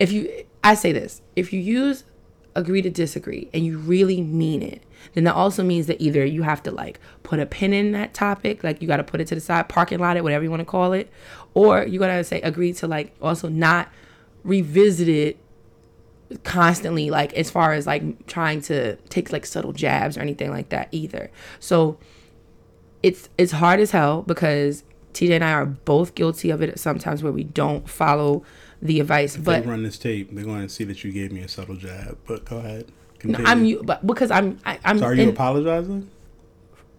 if 0.00 0.10
you. 0.10 0.44
I 0.64 0.74
say 0.74 0.90
this: 0.90 1.22
if 1.36 1.52
you 1.52 1.60
use 1.60 2.02
agree 2.56 2.82
to 2.82 2.90
disagree 2.90 3.48
and 3.54 3.64
you 3.64 3.78
really 3.78 4.20
mean 4.20 4.62
it, 4.62 4.82
then 5.14 5.24
that 5.24 5.34
also 5.34 5.62
means 5.62 5.86
that 5.86 6.00
either 6.00 6.24
you 6.24 6.42
have 6.42 6.62
to 6.64 6.70
like 6.70 7.00
put 7.22 7.38
a 7.38 7.46
pin 7.46 7.72
in 7.72 7.92
that 7.92 8.14
topic, 8.14 8.62
like 8.64 8.80
you 8.80 8.88
got 8.88 8.98
to 8.98 9.04
put 9.04 9.20
it 9.20 9.26
to 9.28 9.34
the 9.34 9.40
side, 9.40 9.68
parking 9.68 9.98
lot 9.98 10.16
it, 10.16 10.22
whatever 10.22 10.44
you 10.44 10.50
want 10.50 10.60
to 10.60 10.66
call 10.66 10.92
it, 10.92 11.10
or 11.54 11.84
you 11.84 11.98
got 11.98 12.08
to 12.08 12.24
say 12.24 12.40
agree 12.42 12.72
to 12.74 12.86
like 12.86 13.14
also 13.20 13.48
not 13.48 13.88
revisit 14.44 15.08
it 15.08 15.38
constantly 16.42 17.10
like 17.10 17.32
as 17.34 17.50
far 17.50 17.72
as 17.72 17.86
like 17.86 18.26
trying 18.26 18.60
to 18.60 18.96
take 19.08 19.32
like 19.32 19.46
subtle 19.46 19.72
jabs 19.72 20.16
or 20.16 20.20
anything 20.20 20.50
like 20.50 20.70
that 20.70 20.88
either. 20.92 21.30
So 21.60 21.98
it's 23.02 23.28
it's 23.38 23.52
hard 23.52 23.80
as 23.80 23.92
hell 23.92 24.22
because 24.22 24.82
TJ 25.12 25.30
and 25.30 25.44
I 25.44 25.52
are 25.52 25.66
both 25.66 26.14
guilty 26.14 26.50
of 26.50 26.60
it 26.62 26.78
sometimes 26.78 27.22
where 27.22 27.32
we 27.32 27.44
don't 27.44 27.88
follow 27.88 28.42
the 28.82 29.00
advice. 29.00 29.36
If 29.36 29.44
But 29.44 29.62
they 29.62 29.68
run 29.68 29.82
this 29.82 29.98
tape, 29.98 30.34
they're 30.34 30.44
going 30.44 30.62
to 30.62 30.68
see 30.68 30.84
that 30.84 31.04
you 31.04 31.12
gave 31.12 31.32
me 31.32 31.40
a 31.40 31.48
subtle 31.48 31.76
jab. 31.76 32.18
But 32.26 32.44
go 32.44 32.58
ahead. 32.58 32.92
No, 33.26 33.38
I'm 33.44 33.64
you 33.64 33.82
but 33.84 34.06
because 34.06 34.30
I'm 34.30 34.58
I, 34.64 34.78
I'm 34.84 34.98
So 34.98 35.04
are 35.06 35.14
you 35.14 35.22
in- 35.24 35.28
apologizing? 35.30 36.08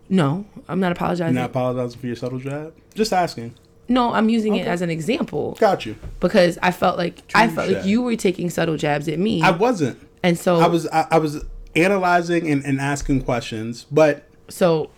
no, 0.09 0.45
I'm 0.67 0.79
not 0.79 0.91
apologizing. 0.91 1.33
You're 1.35 1.41
not 1.43 1.49
apologizing 1.51 1.99
for 1.99 2.07
your 2.07 2.15
subtle 2.15 2.39
jab? 2.39 2.73
Just 2.95 3.11
asking. 3.13 3.53
no, 3.89 4.13
I'm 4.13 4.29
using 4.29 4.55
it 4.55 4.67
as 4.67 4.81
an 4.81 4.89
example 4.89 5.57
Got 5.59 5.85
you. 5.85 5.95
because 6.19 6.57
I 6.61 6.71
felt 6.71 6.97
like 6.97 7.23
I 7.35 7.47
felt 7.47 7.69
like 7.71 7.85
you 7.85 8.01
were 8.01 8.15
taking 8.15 8.49
subtle 8.49 8.77
jabs 8.77 9.07
at 9.07 9.19
me. 9.19 9.41
I 9.41 9.51
wasn't. 9.51 9.97
and 10.23 10.37
so 10.37 10.59
I 10.59 10.67
was 10.67 10.87
I, 10.87 11.07
I 11.11 11.17
was 11.19 11.43
analyzing 11.75 12.49
and, 12.49 12.63
and 12.65 12.79
asking 12.79 13.21
questions, 13.23 13.85
but 13.91 14.23
so 14.49 14.89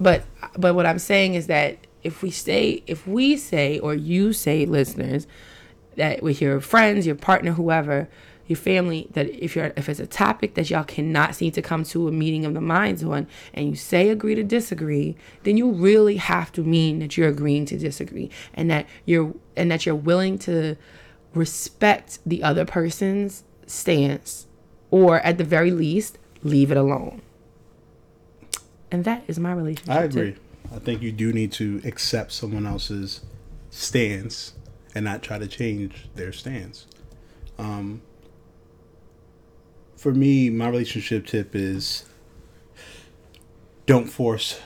but 0.00 0.24
but 0.58 0.74
what 0.74 0.84
i'm 0.86 0.98
saying 0.98 1.34
is 1.34 1.46
that 1.46 1.78
if 2.02 2.20
we 2.22 2.30
say 2.30 2.82
if 2.86 3.06
we 3.06 3.36
say 3.36 3.78
or 3.78 3.94
you 3.94 4.32
say 4.32 4.66
listeners 4.66 5.26
that 5.96 6.20
with 6.22 6.40
your 6.42 6.60
friends 6.60 7.06
your 7.06 7.14
partner 7.14 7.52
whoever 7.52 8.08
your 8.46 8.56
family 8.56 9.08
that 9.12 9.28
if 9.30 9.56
you're 9.56 9.72
if 9.76 9.88
it's 9.88 10.00
a 10.00 10.06
topic 10.06 10.54
that 10.54 10.70
y'all 10.70 10.84
cannot 10.84 11.34
seem 11.34 11.50
to 11.52 11.62
come 11.62 11.84
to 11.84 12.08
a 12.08 12.12
meeting 12.12 12.44
of 12.44 12.54
the 12.54 12.60
minds 12.60 13.02
on 13.02 13.26
and 13.54 13.68
you 13.68 13.74
say 13.74 14.10
agree 14.10 14.34
to 14.34 14.42
disagree 14.42 15.16
then 15.44 15.56
you 15.56 15.70
really 15.70 16.16
have 16.16 16.52
to 16.52 16.62
mean 16.62 16.98
that 16.98 17.16
you're 17.16 17.28
agreeing 17.28 17.64
to 17.64 17.78
disagree 17.78 18.30
and 18.52 18.70
that 18.70 18.86
you're 19.06 19.34
and 19.56 19.70
that 19.70 19.86
you're 19.86 19.94
willing 19.94 20.38
to 20.38 20.76
respect 21.34 22.18
the 22.26 22.42
other 22.42 22.64
person's 22.64 23.44
stance 23.66 24.46
or 24.90 25.20
at 25.20 25.38
the 25.38 25.44
very 25.44 25.70
least 25.70 26.18
leave 26.42 26.70
it 26.70 26.76
alone 26.76 27.22
and 28.94 29.04
that 29.04 29.24
is 29.26 29.40
my 29.40 29.52
relationship. 29.52 29.92
I 29.92 30.04
agree. 30.04 30.36
I 30.72 30.78
think 30.78 31.02
you 31.02 31.10
do 31.10 31.32
need 31.32 31.50
to 31.52 31.80
accept 31.84 32.30
someone 32.30 32.64
else's 32.64 33.22
stance 33.70 34.54
and 34.94 35.04
not 35.04 35.20
try 35.20 35.36
to 35.36 35.48
change 35.48 36.06
their 36.14 36.32
stance. 36.32 36.86
Um, 37.58 38.02
for 40.04 40.12
me, 40.12 40.50
my 40.50 40.68
relationship 40.68 41.26
tip 41.26 41.56
is 41.56 42.04
don't 43.86 44.04
force 44.04 44.60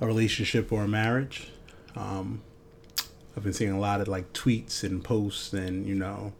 a 0.00 0.06
relationship 0.06 0.70
or 0.70 0.84
a 0.84 0.88
marriage. 0.88 1.50
Um, 1.96 2.42
I've 3.36 3.42
been 3.42 3.52
seeing 3.52 3.72
a 3.72 3.80
lot 3.80 4.00
of 4.00 4.06
like 4.06 4.32
tweets 4.32 4.84
and 4.84 5.02
posts 5.02 5.52
and 5.52 5.84
you 5.84 5.96
know 5.96 6.32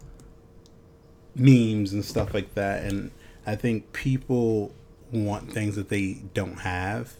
memes 1.34 1.92
and 1.92 2.04
stuff 2.04 2.32
like 2.32 2.54
that, 2.54 2.84
and 2.84 3.10
I 3.44 3.56
think 3.56 3.92
people 3.92 4.72
want 5.10 5.52
things 5.52 5.74
that 5.74 5.88
they 5.88 6.22
don't 6.32 6.60
have, 6.60 7.14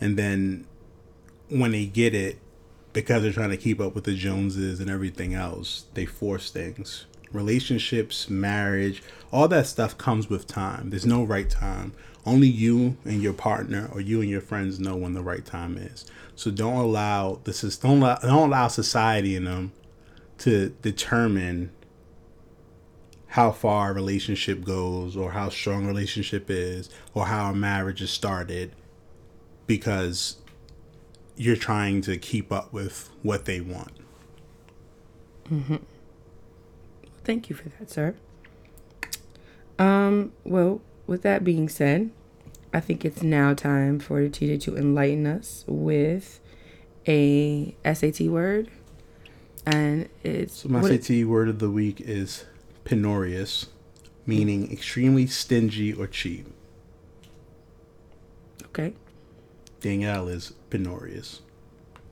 and 0.00 0.16
then 0.16 0.64
when 1.48 1.72
they 1.72 1.86
get 1.86 2.14
it, 2.14 2.38
because 2.92 3.24
they're 3.24 3.32
trying 3.32 3.50
to 3.50 3.56
keep 3.56 3.80
up 3.80 3.96
with 3.96 4.04
the 4.04 4.14
Joneses 4.14 4.78
and 4.78 4.88
everything 4.88 5.34
else, 5.34 5.86
they 5.94 6.06
force 6.06 6.52
things. 6.52 7.06
Relationships, 7.32 8.28
marriage, 8.28 9.02
all 9.32 9.48
that 9.48 9.66
stuff 9.66 9.96
comes 9.96 10.28
with 10.28 10.46
time. 10.46 10.90
There's 10.90 11.06
no 11.06 11.24
right 11.24 11.48
time. 11.48 11.92
Only 12.24 12.48
you 12.48 12.96
and 13.04 13.22
your 13.22 13.32
partner 13.32 13.88
or 13.92 14.00
you 14.00 14.20
and 14.20 14.30
your 14.30 14.40
friends 14.40 14.78
know 14.78 14.94
when 14.94 15.14
the 15.14 15.22
right 15.22 15.44
time 15.44 15.76
is. 15.76 16.06
So 16.36 16.50
don't 16.50 16.76
allow 16.76 17.40
this 17.44 17.64
is 17.64 17.76
don't 17.76 17.98
allow, 17.98 18.16
don't 18.16 18.48
allow 18.48 18.68
society 18.68 19.34
and 19.34 19.46
them 19.46 19.72
to 20.38 20.70
determine 20.82 21.70
how 23.28 23.50
far 23.50 23.90
a 23.90 23.94
relationship 23.94 24.62
goes 24.62 25.16
or 25.16 25.32
how 25.32 25.48
strong 25.48 25.84
a 25.84 25.88
relationship 25.88 26.50
is 26.50 26.90
or 27.14 27.26
how 27.26 27.50
a 27.50 27.54
marriage 27.54 28.02
is 28.02 28.10
started 28.10 28.72
because 29.66 30.36
you're 31.36 31.56
trying 31.56 32.02
to 32.02 32.18
keep 32.18 32.52
up 32.52 32.72
with 32.72 33.10
what 33.22 33.46
they 33.46 33.60
want. 33.60 33.92
Mm-hmm. 35.50 35.76
Thank 37.24 37.48
you 37.50 37.56
for 37.56 37.68
that, 37.68 37.90
sir. 37.90 38.14
Um, 39.78 40.32
well, 40.44 40.80
with 41.06 41.22
that 41.22 41.44
being 41.44 41.68
said, 41.68 42.10
I 42.72 42.80
think 42.80 43.04
it's 43.04 43.22
now 43.22 43.54
time 43.54 43.98
for 43.98 44.20
TJ 44.22 44.60
to 44.62 44.76
enlighten 44.76 45.26
us 45.26 45.64
with 45.66 46.40
a 47.06 47.74
SAT 47.84 48.20
word. 48.28 48.70
And 49.66 50.08
it's 50.24 50.54
So 50.62 50.68
my 50.68 50.80
what 50.82 50.90
it- 50.90 51.04
SAT 51.04 51.24
word 51.24 51.48
of 51.48 51.58
the 51.58 51.70
week 51.70 52.00
is 52.00 52.44
penurious, 52.84 53.66
meaning 54.26 54.70
extremely 54.72 55.26
stingy 55.26 55.92
or 55.92 56.06
cheap. 56.06 56.46
okay. 58.66 58.94
Danielle 59.80 60.28
is 60.28 60.52
penurious, 60.70 61.40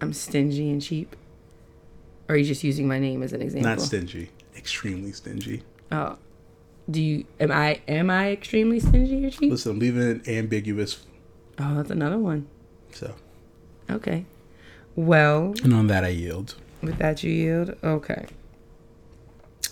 I'm 0.00 0.12
stingy 0.12 0.70
and 0.70 0.82
cheap. 0.82 1.14
Or 2.28 2.34
are 2.34 2.38
you 2.38 2.44
just 2.44 2.62
using 2.64 2.86
my 2.88 2.98
name 2.98 3.22
as 3.22 3.32
an 3.32 3.40
example? 3.42 3.68
not 3.70 3.80
stingy, 3.80 4.30
extremely 4.61 5.11
stingy. 5.12 5.62
Oh. 5.90 6.16
Do 6.90 7.00
you 7.02 7.24
am 7.38 7.50
I 7.52 7.80
am 7.88 8.11
I 8.11 8.30
extremely 8.32 8.78
stingy 8.80 9.24
or 9.24 9.30
cheap? 9.30 9.50
Listen, 9.50 9.72
I'm 9.72 9.78
leaving 9.78 10.02
it 10.02 10.28
ambiguous. 10.28 11.04
Oh, 11.58 11.76
that's 11.76 11.90
another 11.90 12.18
one. 12.18 12.46
So, 12.92 13.14
Okay. 13.88 14.24
Well, 14.96 15.54
and 15.64 15.72
on 15.72 15.86
that 15.88 16.04
I 16.04 16.08
yield. 16.08 16.54
with 16.82 16.98
that 16.98 17.22
you 17.22 17.30
yield. 17.32 17.76
Okay. 17.82 18.26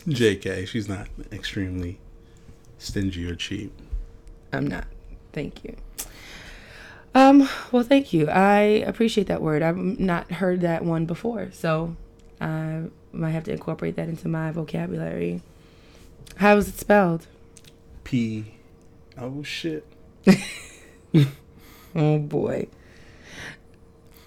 JK, 0.07 0.67
she's 0.69 0.89
not 0.89 1.09
extremely 1.33 1.99
stingy 2.79 3.29
or 3.31 3.35
cheap. 3.35 3.73
I'm 4.53 4.67
not. 4.67 4.87
Thank 5.33 5.65
you. 5.65 5.77
Um, 7.15 7.49
well, 7.73 7.83
thank 7.83 8.13
you. 8.13 8.29
I 8.29 8.61
appreciate 8.87 9.27
that 9.27 9.43
word. 9.43 9.63
I've 9.63 9.77
not 9.77 10.31
heard 10.33 10.61
that 10.61 10.85
one 10.85 11.05
before, 11.05 11.51
so 11.53 11.97
I 12.41 12.85
might 13.13 13.31
have 13.31 13.45
to 13.45 13.53
incorporate 13.53 13.97
that 13.97 14.09
into 14.09 14.29
my 14.29 14.51
vocabulary. 14.51 15.43
How 16.37 16.57
is 16.57 16.69
it 16.69 16.79
spelled? 16.79 17.27
P. 18.05 18.55
Oh 19.17 19.43
shit. 19.43 19.85
Oh 21.95 22.19
boy. 22.19 22.69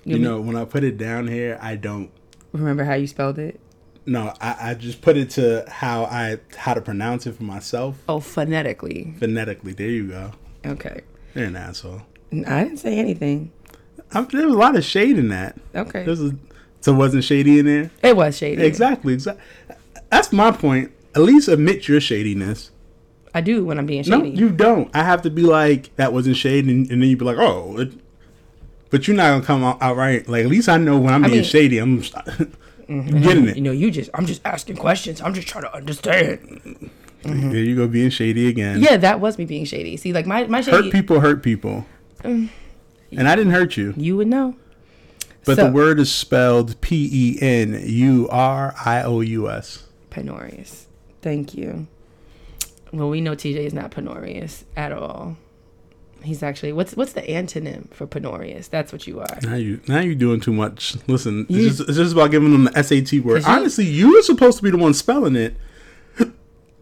You 0.04 0.18
know, 0.18 0.42
when 0.42 0.56
I 0.56 0.66
put 0.66 0.84
it 0.84 0.98
down 0.98 1.28
here, 1.28 1.60
I 1.62 1.76
don't 1.76 2.10
remember 2.52 2.84
how 2.84 2.96
you 2.96 3.06
spelled 3.08 3.38
it? 3.38 3.60
No, 4.06 4.34
I, 4.42 4.72
I 4.72 4.74
just 4.74 5.02
put 5.02 5.16
it 5.16 5.30
to 5.32 5.64
how 5.70 6.06
I 6.06 6.40
how 6.58 6.74
to 6.74 6.82
pronounce 6.82 7.28
it 7.28 7.36
for 7.36 7.44
myself 7.44 7.98
Oh, 8.10 8.20
phonetically. 8.20 9.14
phonetically. 9.20 9.74
There 9.74 9.88
you 9.90 10.08
go. 10.08 10.32
Okay. 10.66 11.02
You're 11.36 11.46
an 11.46 11.56
asshole. 11.56 12.02
I 12.34 12.64
didn't 12.64 12.78
say 12.78 12.98
anything. 12.98 13.52
I'm, 14.12 14.26
there 14.28 14.46
was 14.48 14.56
a 14.56 14.58
lot 14.58 14.76
of 14.76 14.84
shade 14.84 15.18
in 15.20 15.30
that. 15.30 15.56
Okay. 15.76 16.04
There's 16.04 16.22
a, 16.22 16.36
so 16.82 16.94
wasn't 16.94 17.24
shady 17.24 17.60
in 17.60 17.66
there. 17.66 17.92
It 18.04 18.16
was 18.16 18.38
shady. 18.38 18.64
Exactly. 18.64 19.14
Exactly. 19.14 19.44
That's 20.10 20.34
my 20.34 20.52
point. 20.52 20.92
At 21.16 21.22
least 21.22 21.48
admit 21.48 21.88
your 21.88 22.02
shadiness. 22.02 22.72
I 23.34 23.42
do 23.42 23.64
when 23.64 23.80
I'm 23.80 23.86
being 23.86 24.04
shady. 24.04 24.18
No, 24.18 24.24
shady. 24.24 24.38
you 24.38 24.50
don't. 24.50 24.94
I 24.96 25.04
have 25.04 25.22
to 25.22 25.30
be 25.30 25.44
like 25.44 25.96
that 25.96 26.12
wasn't 26.12 26.36
shade, 26.36 26.66
and, 26.66 26.90
and 26.92 27.02
then 27.02 27.10
you'd 27.10 27.20
be 27.20 27.26
like, 27.26 27.38
oh. 27.38 27.80
It, 27.80 27.94
but 28.90 29.08
you're 29.08 29.16
not 29.16 29.30
gonna 29.30 29.44
come 29.44 29.64
out 29.64 29.82
outright. 29.82 30.28
Like 30.28 30.44
at 30.44 30.50
least 30.50 30.68
I 30.70 30.78
know 30.78 31.00
when 31.00 31.14
I'm 31.14 31.24
I 31.24 31.28
being 31.28 31.42
mean- 31.42 31.50
shady. 31.50 31.78
I'm 31.78 32.02
mm-hmm. 32.02 33.22
getting 33.22 33.48
it. 33.48 33.56
You 33.56 33.62
know, 33.62 33.72
you 33.72 33.90
just 33.90 34.10
I'm 34.14 34.26
just 34.26 34.42
asking 34.46 34.76
questions. 34.76 35.22
I'm 35.22 35.34
just 35.34 35.48
trying 35.48 35.64
to 35.64 35.74
understand. 35.74 36.92
Mm-hmm. 37.24 37.52
There 37.52 37.60
you 37.60 37.76
go, 37.76 37.88
being 37.88 38.10
shady 38.10 38.48
again. 38.48 38.82
Yeah, 38.82 38.98
that 38.98 39.20
was 39.20 39.38
me 39.38 39.46
being 39.46 39.66
shady. 39.66 39.96
See, 39.96 40.12
like 40.12 40.26
my 40.26 40.46
my 40.48 40.62
shady 40.62 40.84
Hurt 40.84 40.92
people 40.92 41.20
hurt 41.20 41.42
people. 41.42 41.86
Mm. 42.24 42.50
and 43.12 43.28
I 43.28 43.36
didn't 43.36 43.54
hurt 43.54 43.78
you. 43.78 43.94
you 43.98 44.16
would 44.18 44.28
know. 44.28 44.56
But 45.46 45.56
So- 45.58 45.66
the 45.66 45.72
word 45.72 46.00
is 46.00 46.12
spelled 46.12 46.80
P 46.82 47.10
E 47.12 47.38
N 47.42 47.82
U 47.86 48.28
R 48.30 48.76
I 48.86 49.02
O 49.04 49.22
U 49.22 49.50
S. 49.50 49.84
Penurious. 50.12 50.86
Thank 51.22 51.56
you. 51.56 51.88
Well, 52.94 53.10
we 53.10 53.22
know 53.22 53.36
TJ 53.36 53.58
is 53.66 53.74
not 53.74 53.92
penurious 53.92 54.64
at 54.76 54.92
all. 54.92 55.38
He's 56.24 56.44
actually 56.44 56.72
what's 56.74 56.96
what's 56.96 57.14
the 57.14 57.22
antonym 57.22 57.92
for 57.92 58.06
penurious? 58.06 58.70
That's 58.70 58.92
what 58.94 59.08
you 59.08 59.20
are. 59.22 59.39
Now 59.42 59.56
you 59.56 59.80
now 59.88 60.00
you're 60.02 60.14
doing 60.14 60.39
too 60.39 60.54
much. 60.54 60.96
Listen, 61.08 61.48
You- 61.50 61.68
it's, 61.68 61.78
just, 61.78 61.89
it's 61.89 61.98
just 61.98 62.14
about 62.14 62.30
giving 62.30 62.52
them 62.52 62.66
the 62.66 62.84
SAT 62.84 63.20
word. 63.22 63.42
'Cause 63.42 63.48
you- 63.48 63.54
Honestly, 63.60 63.86
you 63.88 64.14
were 64.14 64.22
supposed 64.22 64.58
to 64.58 64.64
be 64.64 64.70
the 64.70 64.78
one 64.78 64.94
spelling 64.94 65.36
it. 65.36 65.56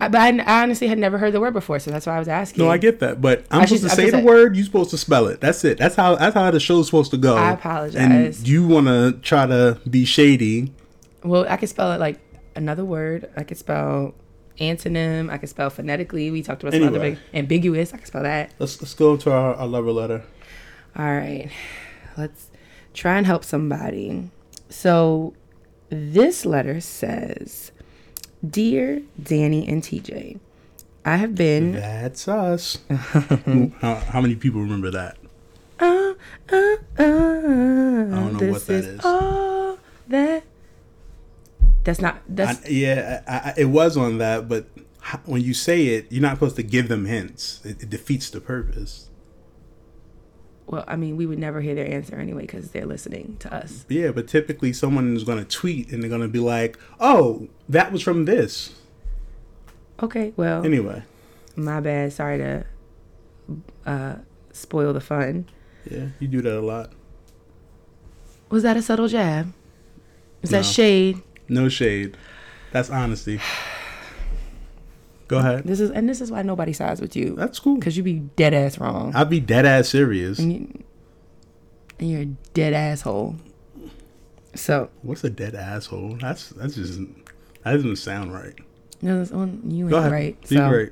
I, 0.02 0.08
but 0.08 0.22
I, 0.22 0.38
I 0.38 0.64
honestly 0.64 0.88
had 0.88 0.98
never 0.98 1.18
heard 1.18 1.34
the 1.34 1.40
word 1.42 1.54
before, 1.54 1.78
so 1.80 1.92
that's 1.92 2.06
why 2.06 2.16
I 2.16 2.20
was 2.20 2.28
asking. 2.28 2.64
No, 2.64 2.70
I 2.70 2.78
get 2.78 3.00
that, 3.00 3.22
but 3.22 3.46
I'm 3.52 3.62
I 3.62 3.66
supposed 3.66 3.82
should- 3.84 3.90
to 3.90 3.96
say 3.96 4.10
the 4.10 4.20
word. 4.20 4.56
You're 4.56 4.66
supposed 4.66 4.92
to 4.92 4.98
spell 4.98 5.28
it. 5.28 5.42
That's 5.42 5.64
it. 5.66 5.78
That's 5.78 5.96
how 5.96 6.16
that's 6.16 6.34
how 6.36 6.50
the 6.52 6.60
show's 6.60 6.86
supposed 6.86 7.12
to 7.12 7.18
go. 7.18 7.36
I 7.36 7.52
apologize. 7.52 7.96
And 8.40 8.48
you 8.48 8.66
want 8.68 8.88
to 8.88 9.20
try 9.22 9.46
to 9.46 9.80
be 9.90 10.06
shady. 10.06 10.72
Well, 11.24 11.46
I 11.50 11.58
could 11.58 11.70
spell 11.70 11.92
it 11.92 12.00
like 12.00 12.20
another 12.56 12.86
word. 12.86 13.30
I 13.36 13.44
could 13.44 13.58
spell 13.58 14.14
antonym. 14.60 15.30
I 15.30 15.38
could 15.38 15.50
spell 15.50 15.70
phonetically. 15.70 16.32
We 16.32 16.44
talked 16.44 16.64
about 16.64 16.74
some 16.74 16.84
other 16.84 17.00
big 17.00 17.18
ambiguous. 17.34 17.94
I 17.94 17.98
could 17.98 18.08
spell 18.08 18.24
that. 18.24 18.52
Let's 18.60 18.82
let's 18.82 18.94
go 18.94 19.18
to 19.18 19.32
our, 19.32 19.54
our 19.56 19.68
lover 19.68 19.92
letter. 19.92 20.24
All 20.98 21.06
right. 21.14 21.50
Let's 22.18 22.50
try 22.94 23.18
and 23.18 23.26
help 23.26 23.44
somebody. 23.44 24.30
So 24.70 25.34
this 25.90 26.46
letter 26.46 26.80
says, 26.82 27.72
"Dear 28.48 29.02
Danny 29.22 29.68
and 29.68 29.82
TJ, 29.84 30.40
I 31.06 31.18
have 31.18 31.36
been 31.36 31.74
That's 31.74 32.28
us. 32.28 32.78
how, 32.90 33.96
how 33.96 34.22
many 34.22 34.36
people 34.36 34.62
remember 34.62 34.92
that? 34.92 35.18
uh, 35.80 35.86
uh, 35.86 36.14
uh, 36.52 36.76
I 36.98 37.04
don't 37.04 38.38
know 38.38 38.52
what 38.52 38.68
that 38.68 38.74
is 38.74 38.86
is. 38.86 39.02
all 39.04 39.78
that 40.08 40.44
that's 41.84 42.02
not 42.02 42.22
that's 42.28 42.66
I, 42.66 42.70
yeah, 42.70 43.22
I, 43.28 43.34
I, 43.34 43.54
it 43.58 43.66
was 43.66 43.96
on 43.98 44.18
that, 44.18 44.48
but 44.50 44.68
when 45.26 45.42
you 45.42 45.54
say 45.54 45.88
it, 45.88 46.12
you're 46.12 46.22
not 46.22 46.36
supposed 46.36 46.56
to 46.58 46.64
give 46.64 46.88
them 46.88 47.06
hints. 47.06 47.62
It, 47.66 47.84
it 47.84 47.90
defeats 47.90 48.30
the 48.30 48.42
purpose. 48.42 49.10
Well 50.70 50.84
i 50.88 50.96
mean 50.96 51.18
we 51.18 51.26
would 51.26 51.40
never 51.40 51.60
hear 51.62 51.74
their 51.76 51.88
answer 51.92 52.16
anyway 52.16 52.42
because 52.42 52.72
they're 52.72 52.86
listening 52.86 53.36
to 53.40 53.54
us 53.54 53.86
Yeah, 53.90 54.12
but 54.12 54.28
typically 54.28 54.72
someone 54.74 55.16
is 55.16 55.24
going 55.24 55.40
to 55.40 55.46
tweet 55.46 55.92
and 55.92 56.02
they're 56.02 56.10
going 56.10 56.22
to 56.22 56.28
be 56.28 56.40
like, 56.40 56.78
"Oh, 57.00 57.48
that 57.68 57.92
was 57.92 58.02
from 58.02 58.26
this." 58.26 58.74
okay 60.02 60.32
well 60.38 60.64
Anyway, 60.66 61.04
my 61.56 61.80
bad 61.82 62.14
sorry 62.14 62.38
to 62.38 62.66
uh 63.86 64.16
spoil 64.54 64.94
the 64.94 65.02
fun 65.02 65.46
yeah, 65.90 66.08
you 66.20 66.28
do 66.28 66.42
that 66.42 66.58
a 66.58 66.62
lot. 66.62 66.92
was 68.50 68.64
that 68.64 68.78
a 68.78 68.82
subtle 68.82 69.08
jab 69.08 69.52
is 70.42 70.52
No. 70.52 70.60
that 70.60 70.64
shade 70.66 71.22
No 71.50 71.68
shade. 71.68 72.16
That's 72.72 72.90
honesty. 72.92 73.40
Go 75.30 75.38
ahead. 75.38 75.64
this 75.64 75.80
is 75.80 75.90
and 75.92 76.10
this 76.10 76.20
is 76.20 76.30
why 76.32 76.42
nobody 76.42 76.74
sides 76.74 77.00
with 77.00 77.16
you 77.16 77.36
That's 77.36 77.58
cool. 77.60 77.76
because 77.76 77.96
you 77.96 78.04
be 78.04 78.16
dead 78.36 78.54
ass 78.54 78.78
wrong 78.78 79.16
I'd 79.16 79.30
be 79.30 79.40
dead 79.40 79.66
ass 79.66 79.88
serious. 79.88 80.38
and, 80.40 80.52
you, 80.52 80.84
and 82.00 82.10
you're 82.12 82.22
a 82.22 82.26
dead 82.54 82.74
asshole 82.74 83.36
so 84.56 84.90
What's 85.04 85.24
a 85.24 85.30
dead 85.30 85.56
asshole? 85.56 86.18
That's 86.20 86.50
that's 86.50 86.76
just 86.76 87.00
that 87.64 87.72
doesn't 87.74 87.96
sound 87.98 88.34
right. 88.34 88.56
no, 89.02 89.20
this 89.20 89.32
one, 89.32 89.62
you 89.66 89.86
ain't 89.86 89.92
Go 89.92 89.98
ahead. 90.00 90.12
right 90.12 90.42
Be 90.50 90.56
so 90.58 90.68
great. 90.68 90.92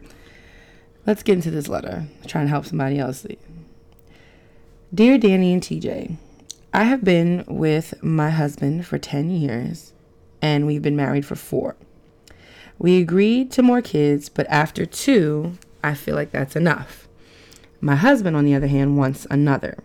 Let's 1.06 1.24
get 1.24 1.34
into 1.34 1.52
this 1.52 1.68
letter. 1.70 2.06
Trying 2.28 2.46
to 2.46 2.50
help 2.50 2.66
somebody 2.66 3.00
else. 3.00 3.26
Dear 4.94 5.18
Danny 5.18 5.54
and 5.54 5.62
TJ, 5.62 6.18
I 6.74 6.84
have 6.84 7.04
been 7.04 7.44
with 7.48 7.94
my 8.04 8.30
husband 8.30 8.86
for 8.86 8.98
10 8.98 9.30
years 9.30 9.94
and 10.42 10.68
we've 10.68 10.82
been 10.82 10.96
married 10.96 11.26
for 11.26 11.36
four. 11.36 11.76
We 12.80 13.02
agreed 13.02 13.52
to 13.52 13.64
more 13.64 13.82
kids, 13.82 14.30
but 14.30 14.48
after 14.50 14.86
two, 14.86 15.58
I 15.84 15.94
feel 15.94 16.16
like 16.16 16.32
that's 16.32 16.56
enough. 16.56 17.08
My 17.82 17.96
husband, 17.96 18.36
on 18.36 18.46
the 18.46 18.56
other 18.56 18.68
hand, 18.68 18.98
wants 18.98 19.26
another. 19.30 19.84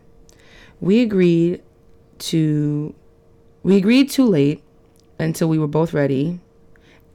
We 0.81 1.01
agreed 1.01 1.63
to 2.19 2.95
we 3.63 3.77
agreed 3.77 4.11
too 4.11 4.25
late 4.25 4.63
until 5.19 5.49
we 5.49 5.59
were 5.59 5.69
both 5.69 5.93
ready 5.93 6.41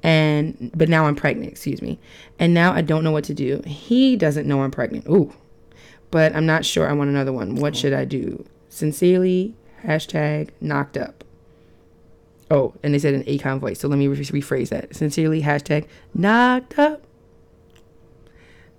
and 0.03 0.71
but 0.75 0.89
now 0.89 1.05
I'm 1.05 1.15
pregnant, 1.15 1.51
excuse 1.51 1.81
me. 1.81 1.99
And 2.39 2.53
now 2.53 2.73
I 2.73 2.81
don't 2.81 3.03
know 3.03 3.11
what 3.11 3.23
to 3.25 3.33
do. 3.33 3.61
He 3.65 4.15
doesn't 4.15 4.47
know 4.47 4.61
I'm 4.61 4.71
pregnant. 4.71 5.07
Ooh. 5.09 5.33
But 6.11 6.35
I'm 6.35 6.45
not 6.45 6.63
sure 6.63 6.89
I 6.89 6.93
want 6.93 7.09
another 7.09 7.33
one. 7.33 7.55
What 7.55 7.75
should 7.75 7.93
I 7.93 8.05
do? 8.05 8.45
Sincerely, 8.69 9.55
hashtag 9.83 10.49
knocked 10.61 10.95
up. 10.95 11.23
Oh, 12.49 12.73
and 12.81 12.93
they 12.93 12.99
said 12.99 13.13
an 13.13 13.23
Akon 13.23 13.59
voice. 13.59 13.79
So 13.79 13.87
let 13.87 13.97
me 13.99 14.07
re- 14.07 14.17
rephrase 14.17 14.69
that. 14.69 14.95
Sincerely, 14.95 15.41
hashtag 15.41 15.85
knocked 16.13 16.79
up. 16.79 17.03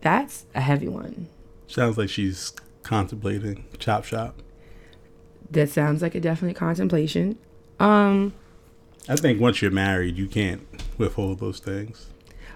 That's 0.00 0.46
a 0.54 0.60
heavy 0.60 0.88
one. 0.88 1.28
Sounds 1.66 1.98
like 1.98 2.08
she's 2.08 2.52
contemplating 2.82 3.64
chop 3.78 4.04
shop. 4.04 4.40
That 5.50 5.68
sounds 5.70 6.02
like 6.02 6.14
a 6.14 6.20
definite 6.20 6.56
contemplation. 6.56 7.38
Um, 7.80 8.34
I 9.08 9.16
think 9.16 9.40
once 9.40 9.60
you're 9.60 9.70
married, 9.70 10.16
you 10.16 10.26
can't 10.28 10.66
withhold 10.98 11.40
those 11.40 11.58
things. 11.58 12.06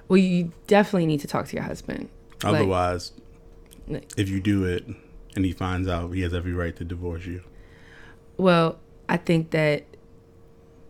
well, 0.09 0.19
you 0.19 0.53
definitely 0.67 1.07
need 1.07 1.21
to 1.21 1.27
talk 1.27 1.47
to 1.49 1.55
your 1.57 1.65
husband. 1.65 2.09
Otherwise, 2.45 3.13
Like- 3.89 4.11
if 4.17 4.29
you 4.29 4.41
do 4.41 4.65
it 4.65 4.85
and 5.37 5.45
he 5.45 5.53
finds 5.53 5.89
out, 5.89 6.11
he 6.13 6.21
has 6.23 6.35
every 6.35 6.53
right 6.53 6.75
to 6.77 6.85
divorce 6.85 7.25
you. 7.25 7.43
Well, 8.37 8.79
I 9.09 9.17
think 9.17 9.51
that 9.51 9.85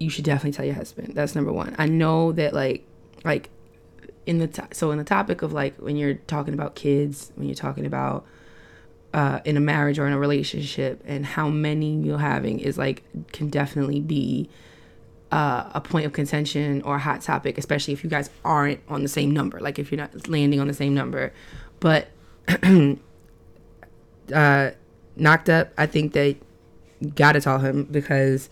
you 0.02 0.10
should 0.10 0.24
definitely 0.24 0.52
tell 0.52 0.66
your 0.66 0.74
husband. 0.74 1.14
That's 1.14 1.34
number 1.34 1.52
one. 1.52 1.74
I 1.78 1.86
know 1.86 2.32
that 2.32 2.52
like 2.52 2.84
like 3.24 3.50
in 4.26 4.38
the 4.38 4.68
so 4.72 4.90
in 4.90 4.98
the 4.98 5.04
topic 5.04 5.42
of 5.42 5.52
like 5.52 5.76
when 5.76 5.96
you're 5.96 6.14
talking 6.14 6.54
about 6.54 6.74
kids, 6.74 7.32
when 7.36 7.48
you're 7.48 7.54
talking 7.54 7.86
about 7.86 8.26
uh, 9.14 9.40
in 9.44 9.56
a 9.56 9.60
marriage 9.60 9.98
or 9.98 10.06
in 10.06 10.12
a 10.12 10.18
relationship, 10.18 11.02
and 11.06 11.24
how 11.24 11.48
many 11.48 11.94
you're 11.96 12.18
having 12.18 12.58
is 12.58 12.76
like 12.76 13.04
can 13.32 13.48
definitely 13.48 14.00
be 14.00 14.48
uh, 15.30 15.70
a 15.74 15.80
point 15.80 16.04
of 16.04 16.12
contention 16.12 16.82
or 16.82 16.96
a 16.96 16.98
hot 16.98 17.22
topic, 17.22 17.58
especially 17.58 17.94
if 17.94 18.02
you 18.02 18.10
guys 18.10 18.28
aren't 18.44 18.80
on 18.88 19.02
the 19.02 19.08
same 19.08 19.30
number. 19.30 19.60
Like 19.60 19.78
if 19.78 19.92
you're 19.92 20.00
not 20.00 20.28
landing 20.28 20.60
on 20.60 20.66
the 20.66 20.74
same 20.74 20.94
number, 20.94 21.32
but 21.80 22.08
uh, 24.34 24.70
knocked 25.16 25.48
up. 25.48 25.72
I 25.78 25.86
think 25.86 26.12
that 26.14 26.36
gotta 27.14 27.40
tell 27.40 27.58
him 27.58 27.84
because 27.84 28.48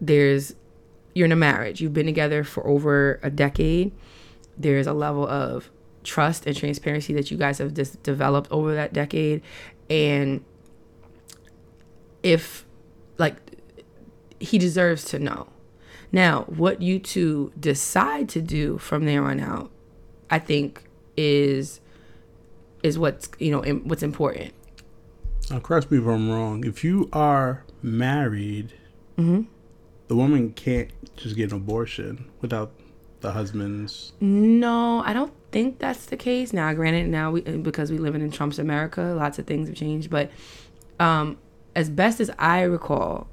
there's 0.00 0.54
you're 1.14 1.26
in 1.26 1.32
a 1.32 1.36
marriage. 1.36 1.80
You've 1.80 1.92
been 1.92 2.06
together 2.06 2.44
for 2.44 2.66
over 2.66 3.18
a 3.22 3.30
decade. 3.30 3.92
There's 4.56 4.86
a 4.86 4.92
level 4.92 5.26
of 5.26 5.70
trust 6.04 6.46
and 6.46 6.56
transparency 6.56 7.12
that 7.14 7.30
you 7.30 7.36
guys 7.36 7.58
have 7.58 7.74
just 7.74 8.02
developed 8.02 8.50
over 8.50 8.74
that 8.74 8.92
decade, 8.92 9.42
and 9.88 10.44
if 12.22 12.64
like 13.18 13.36
he 14.38 14.58
deserves 14.58 15.04
to 15.06 15.18
know. 15.18 15.48
Now, 16.12 16.42
what 16.48 16.82
you 16.82 16.98
two 16.98 17.52
decide 17.58 18.28
to 18.30 18.40
do 18.40 18.78
from 18.78 19.04
there 19.04 19.24
on 19.24 19.38
out, 19.38 19.70
I 20.30 20.38
think 20.38 20.84
is 21.16 21.80
is 22.82 22.98
what's 22.98 23.28
you 23.38 23.50
know 23.50 23.62
what's 23.84 24.02
important. 24.02 24.54
Now, 25.50 25.58
correct 25.60 25.90
me 25.90 25.98
if 25.98 26.06
I'm 26.06 26.30
wrong. 26.30 26.64
If 26.64 26.84
you 26.84 27.08
are 27.12 27.64
married, 27.82 28.72
Mm-hmm. 29.20 29.42
The 30.10 30.16
woman 30.16 30.52
can't 30.54 30.90
just 31.16 31.36
get 31.36 31.52
an 31.52 31.58
abortion 31.58 32.28
without 32.40 32.72
the 33.20 33.30
husband's. 33.30 34.12
No, 34.20 35.04
I 35.04 35.12
don't 35.12 35.32
think 35.52 35.78
that's 35.78 36.06
the 36.06 36.16
case. 36.16 36.52
Now, 36.52 36.72
granted, 36.72 37.06
now 37.06 37.30
we 37.30 37.42
because 37.42 37.92
we 37.92 37.98
live 37.98 38.16
in 38.16 38.28
Trump's 38.32 38.58
America, 38.58 39.14
lots 39.16 39.38
of 39.38 39.46
things 39.46 39.68
have 39.68 39.76
changed. 39.76 40.10
But 40.10 40.32
um, 40.98 41.38
as 41.76 41.88
best 41.88 42.18
as 42.18 42.28
I 42.40 42.62
recall, 42.62 43.28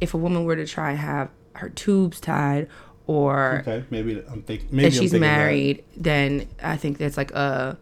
if 0.00 0.12
a 0.12 0.16
woman 0.16 0.44
were 0.44 0.56
to 0.56 0.66
try 0.66 0.90
and 0.90 0.98
have 0.98 1.30
her 1.52 1.68
tubes 1.68 2.18
tied 2.18 2.66
or 3.06 3.60
Okay, 3.60 3.84
maybe 3.88 4.24
I'm 4.28 4.42
thinking. 4.42 4.70
Maybe 4.72 4.88
if 4.88 4.94
I'm 4.94 5.00
she's 5.02 5.14
married, 5.14 5.84
then 5.96 6.48
I 6.60 6.78
think 6.78 6.98
that's 6.98 7.16
like 7.16 7.30
a 7.30 7.78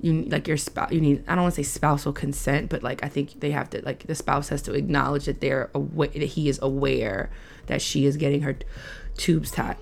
you 0.00 0.22
like 0.24 0.46
your 0.46 0.56
spouse. 0.56 0.92
You 0.92 1.00
need 1.00 1.24
I 1.26 1.34
don't 1.34 1.44
want 1.44 1.54
to 1.54 1.64
say 1.64 1.68
spousal 1.68 2.12
consent, 2.12 2.68
but 2.68 2.82
like 2.82 3.02
I 3.04 3.08
think 3.08 3.40
they 3.40 3.50
have 3.50 3.70
to 3.70 3.82
like 3.84 4.06
the 4.06 4.14
spouse 4.14 4.48
has 4.50 4.62
to 4.62 4.74
acknowledge 4.74 5.26
that 5.26 5.40
they're 5.40 5.70
aware 5.74 6.08
that 6.08 6.22
he 6.22 6.48
is 6.48 6.58
aware 6.62 7.30
that 7.66 7.82
she 7.82 8.06
is 8.06 8.16
getting 8.16 8.42
her 8.42 8.54
t- 8.54 8.66
tubes 9.16 9.50
tied. 9.50 9.76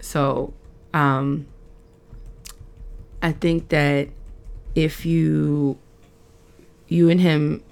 So, 0.00 0.52
um, 0.92 1.46
I 3.22 3.32
think 3.32 3.68
that 3.70 4.08
if 4.74 5.06
you 5.06 5.78
you 6.88 7.08
and 7.08 7.20
him 7.20 7.62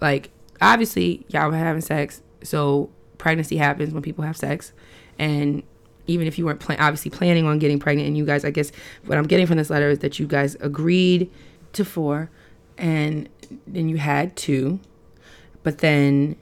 like 0.00 0.30
obviously 0.60 1.24
y'all 1.28 1.50
were 1.50 1.56
having 1.56 1.82
sex 1.82 2.22
so 2.42 2.90
pregnancy 3.18 3.56
happens 3.56 3.92
when 3.92 4.02
people 4.02 4.24
have 4.24 4.36
sex 4.36 4.72
and 5.18 5.62
even 6.06 6.26
if 6.26 6.38
you 6.38 6.44
weren't 6.44 6.60
plan- 6.60 6.80
obviously 6.80 7.10
planning 7.10 7.46
on 7.46 7.58
getting 7.58 7.78
pregnant 7.78 8.06
and 8.06 8.16
you 8.16 8.24
guys 8.24 8.44
i 8.44 8.50
guess 8.50 8.70
what 9.06 9.18
i'm 9.18 9.26
getting 9.26 9.46
from 9.46 9.56
this 9.56 9.70
letter 9.70 9.90
is 9.90 10.00
that 10.00 10.18
you 10.18 10.26
guys 10.26 10.56
agreed 10.60 11.30
to 11.72 11.84
four 11.84 12.30
and 12.78 13.28
then 13.66 13.88
you 13.88 13.96
had 13.96 14.36
two 14.36 14.80
but 15.62 15.78
then 15.78 16.36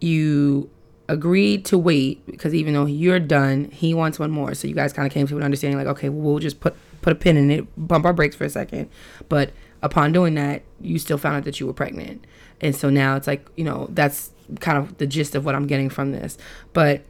you 0.00 0.68
agreed 1.08 1.64
to 1.66 1.78
wait 1.78 2.24
because 2.26 2.54
even 2.54 2.74
though 2.74 2.86
you're 2.86 3.20
done 3.20 3.70
he 3.70 3.94
wants 3.94 4.18
one 4.18 4.30
more. 4.30 4.54
So 4.54 4.66
you 4.66 4.74
guys 4.74 4.92
kind 4.92 5.06
of 5.06 5.12
came 5.12 5.26
to 5.28 5.36
an 5.36 5.42
understanding 5.42 5.78
like 5.78 5.86
okay 5.88 6.08
we'll 6.08 6.38
just 6.38 6.60
put 6.60 6.74
put 7.02 7.12
a 7.12 7.16
pin 7.16 7.36
in 7.36 7.50
it 7.50 7.66
bump 7.88 8.04
our 8.04 8.12
brakes 8.12 8.34
for 8.34 8.44
a 8.44 8.50
second. 8.50 8.88
But 9.28 9.52
upon 9.82 10.12
doing 10.12 10.34
that 10.34 10.62
you 10.80 10.98
still 10.98 11.18
found 11.18 11.36
out 11.36 11.44
that 11.44 11.60
you 11.60 11.66
were 11.66 11.72
pregnant. 11.72 12.26
And 12.60 12.74
so 12.74 12.88
now 12.90 13.16
it's 13.16 13.26
like 13.26 13.46
you 13.56 13.64
know 13.64 13.88
that's 13.90 14.30
kind 14.60 14.78
of 14.78 14.98
the 14.98 15.06
gist 15.06 15.34
of 15.34 15.44
what 15.44 15.54
i'm 15.54 15.66
getting 15.66 15.90
from 15.90 16.12
this. 16.12 16.38
But 16.72 17.02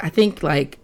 i 0.00 0.08
think 0.08 0.42
like 0.42 0.78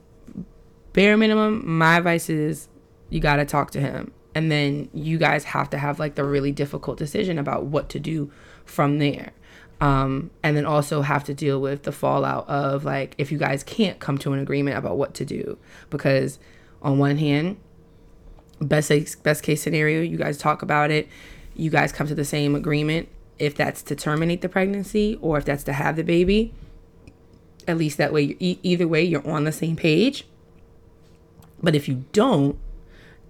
bare 0.94 1.16
minimum 1.18 1.76
my 1.76 1.98
advice 1.98 2.30
is 2.30 2.68
you 3.10 3.20
got 3.20 3.36
to 3.36 3.44
talk 3.44 3.70
to 3.72 3.80
him. 3.80 4.12
And 4.34 4.50
then 4.50 4.88
you 4.92 5.18
guys 5.18 5.44
have 5.44 5.70
to 5.70 5.78
have 5.78 6.00
like 6.00 6.14
the 6.14 6.24
really 6.24 6.50
difficult 6.50 6.98
decision 6.98 7.38
about 7.38 7.66
what 7.66 7.88
to 7.90 8.00
do 8.00 8.32
from 8.64 8.98
there. 8.98 9.32
Um, 9.80 10.30
and 10.42 10.56
then 10.56 10.64
also 10.64 11.02
have 11.02 11.24
to 11.24 11.34
deal 11.34 11.60
with 11.60 11.82
the 11.82 11.92
fallout 11.92 12.48
of 12.48 12.84
like 12.84 13.14
if 13.18 13.30
you 13.30 13.38
guys 13.38 13.62
can't 13.62 13.98
come 14.00 14.18
to 14.18 14.32
an 14.32 14.38
agreement 14.38 14.78
about 14.78 14.96
what 14.96 15.14
to 15.14 15.24
do. 15.24 15.58
Because 15.90 16.38
on 16.82 16.98
one 16.98 17.18
hand 17.18 17.58
best 18.60 18.90
best 19.22 19.42
case 19.42 19.60
scenario 19.62 20.00
you 20.00 20.16
guys 20.16 20.38
talk 20.38 20.62
about 20.62 20.90
it 20.90 21.08
you 21.56 21.70
guys 21.70 21.92
come 21.92 22.06
to 22.06 22.14
the 22.14 22.24
same 22.24 22.54
agreement. 22.54 23.08
If 23.38 23.56
that's 23.56 23.82
to 23.82 23.96
terminate 23.96 24.42
the 24.42 24.48
pregnancy 24.48 25.18
or 25.20 25.38
if 25.38 25.44
that's 25.44 25.64
to 25.64 25.72
have 25.72 25.96
the 25.96 26.04
baby 26.04 26.54
at 27.66 27.76
least 27.78 27.98
that 27.98 28.12
way 28.12 28.36
either 28.40 28.86
way 28.86 29.02
you're 29.02 29.26
on 29.28 29.44
the 29.44 29.52
same 29.52 29.76
page 29.76 30.24
but 31.64 31.74
if 31.74 31.88
you 31.88 32.04
don't 32.12 32.58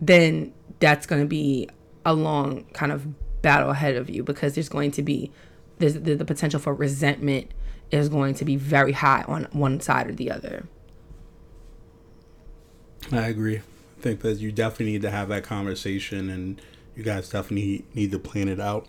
then 0.01 0.53
that's 0.81 1.07
going 1.07 1.23
to 1.23 1.29
be 1.29 1.69
a 2.05 2.13
long 2.13 2.65
kind 2.73 2.93
of 2.93 3.07
battle 3.43 3.71
ahead 3.71 3.97
of 3.97 4.11
you 4.11 4.23
because 4.23 4.55
there's 4.55 4.69
going 4.69 4.91
to 4.91 5.03
be 5.03 5.31
there's 5.79 5.95
the, 5.95 6.15
the 6.15 6.25
potential 6.25 6.61
for 6.61 6.75
resentment 6.75 7.51
is 7.91 8.09
going 8.09 8.35
to 8.35 8.45
be 8.45 8.57
very 8.57 8.93
high 8.93 9.23
on 9.29 9.47
one 9.53 9.81
side 9.81 10.09
or 10.09 10.13
the 10.13 10.31
other 10.31 10.67
I 13.13 13.29
agree. 13.29 13.59
I 13.59 14.01
think 14.01 14.21
that 14.21 14.39
you 14.39 14.53
definitely 14.53 14.93
need 14.93 15.03
to 15.03 15.11
have 15.11 15.29
that 15.29 15.45
conversation, 15.45 16.31
and 16.31 16.61
you 16.97 17.03
guys 17.03 17.29
definitely 17.29 17.85
need 17.95 18.11
to 18.13 18.19
plan 18.19 18.49
it 18.49 18.61
out. 18.61 18.87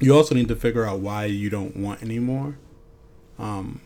You 0.00 0.14
also 0.14 0.34
need 0.34 0.48
to 0.48 0.56
figure 0.56 0.86
out 0.86 1.00
why 1.00 1.26
you 1.26 1.50
don't 1.50 1.76
want 1.76 2.02
any 2.02 2.18
more, 2.18 2.56
um, 3.38 3.80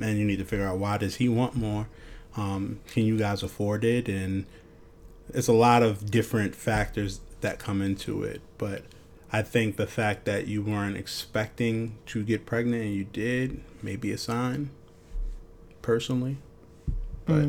and 0.00 0.18
you 0.18 0.24
need 0.24 0.38
to 0.38 0.44
figure 0.44 0.66
out 0.66 0.78
why 0.78 0.98
does 0.98 1.16
he 1.16 1.28
want 1.28 1.54
more. 1.54 1.88
Um, 2.38 2.80
can 2.86 3.04
you 3.04 3.18
guys 3.18 3.42
afford 3.42 3.84
it? 3.84 4.08
And 4.08 4.46
it's 5.34 5.48
a 5.48 5.52
lot 5.52 5.82
of 5.82 6.10
different 6.10 6.54
factors 6.54 7.20
that 7.40 7.58
come 7.58 7.82
into 7.82 8.22
it, 8.22 8.40
but 8.58 8.82
I 9.32 9.42
think 9.42 9.76
the 9.76 9.86
fact 9.86 10.24
that 10.24 10.46
you 10.46 10.62
weren't 10.62 10.96
expecting 10.96 11.98
to 12.06 12.22
get 12.22 12.46
pregnant 12.46 12.82
and 12.84 12.94
you 12.94 13.04
did 13.04 13.60
may 13.82 13.96
be 13.96 14.12
a 14.12 14.18
sign, 14.18 14.70
personally. 15.82 16.38
But 17.26 17.48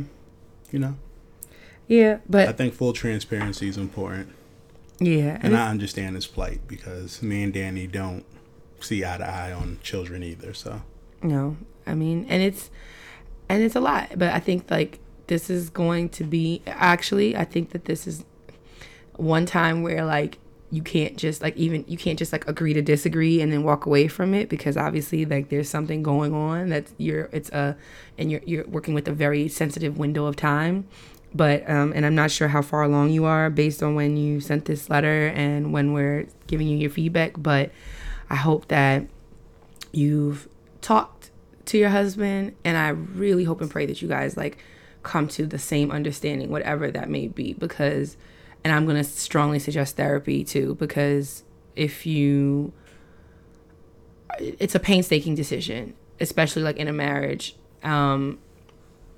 you 0.71 0.79
know. 0.79 0.97
yeah 1.87 2.17
but. 2.27 2.49
I 2.49 2.51
think 2.51 2.73
full 2.73 2.91
transparency 2.91 3.69
is 3.69 3.77
important, 3.77 4.29
yeah 4.99 5.35
and 5.35 5.45
and 5.45 5.57
I 5.57 5.69
understand 5.69 6.15
his 6.15 6.27
plight 6.27 6.67
because 6.67 7.21
me 7.21 7.43
and 7.43 7.53
Danny 7.53 7.87
don't 7.87 8.25
see 8.81 9.05
eye 9.05 9.17
to 9.17 9.27
eye 9.27 9.53
on 9.53 9.79
children 9.81 10.21
either. 10.23 10.53
So 10.53 10.81
No, 11.23 11.57
I 11.87 11.95
mean, 11.95 12.25
and 12.27 12.41
it's 12.41 12.69
and 13.49 13.63
it's 13.63 13.75
a 13.75 13.79
lot, 13.79 14.11
but 14.17 14.31
I 14.31 14.39
think 14.39 14.69
like 14.71 14.99
this 15.27 15.49
is 15.49 15.69
going 15.69 16.09
to 16.09 16.23
be 16.23 16.61
actually 16.65 17.35
I 17.35 17.45
think 17.45 17.71
that 17.71 17.85
this 17.85 18.07
is 18.07 18.23
one 19.15 19.45
time 19.45 19.83
where 19.83 20.05
like 20.05 20.37
you 20.71 20.81
can't 20.81 21.17
just 21.17 21.41
like 21.41 21.55
even 21.57 21.83
you 21.87 21.97
can't 21.97 22.17
just 22.17 22.31
like 22.31 22.47
agree 22.47 22.73
to 22.73 22.81
disagree 22.81 23.41
and 23.41 23.51
then 23.51 23.63
walk 23.63 23.85
away 23.85 24.07
from 24.07 24.33
it 24.33 24.49
because 24.49 24.77
obviously 24.77 25.25
like 25.25 25.49
there's 25.49 25.67
something 25.67 26.03
going 26.03 26.33
on 26.33 26.69
that 26.69 26.87
you're 26.97 27.29
it's 27.31 27.49
a 27.49 27.75
and 28.17 28.31
you're 28.31 28.41
you're 28.45 28.65
working 28.67 28.93
with 28.93 29.07
a 29.07 29.11
very 29.11 29.47
sensitive 29.47 29.97
window 29.97 30.25
of 30.25 30.35
time 30.35 30.87
but 31.33 31.69
um, 31.69 31.93
and 31.95 32.05
I'm 32.05 32.15
not 32.15 32.31
sure 32.31 32.47
how 32.47 32.61
far 32.61 32.83
along 32.83 33.11
you 33.11 33.25
are 33.25 33.49
based 33.49 33.83
on 33.83 33.95
when 33.95 34.17
you 34.17 34.39
sent 34.39 34.65
this 34.65 34.89
letter 34.89 35.27
and 35.27 35.71
when 35.71 35.93
we're 35.93 36.27
giving 36.47 36.67
you 36.67 36.77
your 36.77 36.89
feedback. 36.89 37.33
But 37.37 37.71
I 38.29 38.35
hope 38.35 38.67
that 38.69 39.05
you've 39.91 40.47
talked 40.81 41.18
to 41.69 41.77
your 41.77 41.89
husband, 41.89 42.55
and 42.65 42.77
I 42.77 42.89
really 42.89 43.43
hope 43.43 43.61
and 43.61 43.69
pray 43.69 43.85
that 43.85 44.01
you 44.01 44.07
guys 44.07 44.35
like 44.35 44.57
come 45.03 45.27
to 45.29 45.45
the 45.45 45.59
same 45.59 45.91
understanding, 45.91 46.49
whatever 46.49 46.89
that 46.89 47.09
may 47.09 47.27
be. 47.27 47.53
Because, 47.53 48.17
and 48.63 48.73
I'm 48.73 48.87
gonna 48.87 49.03
strongly 49.03 49.59
suggest 49.59 49.95
therapy 49.95 50.43
too, 50.43 50.75
because 50.75 51.43
if 51.75 52.07
you, 52.07 52.73
it's 54.39 54.73
a 54.73 54.79
painstaking 54.79 55.35
decision, 55.35 55.93
especially 56.19 56.63
like 56.63 56.77
in 56.77 56.87
a 56.87 56.93
marriage. 56.93 57.55
Um, 57.83 58.39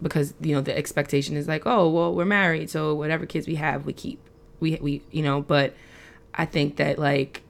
because 0.01 0.33
you 0.41 0.53
know 0.53 0.61
the 0.61 0.75
expectation 0.75 1.37
is 1.37 1.47
like 1.47 1.67
oh 1.67 1.87
well 1.87 2.11
we're 2.13 2.25
married 2.25 2.71
so 2.71 2.95
whatever 2.95 3.27
kids 3.27 3.45
we 3.45 3.53
have 3.53 3.85
we 3.85 3.93
keep 3.93 4.19
we 4.59 4.75
we 4.81 4.99
you 5.11 5.21
know 5.21 5.41
but 5.41 5.75
i 6.33 6.43
think 6.43 6.77
that 6.77 6.97
like 6.97 7.43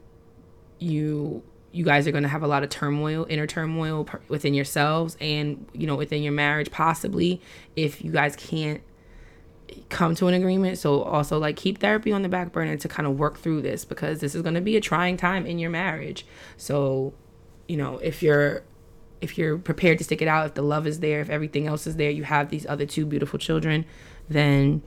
you 0.78 1.42
you 1.72 1.84
guys 1.84 2.06
are 2.06 2.12
going 2.12 2.22
to 2.22 2.28
have 2.28 2.42
a 2.42 2.46
lot 2.46 2.62
of 2.62 2.68
turmoil 2.68 3.26
inner 3.28 3.46
turmoil 3.46 4.06
within 4.28 4.54
yourselves 4.54 5.16
and 5.20 5.66
you 5.72 5.86
know 5.86 5.96
within 5.96 6.22
your 6.22 6.32
marriage 6.32 6.70
possibly 6.70 7.40
if 7.76 8.04
you 8.04 8.10
guys 8.10 8.36
can't 8.36 8.82
come 9.88 10.14
to 10.14 10.26
an 10.26 10.34
agreement 10.34 10.76
so 10.78 11.02
also 11.02 11.38
like 11.38 11.56
keep 11.56 11.78
therapy 11.78 12.12
on 12.12 12.22
the 12.22 12.28
back 12.28 12.52
burner 12.52 12.76
to 12.76 12.88
kind 12.88 13.06
of 13.06 13.18
work 13.18 13.38
through 13.38 13.62
this 13.62 13.84
because 13.84 14.20
this 14.20 14.34
is 14.34 14.42
going 14.42 14.54
to 14.54 14.60
be 14.60 14.76
a 14.76 14.80
trying 14.80 15.16
time 15.16 15.46
in 15.46 15.58
your 15.58 15.70
marriage 15.70 16.26
so 16.56 17.14
you 17.68 17.76
know 17.76 17.96
if 17.98 18.22
you're 18.22 18.62
if 19.22 19.38
you're 19.38 19.56
prepared 19.56 19.98
to 19.98 20.04
stick 20.04 20.20
it 20.20 20.26
out, 20.26 20.46
if 20.46 20.54
the 20.54 20.62
love 20.62 20.84
is 20.84 20.98
there, 20.98 21.20
if 21.20 21.30
everything 21.30 21.68
else 21.68 21.86
is 21.86 21.96
there, 21.96 22.10
you 22.10 22.24
have 22.24 22.50
these 22.50 22.66
other 22.66 22.84
two 22.84 23.06
beautiful 23.06 23.38
children, 23.38 23.86
then 24.28 24.82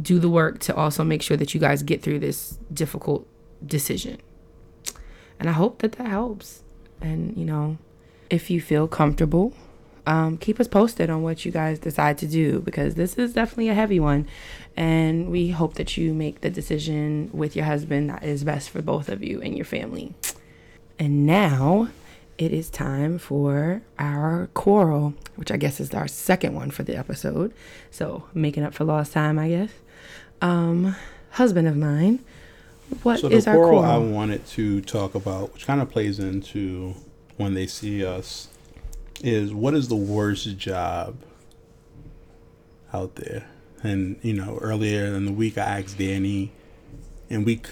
do 0.00 0.20
the 0.20 0.30
work 0.30 0.60
to 0.60 0.74
also 0.74 1.02
make 1.02 1.20
sure 1.20 1.36
that 1.36 1.52
you 1.52 1.60
guys 1.60 1.82
get 1.82 2.02
through 2.02 2.20
this 2.20 2.58
difficult 2.72 3.26
decision. 3.66 4.18
And 5.40 5.48
I 5.48 5.52
hope 5.52 5.78
that 5.78 5.92
that 5.92 6.06
helps. 6.06 6.62
And, 7.00 7.36
you 7.36 7.44
know, 7.44 7.78
if 8.28 8.50
you 8.50 8.60
feel 8.60 8.86
comfortable, 8.86 9.54
um, 10.06 10.36
keep 10.36 10.60
us 10.60 10.68
posted 10.68 11.10
on 11.10 11.22
what 11.22 11.44
you 11.44 11.50
guys 11.50 11.78
decide 11.78 12.18
to 12.18 12.26
do 12.26 12.60
because 12.60 12.94
this 12.94 13.16
is 13.18 13.32
definitely 13.32 13.68
a 13.68 13.74
heavy 13.74 13.98
one. 13.98 14.28
And 14.76 15.30
we 15.30 15.50
hope 15.50 15.74
that 15.74 15.96
you 15.96 16.14
make 16.14 16.42
the 16.42 16.50
decision 16.50 17.30
with 17.32 17.56
your 17.56 17.64
husband 17.64 18.10
that 18.10 18.22
is 18.22 18.44
best 18.44 18.70
for 18.70 18.82
both 18.82 19.08
of 19.08 19.24
you 19.24 19.40
and 19.40 19.56
your 19.56 19.64
family. 19.64 20.14
And 20.98 21.26
now 21.26 21.88
it 22.36 22.52
is 22.52 22.70
time 22.70 23.18
for 23.18 23.82
our 23.98 24.48
quarrel, 24.54 25.14
which 25.36 25.50
I 25.50 25.56
guess 25.56 25.80
is 25.80 25.92
our 25.94 26.08
second 26.08 26.54
one 26.54 26.70
for 26.70 26.82
the 26.82 26.96
episode. 26.96 27.52
So 27.90 28.24
making 28.34 28.62
up 28.62 28.74
for 28.74 28.84
lost 28.84 29.12
time, 29.12 29.38
I 29.38 29.48
guess. 29.48 29.70
Um, 30.42 30.96
husband 31.32 31.68
of 31.68 31.76
mine, 31.76 32.24
what 33.02 33.20
so 33.20 33.28
is 33.28 33.44
the 33.44 33.52
our? 33.52 33.74
I 33.84 33.98
wanted 33.98 34.46
to 34.48 34.80
talk 34.80 35.14
about, 35.14 35.52
which 35.52 35.66
kind 35.66 35.80
of 35.80 35.90
plays 35.90 36.18
into 36.18 36.94
when 37.36 37.54
they 37.54 37.66
see 37.66 38.04
us, 38.04 38.48
is 39.22 39.54
what 39.54 39.74
is 39.74 39.88
the 39.88 39.96
worst 39.96 40.56
job 40.58 41.16
out 42.92 43.16
there? 43.16 43.46
And 43.82 44.18
you 44.22 44.34
know, 44.34 44.58
earlier 44.60 45.06
in 45.06 45.24
the 45.24 45.32
week, 45.32 45.56
I 45.56 45.80
asked 45.80 45.98
Danny, 45.98 46.52
and 47.28 47.46
we 47.46 47.62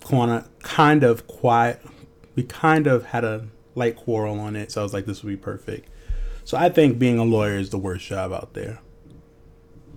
kind 0.00 0.30
of, 0.30 0.58
kind 0.60 1.02
of 1.02 1.26
quiet, 1.26 1.80
we 2.34 2.42
kind 2.42 2.86
of 2.86 3.06
had 3.06 3.24
a 3.24 3.46
light 3.74 3.96
quarrel 3.96 4.38
on 4.38 4.56
it. 4.56 4.70
So 4.70 4.80
I 4.80 4.84
was 4.84 4.92
like, 4.92 5.06
this 5.06 5.22
would 5.22 5.30
be 5.30 5.36
perfect. 5.36 5.88
So 6.44 6.58
I 6.58 6.68
think 6.68 6.98
being 6.98 7.18
a 7.18 7.24
lawyer 7.24 7.56
is 7.56 7.70
the 7.70 7.78
worst 7.78 8.06
job 8.06 8.32
out 8.32 8.52
there 8.52 8.80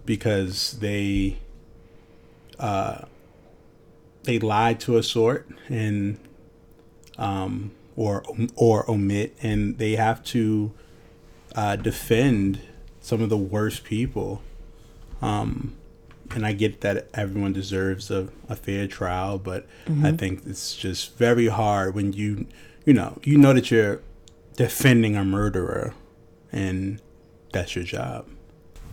because 0.06 0.80
they 0.80 1.38
uh, 2.58 3.02
they 4.28 4.40
lie 4.40 4.74
to 4.76 4.98
a 4.98 5.04
sort 5.04 5.50
and 5.70 6.20
um, 7.18 7.72
or 7.96 8.24
or 8.56 8.90
omit, 8.90 9.36
and 9.42 9.78
they 9.80 9.96
have 9.96 10.24
to 10.26 10.72
uh, 11.56 11.76
defend 11.76 12.60
some 13.02 13.22
of 13.22 13.30
the 13.30 13.38
worst 13.38 13.84
people. 13.84 14.42
Um, 15.22 15.76
and 16.36 16.46
I 16.46 16.52
get 16.52 16.82
that 16.82 17.08
everyone 17.14 17.54
deserves 17.54 18.12
a, 18.12 18.28
a 18.50 18.56
fair 18.56 18.86
trial, 18.86 19.40
but 19.40 19.66
I 20.04 20.12
think 20.12 20.46
it's 20.46 20.76
just 20.76 21.18
very 21.18 21.48
hard 21.48 21.96
when 21.96 22.12
you 22.14 22.46
you 22.88 22.94
know, 22.94 23.20
you 23.24 23.38
know 23.38 23.52
that 23.54 23.70
you're 23.70 24.02
defending 24.56 25.18
a 25.18 25.26
murderer 25.26 25.94
and 26.54 27.02
that's 27.52 27.76
your 27.76 27.84
job. 27.84 28.28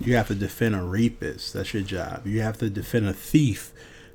You 0.01 0.17
have 0.17 0.27
to 0.29 0.35
defend 0.35 0.75
a 0.75 0.83
rapist, 0.83 1.53
that's 1.53 1.73
your 1.73 1.85
job. 1.85 2.27
You 2.27 2.41
have 2.41 2.59
to 2.59 2.69
defend 2.69 3.07
a 3.07 3.13
thief, 3.13 3.73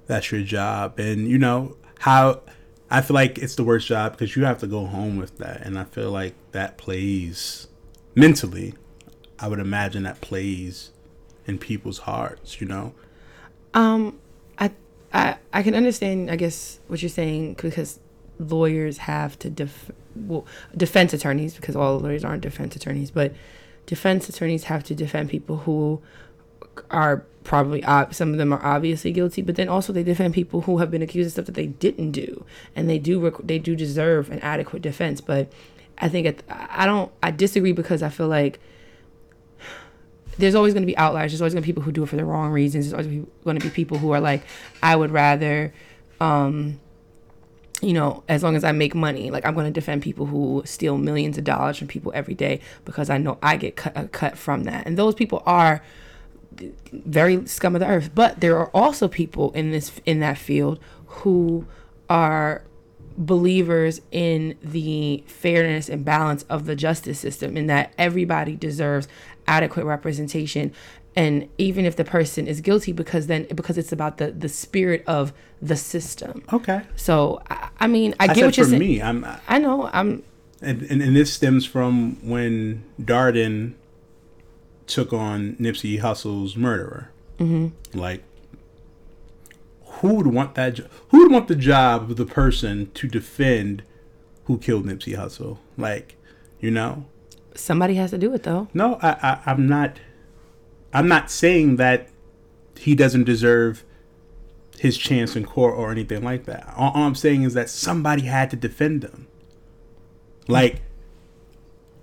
that's 0.09 0.31
your 0.31 0.41
job. 0.41 0.99
And 0.99 1.29
you 1.29 1.37
know, 1.37 1.77
how 1.99 2.41
I 2.89 3.01
feel 3.01 3.13
like 3.13 3.37
it's 3.37 3.55
the 3.55 3.63
worst 3.63 3.87
job 3.87 4.13
because 4.13 4.35
you 4.35 4.43
have 4.43 4.59
to 4.59 4.67
go 4.67 4.85
home 4.85 5.17
with 5.17 5.37
that. 5.37 5.61
And 5.61 5.77
I 5.77 5.83
feel 5.83 6.11
like 6.11 6.33
that 6.51 6.77
plays 6.77 7.67
mentally, 8.15 8.73
I 9.37 9.47
would 9.47 9.59
imagine 9.59 10.03
that 10.03 10.19
plays 10.19 10.91
in 11.45 11.59
people's 11.59 11.99
hearts, 11.99 12.59
you 12.59 12.67
know? 12.67 12.93
Um, 13.75 14.17
I, 14.57 14.71
I, 15.13 15.37
I 15.53 15.61
can 15.61 15.75
understand, 15.75 16.31
I 16.31 16.35
guess, 16.35 16.79
what 16.87 17.03
you're 17.03 17.09
saying 17.09 17.53
because 17.53 17.99
lawyers 18.39 18.97
have 18.97 19.37
to 19.37 19.49
def 19.49 19.91
well 20.15 20.45
defense 20.75 21.13
attorneys 21.13 21.53
because 21.55 21.75
all 21.75 21.99
lawyers 21.99 22.23
aren't 22.23 22.41
defense 22.41 22.73
attorneys 22.73 23.11
but 23.11 23.33
defense 23.85 24.29
attorneys 24.29 24.63
have 24.63 24.81
to 24.81 24.95
defend 24.95 25.29
people 25.29 25.57
who 25.57 26.01
are 26.89 27.25
probably 27.43 27.83
uh, 27.83 28.09
some 28.11 28.31
of 28.31 28.37
them 28.37 28.53
are 28.53 28.63
obviously 28.63 29.11
guilty 29.11 29.41
but 29.41 29.55
then 29.55 29.67
also 29.67 29.91
they 29.91 30.03
defend 30.03 30.33
people 30.33 30.61
who 30.61 30.77
have 30.77 30.91
been 30.91 31.01
accused 31.01 31.27
of 31.27 31.31
stuff 31.31 31.45
that 31.45 31.55
they 31.55 31.67
didn't 31.67 32.11
do 32.11 32.45
and 32.75 32.89
they 32.89 32.99
do 32.99 33.19
rec- 33.19 33.41
they 33.43 33.57
do 33.57 33.75
deserve 33.75 34.29
an 34.29 34.39
adequate 34.39 34.81
defense 34.81 35.19
but 35.21 35.51
i 35.97 36.07
think 36.07 36.43
i 36.49 36.85
don't 36.85 37.11
i 37.23 37.31
disagree 37.31 37.71
because 37.71 38.03
i 38.03 38.09
feel 38.09 38.27
like 38.27 38.59
there's 40.37 40.55
always 40.55 40.73
going 40.73 40.83
to 40.83 40.87
be 40.87 40.97
outliers 40.97 41.31
there's 41.31 41.41
always 41.41 41.53
going 41.53 41.63
to 41.63 41.65
be 41.65 41.71
people 41.71 41.83
who 41.83 41.91
do 41.91 42.03
it 42.03 42.09
for 42.09 42.17
the 42.17 42.25
wrong 42.25 42.51
reasons 42.51 42.85
there's 42.85 42.93
always 42.93 43.25
going 43.43 43.57
to 43.57 43.65
be 43.65 43.71
people 43.71 43.97
who 43.97 44.11
are 44.11 44.21
like 44.21 44.43
i 44.83 44.95
would 44.95 45.11
rather 45.11 45.73
um 46.21 46.79
you 47.81 47.93
know, 47.93 48.23
as 48.27 48.43
long 48.43 48.55
as 48.55 48.63
I 48.63 48.71
make 48.71 48.93
money, 48.93 49.31
like 49.31 49.45
I'm 49.45 49.53
going 49.53 49.65
to 49.65 49.71
defend 49.71 50.01
people 50.01 50.25
who 50.25 50.61
steal 50.65 50.97
millions 50.97 51.37
of 51.37 51.43
dollars 51.45 51.77
from 51.77 51.87
people 51.87 52.11
every 52.13 52.33
day 52.33 52.59
because 52.83 53.09
I 53.09 53.17
know 53.17 53.37
I 53.41 53.55
get 53.57 53.75
cut, 53.75 53.93
a 53.95 54.07
cut 54.07 54.37
from 54.37 54.65
that. 54.65 54.85
And 54.85 54.97
those 54.97 55.15
people 55.15 55.41
are 55.45 55.81
very 56.91 57.45
scum 57.45 57.75
of 57.75 57.81
the 57.81 57.87
earth. 57.87 58.11
But 58.13 58.39
there 58.41 58.57
are 58.57 58.69
also 58.73 59.07
people 59.07 59.51
in 59.53 59.71
this 59.71 59.91
in 60.05 60.19
that 60.19 60.37
field 60.37 60.79
who 61.07 61.65
are 62.09 62.63
believers 63.17 63.99
in 64.11 64.57
the 64.63 65.23
fairness 65.27 65.89
and 65.89 66.05
balance 66.05 66.43
of 66.43 66.65
the 66.65 66.75
justice 66.75 67.19
system 67.19 67.57
and 67.57 67.69
that 67.69 67.93
everybody 67.97 68.55
deserves 68.55 69.09
adequate 69.45 69.83
representation 69.83 70.71
and 71.17 71.49
even 71.57 71.83
if 71.83 71.97
the 71.97 72.05
person 72.05 72.47
is 72.47 72.61
guilty 72.61 72.93
because 72.93 73.27
then 73.27 73.45
because 73.53 73.77
it's 73.77 73.91
about 73.91 74.19
the 74.19 74.31
the 74.31 74.47
spirit 74.47 75.03
of 75.05 75.33
the 75.61 75.75
system 75.75 76.41
Okay. 76.53 76.81
so 76.95 77.41
i, 77.49 77.67
I 77.81 77.87
mean 77.87 78.15
i, 78.21 78.23
I, 78.23 78.27
get 78.33 78.45
what 78.45 78.55
you're 78.55 78.65
for 78.65 78.69
saying 78.69 78.79
me, 78.79 79.01
I'm 79.01 79.25
i 79.49 79.59
know 79.59 79.89
i'm 79.91 80.23
and, 80.61 80.83
and 80.83 81.01
and 81.01 81.13
this 81.15 81.33
stems 81.33 81.65
from 81.65 82.17
when 82.27 82.83
Darden 83.01 83.73
took 84.89 85.13
on 85.13 85.55
Nipsey 85.55 85.99
Hussle's 85.99 86.55
murderer. 86.55 87.11
Mm-hmm. 87.37 87.97
Like, 87.97 88.23
who 89.83 90.15
would 90.15 90.27
want 90.27 90.55
that? 90.55 90.75
Jo- 90.75 90.87
who 91.09 91.19
would 91.23 91.31
want 91.31 91.47
the 91.47 91.55
job 91.55 92.09
of 92.11 92.17
the 92.17 92.25
person 92.25 92.91
to 92.93 93.07
defend 93.07 93.83
who 94.45 94.57
killed 94.57 94.85
Nipsey 94.85 95.15
Hussle? 95.15 95.57
Like, 95.77 96.15
you 96.59 96.71
know, 96.71 97.05
somebody 97.55 97.95
has 97.95 98.11
to 98.11 98.17
do 98.17 98.33
it 98.33 98.43
though 98.43 98.67
no, 98.73 98.97
I, 99.01 99.09
I 99.09 99.41
I'm 99.45 99.67
not. 99.67 99.99
I'm 100.91 101.07
not 101.07 101.29
saying 101.29 101.75
that 101.75 102.09
he 102.75 102.95
doesn't 102.95 103.25
deserve 103.25 103.83
his 104.79 104.97
chance 104.97 105.35
in 105.35 105.45
court 105.45 105.75
or 105.75 105.91
anything 105.91 106.23
like 106.23 106.45
that. 106.45 106.73
All, 106.75 106.91
all 106.93 107.03
I'm 107.03 107.13
saying 107.13 107.43
is 107.43 107.53
that 107.53 107.69
somebody 107.69 108.23
had 108.23 108.49
to 108.49 108.55
defend 108.55 109.03
him. 109.03 109.27
Like, 110.47 110.81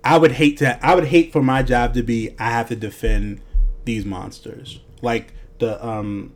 I 0.07 0.17
would 0.17 0.31
hate 0.33 0.57
to. 0.59 0.83
I 0.85 0.95
would 0.95 1.05
hate 1.07 1.31
for 1.33 1.41
my 1.43 1.61
job 1.63 1.93
to 1.95 2.03
be. 2.03 2.33
I 2.39 2.49
have 2.51 2.69
to 2.69 2.75
defend 2.75 3.41
these 3.83 4.05
monsters, 4.05 4.79
like 5.01 5.33
the 5.59 5.85
um, 5.85 6.33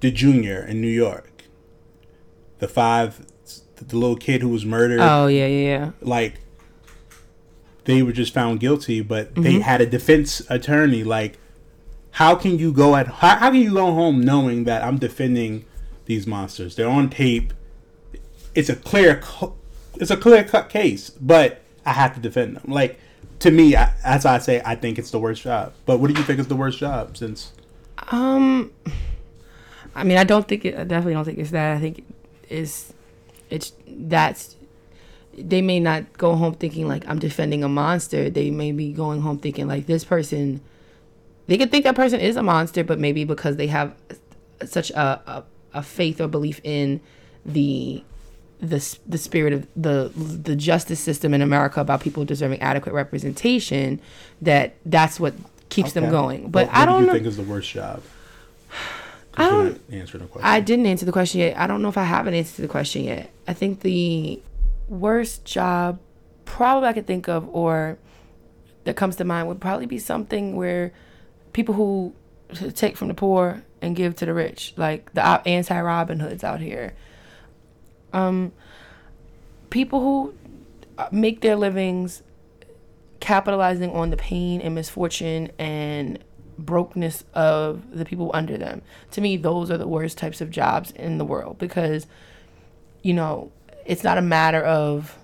the 0.00 0.10
junior 0.10 0.64
in 0.64 0.80
New 0.80 0.88
York, 1.06 1.44
the 2.60 2.68
five, 2.68 3.26
the 3.76 3.96
little 3.96 4.16
kid 4.16 4.40
who 4.42 4.48
was 4.48 4.64
murdered 4.64 5.00
oh 5.00 5.26
yeah 5.26 5.46
yeah 5.46 5.68
yeah 5.68 5.90
like 6.00 6.34
they 7.84 8.02
were 8.02 8.12
just 8.12 8.32
found 8.34 8.60
guilty, 8.60 9.00
but 9.00 9.32
Mm-hmm. 9.34 9.42
they 9.42 9.60
had 9.60 9.80
a 9.80 9.86
defense 9.86 10.42
attorney. 10.50 11.04
Like, 11.04 11.38
how 12.12 12.34
can 12.34 12.58
you 12.58 12.72
go 12.72 12.96
at 12.96 13.06
how, 13.06 13.36
how 13.36 13.50
can 13.50 13.60
you 13.60 13.72
go 13.74 13.92
home 13.92 14.20
knowing 14.20 14.64
that 14.64 14.82
I'm 14.84 14.98
defending 14.98 15.64
these 16.06 16.26
monsters? 16.26 16.76
They're 16.76 16.88
on 16.88 17.10
tape. 17.10 17.52
It's 18.54 18.68
a 18.68 18.76
clear, 18.76 19.22
it's 19.96 20.10
a 20.10 20.16
clear 20.16 20.42
cut 20.44 20.68
case, 20.68 21.10
but 21.10 21.62
I 21.86 21.92
have 21.92 22.14
to 22.14 22.20
defend 22.20 22.56
them. 22.56 22.64
Like, 22.70 22.98
to 23.38 23.50
me, 23.50 23.76
I, 23.76 23.92
I 24.04 24.38
say 24.38 24.60
I 24.64 24.74
think 24.74 24.98
it's 24.98 25.10
the 25.10 25.18
worst 25.18 25.42
job. 25.42 25.72
But 25.86 26.00
what 26.00 26.12
do 26.12 26.18
you 26.18 26.24
think 26.24 26.40
is 26.40 26.48
the 26.48 26.56
worst 26.56 26.78
job? 26.78 27.16
Since 27.16 27.52
Um, 28.10 28.72
I 29.94 30.04
mean, 30.04 30.18
I 30.18 30.24
don't 30.24 30.46
think 30.46 30.64
it. 30.64 30.74
I 30.78 30.84
definitely 30.84 31.14
don't 31.14 31.24
think 31.24 31.38
it's 31.38 31.52
that. 31.52 31.76
I 31.76 31.80
think 31.80 32.04
it's 32.48 32.92
it's 33.48 33.72
that's 33.86 34.56
they 35.38 35.60
may 35.60 35.78
not 35.80 36.16
go 36.18 36.34
home 36.34 36.54
thinking 36.54 36.88
like 36.88 37.06
I'm 37.08 37.18
defending 37.18 37.62
a 37.62 37.68
monster. 37.68 38.30
They 38.30 38.50
may 38.50 38.72
be 38.72 38.92
going 38.92 39.20
home 39.20 39.38
thinking 39.38 39.68
like 39.68 39.86
this 39.86 40.04
person. 40.04 40.60
They 41.46 41.58
could 41.58 41.70
think 41.70 41.84
that 41.84 41.94
person 41.94 42.20
is 42.20 42.36
a 42.36 42.42
monster, 42.42 42.82
but 42.82 42.98
maybe 42.98 43.24
because 43.24 43.56
they 43.56 43.68
have 43.68 43.94
such 44.64 44.90
a 44.90 45.22
a, 45.26 45.44
a 45.74 45.82
faith 45.82 46.20
or 46.20 46.28
belief 46.28 46.60
in 46.64 47.00
the 47.44 48.02
the 48.60 48.98
the 49.06 49.18
spirit 49.18 49.52
of 49.52 49.66
the 49.76 50.10
the 50.16 50.56
justice 50.56 51.00
system 51.00 51.34
in 51.34 51.42
America 51.42 51.80
about 51.80 52.00
people 52.00 52.24
deserving 52.24 52.60
adequate 52.60 52.92
representation 52.92 54.00
that 54.40 54.74
that's 54.86 55.20
what 55.20 55.34
keeps 55.68 55.92
them 55.92 56.10
going. 56.10 56.50
But, 56.50 56.68
what 56.68 56.76
I 56.76 56.84
do 56.84 56.92
don't 56.92 57.00
you 57.02 57.06
know. 57.06 57.12
think 57.12 57.26
is 57.26 57.36
the 57.36 57.42
worst 57.42 57.70
job? 57.70 58.02
I 59.34 59.50
don't- 59.50 59.72
not 59.72 59.80
answering 59.98 60.22
the 60.22 60.28
question. 60.28 60.48
I 60.48 60.60
didn't 60.60 60.86
answer 60.86 61.04
the 61.04 61.12
question 61.12 61.40
yet. 61.40 61.58
I 61.58 61.66
don't 61.66 61.82
know 61.82 61.88
if 61.88 61.98
I 61.98 62.04
have 62.04 62.26
an 62.26 62.34
answer 62.34 62.56
to 62.56 62.62
the 62.62 62.68
question 62.68 63.04
yet. 63.04 63.30
I 63.46 63.52
think 63.52 63.80
the 63.80 64.40
worst 64.88 65.44
job 65.44 65.98
probably 66.44 66.88
I 66.88 66.92
could 66.92 67.06
think 67.06 67.28
of 67.28 67.48
or 67.54 67.98
that 68.84 68.96
comes 68.96 69.16
to 69.16 69.24
mind 69.24 69.48
would 69.48 69.60
probably 69.60 69.86
be 69.86 69.98
something 69.98 70.56
where 70.56 70.92
people 71.52 71.74
who 71.74 72.14
take 72.74 72.96
from 72.96 73.08
the 73.08 73.14
poor 73.14 73.62
and 73.82 73.96
give 73.96 74.14
to 74.16 74.26
the 74.26 74.32
rich, 74.32 74.72
like 74.76 75.12
the 75.12 75.26
uh, 75.26 75.42
anti 75.44 75.78
Robin 75.80 76.20
Hoods 76.20 76.44
out 76.44 76.60
here. 76.60 76.94
Um, 78.12 78.52
people 79.70 80.00
who 80.00 80.34
uh, 80.98 81.08
make 81.12 81.40
their 81.40 81.56
livings 81.56 82.22
capitalizing 83.20 83.90
on 83.90 84.10
the 84.10 84.16
pain 84.16 84.60
and 84.60 84.74
misfortune 84.74 85.50
and 85.58 86.18
brokenness 86.58 87.24
of 87.34 87.96
the 87.96 88.04
people 88.04 88.30
under 88.32 88.56
them. 88.56 88.82
To 89.12 89.20
me, 89.20 89.36
those 89.36 89.70
are 89.70 89.78
the 89.78 89.88
worst 89.88 90.18
types 90.18 90.40
of 90.40 90.50
jobs 90.50 90.90
in 90.92 91.18
the 91.18 91.24
world 91.24 91.58
because, 91.58 92.06
you 93.02 93.12
know, 93.12 93.52
it's 93.84 94.02
not 94.02 94.18
a 94.18 94.22
matter 94.22 94.62
of 94.62 95.18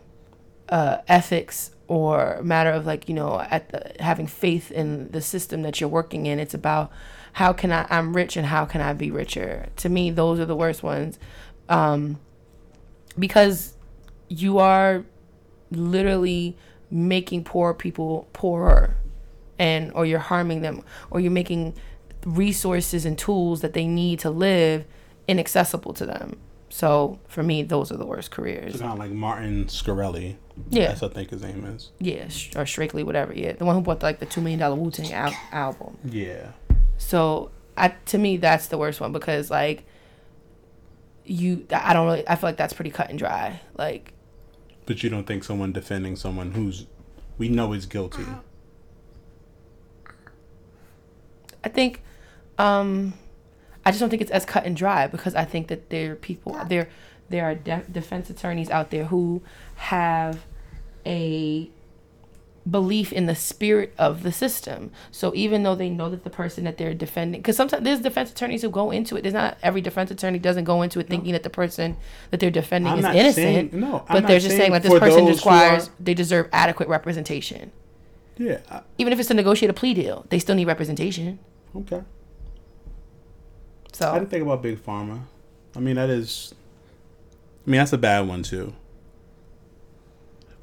uh, 0.69 0.99
ethics 1.09 1.71
or 1.89 2.35
a 2.35 2.43
matter 2.43 2.71
of 2.71 2.87
like 2.87 3.09
you 3.09 3.15
know 3.15 3.39
at 3.51 3.69
the, 3.69 3.93
having 4.03 4.27
faith 4.27 4.71
in 4.71 5.11
the 5.11 5.21
system 5.21 5.63
that 5.63 5.81
you're 5.81 5.91
working 5.91 6.27
in. 6.27 6.39
It's 6.39 6.55
about 6.55 6.91
how 7.35 7.53
can 7.53 7.71
I 7.71 7.87
I'm 7.91 8.17
rich 8.17 8.37
and 8.37 8.47
how 8.47 8.65
can 8.65 8.81
I 8.81 8.95
be 8.95 9.11
richer. 9.11 9.69
To 9.77 9.89
me, 9.89 10.11
those 10.11 10.41
are 10.41 10.47
the 10.47 10.57
worst 10.57 10.83
ones, 10.83 11.19
um, 11.69 12.19
because 13.19 13.75
you 14.29 14.59
are 14.59 15.05
literally 15.71 16.57
making 16.91 17.45
poor 17.45 17.73
people 17.75 18.29
poorer 18.33 18.97
and 19.59 19.91
or 19.95 20.05
you're 20.07 20.19
harming 20.19 20.61
them 20.63 20.83
or 21.11 21.21
you're 21.21 21.31
making 21.33 21.75
resources 22.25 23.05
and 23.05 23.19
tools 23.19 23.61
that 23.63 23.73
they 23.73 23.87
need 23.87 24.19
to 24.21 24.31
live 24.31 24.85
inaccessible 25.27 25.93
to 25.93 26.07
them 26.07 26.37
so 26.69 27.19
for 27.29 27.43
me 27.43 27.63
those 27.63 27.91
are 27.91 27.97
the 27.97 28.07
worst 28.07 28.31
careers 28.31 28.75
It's 28.75 28.81
kind 28.81 28.93
of 28.93 28.99
like 28.99 29.11
Martin 29.11 29.65
Shkreli. 29.67 30.37
Yeah. 30.71 30.89
That's 30.89 31.03
I 31.03 31.09
think 31.09 31.31
his 31.31 31.43
name 31.43 31.65
is. 31.65 31.91
yeah 31.99 32.25
or 32.57 32.65
Shkreli 32.65 33.05
whatever 33.05 33.33
yeah 33.35 33.53
the 33.53 33.65
one 33.65 33.75
who 33.75 33.83
bought 33.83 34.03
like 34.03 34.19
the 34.21 34.27
two 34.27 34.41
million 34.41 34.61
dollar 34.61 34.77
wu-tang 34.77 35.13
al- 35.13 35.35
album 35.53 35.97
Yeah. 36.05 36.53
so 36.99 37.51
I, 37.77 37.89
to 38.07 38.19
me 38.19 38.37
that's 38.37 38.67
the 38.69 38.77
worst 38.79 39.01
one 39.01 39.13
because 39.13 39.51
like 39.51 39.85
you 41.25 41.67
i 41.73 41.93
don't 41.93 42.07
really 42.07 42.29
i 42.29 42.35
feel 42.35 42.49
like 42.49 42.57
that's 42.57 42.73
pretty 42.73 42.91
cut 42.91 43.09
and 43.11 43.19
dry 43.19 43.61
like. 43.77 44.13
But 44.85 45.03
you 45.03 45.11
don't 45.11 45.27
think 45.27 45.45
someone 45.45 45.73
defending 45.73 46.17
someone 46.17 46.53
who's 46.53 46.87
we 47.39 47.49
know 47.49 47.73
is 47.73 47.87
guilty. 47.87 48.27
I 51.65 51.69
think 51.69 52.03
um 52.59 53.15
I 53.85 53.91
just 53.91 54.01
don't 54.01 54.11
think 54.11 54.23
it's 54.23 54.31
as 54.31 54.45
cut 54.45 54.65
and 54.65 54.77
dry 54.77 55.07
because 55.07 55.35
I 55.35 55.45
think 55.45 55.69
that 55.69 55.91
there 55.91 56.13
are 56.13 56.17
people 56.17 56.59
there 56.67 56.89
there 57.29 57.45
are 57.45 57.55
de- 57.55 57.85
defense 57.91 58.29
attorneys 58.29 58.71
out 58.71 58.91
there 58.91 59.05
who 59.05 59.43
have 59.77 60.45
a 61.07 61.71
belief 62.71 63.13
in 63.13 63.27
the 63.27 63.35
spirit 63.35 63.93
of 63.99 64.23
the 64.23 64.31
system. 64.31 64.93
So 65.11 65.33
even 65.35 65.63
though 65.65 65.75
they 65.75 65.91
know 65.91 66.09
that 66.11 66.23
the 66.23 66.31
person 66.31 66.63
that 66.65 66.79
they're 66.79 66.95
defending 66.95 67.41
because 67.41 67.57
sometimes 67.57 67.83
there's 67.83 68.01
defense 68.01 68.31
attorneys 68.31 68.63
who 68.63 68.71
go 68.71 68.91
into 68.93 69.17
it. 69.17 69.23
There's 69.23 69.35
not 69.35 69.59
every 69.63 69.81
defense 69.81 70.11
attorney 70.13 70.39
doesn't 70.39 70.65
go 70.65 70.83
into 70.83 71.01
it 71.01 71.09
thinking 71.09 71.33
that 71.33 71.43
the 71.43 71.51
person 71.51 71.97
that 72.31 72.39
they're 72.39 72.51
defending 72.53 72.93
I'm 72.93 72.99
is 72.99 73.03
not 73.03 73.17
innocent. 73.17 73.35
saying- 73.35 73.71
no, 73.73 74.05
but 74.09 74.27
they're 74.27 74.39
just 74.39 74.49
saying 74.49 74.61
saying 74.61 74.71
like 74.73 74.83
this 74.83 74.99
person 74.99 75.27
requires 75.27 75.89
are- 75.89 75.93
they 75.99 76.15
deserve 76.15 76.49
adequate 76.53 76.89
representation. 76.89 77.73
Yeah. 78.39 78.59
I- 78.71 78.83
Even 78.99 79.13
if 79.13 79.19
it's 79.19 79.29
to 79.29 79.35
negotiate 79.35 79.71
a 79.71 79.75
plea 79.75 79.95
deal, 79.95 80.25
they 80.31 80.39
still 80.39 80.55
need 80.55 80.67
representation. 80.67 81.39
Okay. 81.77 82.03
So 83.93 84.11
I 84.11 84.19
didn't 84.21 84.31
think 84.31 84.43
about 84.45 84.63
big 84.63 84.83
pharma. 84.85 85.23
I 85.77 85.81
mean, 85.81 85.97
that 85.97 86.11
is. 86.11 86.55
I 87.67 87.71
mean, 87.71 87.79
that's 87.79 87.93
a 87.93 87.99
bad 87.99 88.27
one 88.29 88.43
too. 88.43 88.73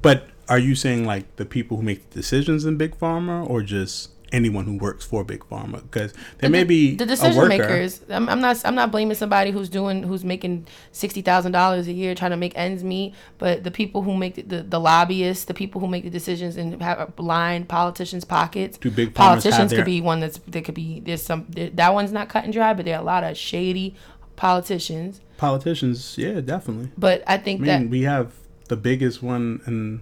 But 0.02 0.28
are 0.50 0.60
you 0.60 0.76
saying 0.76 1.06
like 1.06 1.36
the 1.36 1.46
people 1.46 1.78
who 1.78 1.84
make 1.84 2.10
the 2.10 2.16
decisions 2.16 2.66
in 2.66 2.78
big 2.78 2.98
pharma, 2.98 3.48
or 3.50 3.62
just 3.62 4.12
anyone 4.32 4.66
who 4.66 4.78
works 4.78 5.06
for 5.06 5.24
big 5.24 5.42
pharma? 5.42 5.82
Because 5.84 6.14
there 6.40 6.50
may 6.50 6.64
be 6.64 6.96
the 6.96 7.06
decision 7.06 7.48
makers. 7.48 8.02
I'm, 8.10 8.28
I'm 8.28 8.42
not. 8.42 8.62
I'm 8.66 8.76
not 8.76 8.92
blaming 8.92 9.16
somebody 9.16 9.52
who's 9.52 9.70
doing 9.70 10.04
who's 10.04 10.24
making 10.24 10.68
sixty 10.92 11.22
thousand 11.22 11.52
dollars 11.52 11.88
a 11.88 11.94
year 11.94 12.16
trying 12.16 12.32
to 12.32 12.38
make 12.38 12.54
ends 12.56 12.84
meet. 12.84 13.14
But 13.38 13.64
the 13.64 13.72
people 13.72 14.02
who 14.02 14.18
make 14.18 14.36
the, 14.36 14.42
the, 14.42 14.64
the 14.64 14.80
lobbyists, 14.80 15.46
the 15.46 15.54
people 15.54 15.82
who 15.82 15.88
make 15.88 16.04
the 16.04 16.10
decisions 16.10 16.58
and 16.58 16.82
have 16.82 17.14
line 17.20 17.66
politicians' 17.66 18.26
pockets. 18.26 18.78
Do 18.78 18.92
big 18.92 19.14
politicians 19.14 19.72
their- 19.72 19.80
could 19.80 19.86
be 19.86 20.02
one 20.02 20.20
that's 20.20 20.40
there 20.48 20.62
could 20.62 20.76
be 20.76 21.00
there's 21.00 21.22
some 21.22 21.46
that 21.52 21.94
one's 21.94 22.12
not 22.12 22.30
cut 22.30 22.44
and 22.44 22.54
dry, 22.54 22.74
but 22.74 22.86
there 22.86 22.96
are 22.96 23.02
a 23.02 23.06
lot 23.06 23.24
of 23.24 23.38
shady 23.38 23.96
politicians. 24.36 25.22
Politicians, 25.38 26.18
yeah, 26.18 26.42
definitely. 26.42 26.92
But 26.98 27.24
I 27.28 27.38
think 27.38 27.62
I 27.62 27.66
that 27.66 27.90
we 27.90 28.04
have 28.04 28.34
the 28.68 28.78
biggest 28.78 29.22
one 29.22 29.62
in 29.68 30.02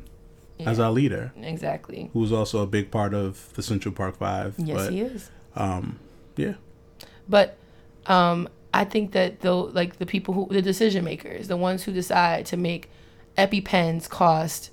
as 0.65 0.79
our 0.79 0.91
leader, 0.91 1.31
exactly. 1.41 2.09
who's 2.13 2.31
also 2.31 2.61
a 2.61 2.67
big 2.67 2.91
part 2.91 3.13
of 3.13 3.53
the 3.53 3.61
Central 3.61 3.93
Park 3.93 4.17
Five. 4.17 4.55
Yes, 4.57 4.77
but, 4.77 4.93
he 4.93 5.01
is. 5.01 5.29
Um, 5.55 5.99
yeah, 6.35 6.53
But 7.27 7.57
um, 8.05 8.47
I 8.73 8.85
think 8.85 9.11
that 9.13 9.41
though, 9.41 9.61
like 9.61 9.97
the 9.97 10.05
people 10.05 10.33
who, 10.33 10.47
the 10.49 10.61
decision 10.61 11.03
makers, 11.03 11.47
the 11.47 11.57
ones 11.57 11.83
who 11.83 11.91
decide 11.91 12.45
to 12.47 12.57
make 12.57 12.89
EpiPens 13.37 14.09
cost, 14.09 14.71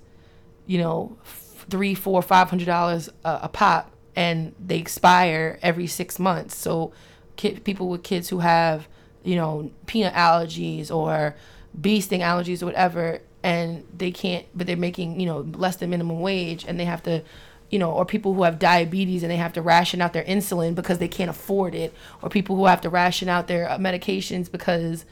you 0.67 0.79
know, 0.79 1.17
three, 1.25 1.95
four, 1.95 2.23
five 2.23 2.51
hundred 2.51 2.67
dollars 2.67 3.09
a, 3.25 3.41
a 3.45 3.49
pop, 3.49 3.91
and 4.17 4.55
they 4.65 4.79
expire 4.79 5.59
every 5.63 5.87
six 5.87 6.19
months. 6.19 6.57
So, 6.57 6.93
kid, 7.37 7.65
people 7.65 7.89
with 7.89 8.03
kids 8.03 8.29
who 8.29 8.41
have, 8.41 8.89
you 9.23 9.37
know, 9.37 9.71
peanut 9.87 10.15
allergies 10.15 10.91
or 10.91 11.35
bee 11.79 12.01
sting 12.01 12.21
allergies 12.21 12.63
or 12.63 12.67
whatever, 12.67 13.21
and 13.45 13.85
they 13.97 14.11
can't, 14.11 14.47
but 14.57 14.67
they're 14.67 14.77
making, 14.77 15.21
you 15.21 15.27
know, 15.27 15.41
less 15.41 15.77
than 15.77 15.91
minimum 15.91 16.21
wage, 16.21 16.65
and 16.67 16.81
they 16.81 16.87
have 16.87 17.03
to 17.05 17.23
you 17.71 17.79
know, 17.79 17.91
or 17.91 18.05
people 18.05 18.35
who 18.35 18.45
have 18.45 18.59
diabetes 18.61 19.23
and 19.25 19.33
they 19.33 19.37
have 19.37 19.53
to 19.55 19.61
ration 19.63 20.01
out 20.01 20.13
their 20.13 20.23
insulin 20.25 20.75
because 20.77 20.99
they 20.99 21.09
can't 21.09 21.31
afford 21.31 21.75
it, 21.75 21.93
or 22.23 22.29
people 22.29 22.55
who 22.57 22.67
have 22.67 22.81
to 22.81 22.89
ration 22.89 23.29
out 23.29 23.49
their 23.49 23.69
uh, 23.69 23.79
medications 23.79 24.53
because 24.53 25.05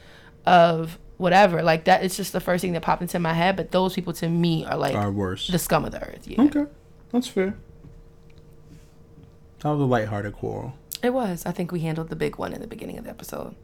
of 0.45 0.97
whatever. 1.17 1.61
Like 1.61 1.85
that, 1.85 2.03
it's 2.05 2.15
just 2.15 2.31
the 2.31 2.39
first 2.39 2.61
thing 2.61 2.71
that 2.73 2.81
popped 2.81 3.01
into 3.01 3.19
my 3.19 3.33
head. 3.33 3.57
But 3.57 3.71
those 3.71 3.93
people 3.93 4.13
to 4.13 4.29
me 4.29 4.63
are 4.65 4.77
like 4.77 4.95
our 4.95 5.11
worst. 5.11 5.51
the 5.51 5.59
scum 5.59 5.83
of 5.83 5.91
the 5.91 6.01
earth. 6.03 6.25
Yeah, 6.25 6.41
Okay, 6.43 6.65
that's 7.11 7.27
fair. 7.27 7.57
That 9.59 9.69
was 9.71 9.81
a 9.81 9.85
lighthearted 9.85 10.33
quarrel. 10.33 10.75
it 11.01 11.13
was. 11.13 11.45
I 11.45 11.51
think 11.51 11.71
we 11.71 11.81
handled 11.81 12.09
the 12.09 12.15
big 12.15 12.37
one 12.37 12.53
in 12.53 12.61
the 12.61 12.67
beginning 12.67 12.97
of 12.97 13.03
the 13.03 13.09
episode. 13.09 13.55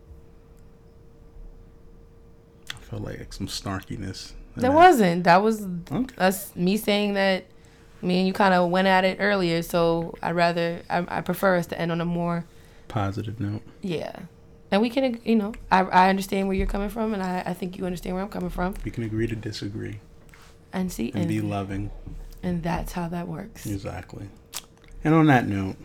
I 2.75 2.79
felt 2.81 3.03
like 3.03 3.31
some 3.31 3.47
snarkiness. 3.47 4.33
There 4.55 4.69
that. 4.71 4.75
wasn't. 4.75 5.23
That 5.25 5.41
was 5.41 5.65
Okay. 5.91 6.15
us 6.17 6.55
me 6.55 6.77
saying 6.77 7.13
that. 7.13 7.45
Me 8.01 8.19
and 8.19 8.27
you 8.27 8.31
kind 8.31 8.53
of 8.53 8.69
went 8.69 8.87
at 8.87 9.03
it 9.03 9.17
earlier, 9.19 9.61
so 9.61 10.15
I'd 10.23 10.33
rather 10.33 10.81
I, 10.89 11.05
I 11.17 11.21
prefer 11.21 11.57
us 11.57 11.67
to 11.67 11.77
end 11.79 11.91
on 11.91 11.99
a 11.99 12.05
more 12.05 12.45
positive 12.87 13.41
note. 13.41 13.61
Yeah. 13.81 14.15
And 14.71 14.81
we 14.81 14.89
can, 14.89 15.19
you 15.25 15.35
know, 15.35 15.51
I, 15.69 15.81
I 15.81 16.09
understand 16.09 16.47
where 16.47 16.55
you're 16.55 16.65
coming 16.65 16.87
from, 16.87 17.13
and 17.13 17.21
I, 17.21 17.43
I 17.45 17.53
think 17.53 17.77
you 17.77 17.85
understand 17.85 18.15
where 18.15 18.23
I'm 18.23 18.29
coming 18.29 18.51
from. 18.51 18.75
We 18.85 18.91
can 18.91 19.03
agree 19.03 19.27
to 19.27 19.35
disagree 19.35 19.99
And 20.71 20.89
see, 20.89 21.09
and 21.09 21.19
and, 21.23 21.27
be 21.27 21.41
loving. 21.41 21.91
and 22.41 22.63
that's 22.63 22.93
how 22.93 23.09
that 23.09 23.27
works. 23.27 23.65
Exactly. 23.65 24.29
And 25.03 25.13
on 25.13 25.25
that 25.27 25.45
note, 25.47 25.75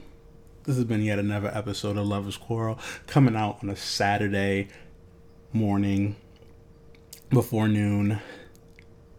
this 0.64 0.76
has 0.76 0.84
been 0.84 1.02
yet 1.02 1.18
another 1.18 1.50
episode 1.52 1.96
of 1.96 2.06
Lovers 2.06 2.36
Quarrel 2.36 2.78
coming 3.08 3.34
out 3.34 3.58
on 3.60 3.70
a 3.70 3.76
Saturday 3.76 4.68
morning 5.52 6.14
before 7.30 7.66
noon. 7.66 8.20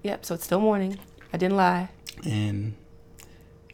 Yep, 0.06 0.24
so 0.24 0.36
it's 0.36 0.44
still 0.44 0.60
morning. 0.60 1.00
I 1.34 1.38
didn't 1.38 1.58
lie. 1.58 1.90
And, 2.24 2.76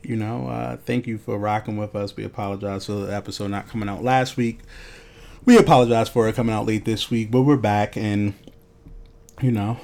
you 0.02 0.16
know, 0.16 0.48
uh, 0.48 0.78
thank 0.78 1.06
you 1.06 1.18
for 1.18 1.38
rocking 1.38 1.76
with 1.76 1.94
us. 1.94 2.16
We 2.16 2.24
apologize 2.24 2.86
for 2.86 2.94
the 2.94 3.14
episode 3.14 3.50
not 3.52 3.68
coming 3.68 3.90
out 3.90 4.02
last 4.02 4.38
week. 4.38 4.60
We 5.44 5.58
apologize 5.58 6.08
for 6.08 6.30
it 6.30 6.36
coming 6.36 6.56
out 6.56 6.66
late 6.66 6.86
this 6.86 7.10
week, 7.12 7.32
but 7.32 7.42
we're 7.42 7.58
back. 7.58 7.98
And, 7.98 8.34
you 9.42 9.52
know, 9.52 9.78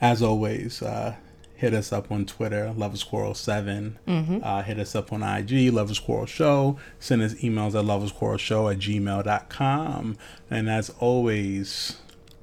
as 0.00 0.22
always, 0.22 0.80
uh, 0.80 1.16
hit 1.54 1.74
us 1.74 1.92
up 1.92 2.10
on 2.10 2.24
Twitter, 2.24 2.72
Lovers 2.74 3.02
Quarrel 3.04 3.34
7. 3.34 3.98
Mm-hmm. 4.08 4.38
Uh, 4.42 4.62
hit 4.62 4.78
us 4.78 4.94
up 4.94 5.12
on 5.12 5.22
IG, 5.22 5.70
Lovers 5.70 5.98
Quarrel 5.98 6.24
Show. 6.24 6.78
Send 6.98 7.20
us 7.20 7.34
emails 7.34 7.74
at 7.74 7.84
Lovers 7.84 8.12
Quarrel 8.12 8.38
Show 8.38 8.70
at 8.70 8.78
gmail.com. 8.78 10.16
And 10.50 10.70
as 10.70 10.88
always, 10.98 11.98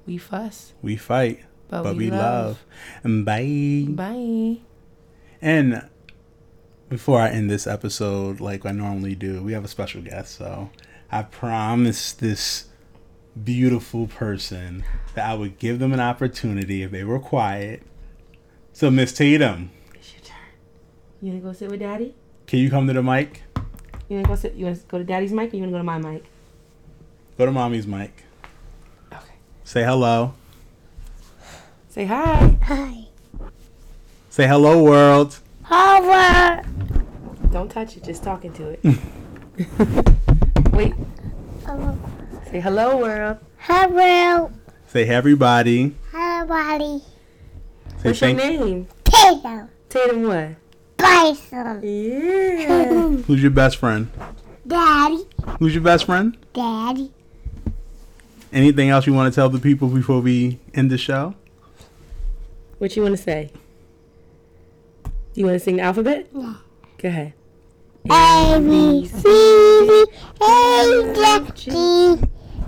We 0.06 0.20
fuss. 0.20 0.74
we 0.84 0.96
fight, 0.96 1.40
But 1.70 1.84
but, 1.84 1.96
we 1.96 2.06
we, 2.06 2.12
love. 2.12 2.46
love. 2.46 2.66
And 3.04 3.26
bye. 3.26 3.86
Bye. 3.90 4.58
And 5.42 5.88
before 6.90 7.20
I 7.20 7.30
end 7.30 7.50
this 7.50 7.68
episode, 7.68 8.40
like 8.40 8.66
I 8.66 8.72
normally 8.72 9.16
do, 9.16 9.44
we 9.44 9.54
have 9.54 9.66
a 9.66 9.68
special 9.68 10.02
guest. 10.02 10.36
So 10.36 10.70
I 11.12 11.24
promised 11.24 12.20
this 12.20 12.66
beautiful 13.44 14.08
person 14.08 14.84
that 15.14 15.30
I 15.30 15.34
would 15.36 15.60
give 15.60 15.80
them 15.80 15.94
an 15.94 16.00
opportunity 16.00 16.84
if 16.84 16.92
they 16.92 17.04
were 17.04 17.20
quiet. 17.20 17.84
So, 18.74 18.90
Miss 18.92 19.12
Tatum, 19.14 19.72
It's 19.94 20.14
your 20.14 20.22
turn. 20.24 20.38
You 21.22 21.30
wanna 21.32 21.42
go 21.42 21.54
sit 21.54 21.70
with 21.70 21.80
daddy? 21.80 22.16
can 22.46 22.60
you 22.60 22.70
come 22.70 22.88
to 22.88 22.94
the 22.94 23.04
mic? 23.04 23.44
You 24.08 24.16
wanna 24.18 24.28
go 24.28 24.36
sit 24.36 24.54
you 24.54 24.66
wanna 24.66 24.78
go 24.88 24.98
to 25.00 25.04
daddy's 25.04 25.34
mic 25.34 25.52
or 25.52 25.58
you 25.58 25.62
wanna 25.64 25.74
go 25.74 25.78
to 25.80 25.84
my 25.84 25.98
mic? 25.98 26.24
Go 27.38 27.46
to 27.46 27.52
mommy's 27.52 27.86
mic. 27.86 28.24
Okay. 29.12 29.34
Say 29.64 29.84
hello. 29.84 30.34
Say 31.98 32.06
hi. 32.06 32.56
Hi. 32.62 33.08
Say 34.30 34.46
hello, 34.46 34.84
world. 34.84 35.40
Hello. 35.64 36.62
Don't 37.52 37.72
touch 37.72 37.98
it, 37.98 38.04
just 38.04 38.22
talking 38.22 38.54
to 38.54 38.70
it. 38.70 38.80
Wait. 40.74 40.94
Hello. 41.66 41.98
Say 42.52 42.60
hello 42.60 42.98
world. 42.98 43.38
Hello. 43.58 44.52
Say 44.86 45.06
hey, 45.06 45.16
everybody. 45.16 45.96
Everybody. 46.14 47.00
Say 47.00 48.10
What's 48.10 48.22
your 48.22 48.36
thank- 48.36 48.38
name? 48.38 48.88
Tatum. 49.04 49.70
Tatum 49.90 50.22
what? 50.22 50.50
Bison. 50.98 51.82
Yeah. 51.82 53.08
Who's 53.26 53.42
your 53.42 53.50
best 53.50 53.78
friend? 53.78 54.12
Daddy. 54.68 55.24
Who's 55.58 55.74
your 55.74 55.84
best 55.84 56.06
friend? 56.06 56.38
Daddy. 56.54 57.12
Anything 58.54 58.90
else 58.90 59.08
you 59.08 59.16
want 59.16 59.34
to 59.34 59.36
tell 59.36 59.50
the 59.50 59.58
people 59.58 59.88
before 59.88 60.20
we 60.22 60.60
end 60.76 60.92
the 60.92 61.00
show? 61.00 61.34
What 62.78 62.96
you 62.96 63.04
wanna 63.04 63.18
say? 63.18 63.52
Do 65.04 65.12
You 65.42 65.46
wanna 65.46 65.60
sing 65.60 65.78
the 65.78 65.84
alphabet? 65.84 66.28
Yeah. 66.34 66.54
Go 66.98 67.10
ahead. 67.10 67.34
A 68.10 68.60
B 68.60 69.06
C 69.06 69.22
D 69.22 70.06
A 70.42 71.14
J 71.14 71.52
G 71.56 71.72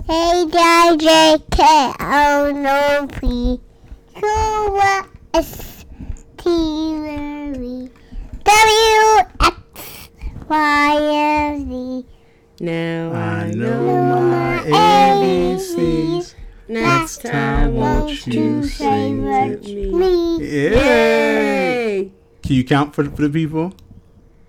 A 0.08 0.46
I 0.52 0.96
J 0.98 1.36
K 1.50 1.92
L 1.98 2.46
M 2.46 2.66
N 2.66 3.08
P 3.08 3.60
Q 4.14 4.28
R 4.28 5.06
S 5.34 5.86
T 6.36 6.50
U 6.50 7.52
V 7.54 7.90
W 8.44 9.26
X 9.40 10.10
Y 10.48 10.98
and 11.00 11.70
Z. 11.70 12.06
Now 12.60 13.12
I, 13.12 13.16
I 13.16 13.50
know. 13.52 13.82
know 13.84 14.20
my 14.22 14.62
ABCs. 14.66 16.34
Next 16.70 17.22
time, 17.22 17.32
time, 17.32 17.74
won't 17.74 18.04
won't 18.06 18.26
you 18.28 18.32
you 18.32 18.62
sing 18.62 19.22
sing 19.22 19.24
with 19.24 19.60
with 19.60 19.68
me? 19.68 20.38
Me. 20.38 20.38
Yeah. 20.46 20.70
Yay! 20.70 22.12
Can 22.44 22.54
you 22.56 22.64
count 22.64 22.94
for, 22.94 23.04
for 23.04 23.22
the 23.22 23.30
people? 23.30 23.72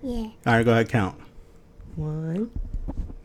Yeah. 0.02 0.18
All 0.18 0.32
right, 0.46 0.64
go 0.64 0.70
ahead, 0.72 0.88
count. 0.88 1.16
One. 1.96 2.50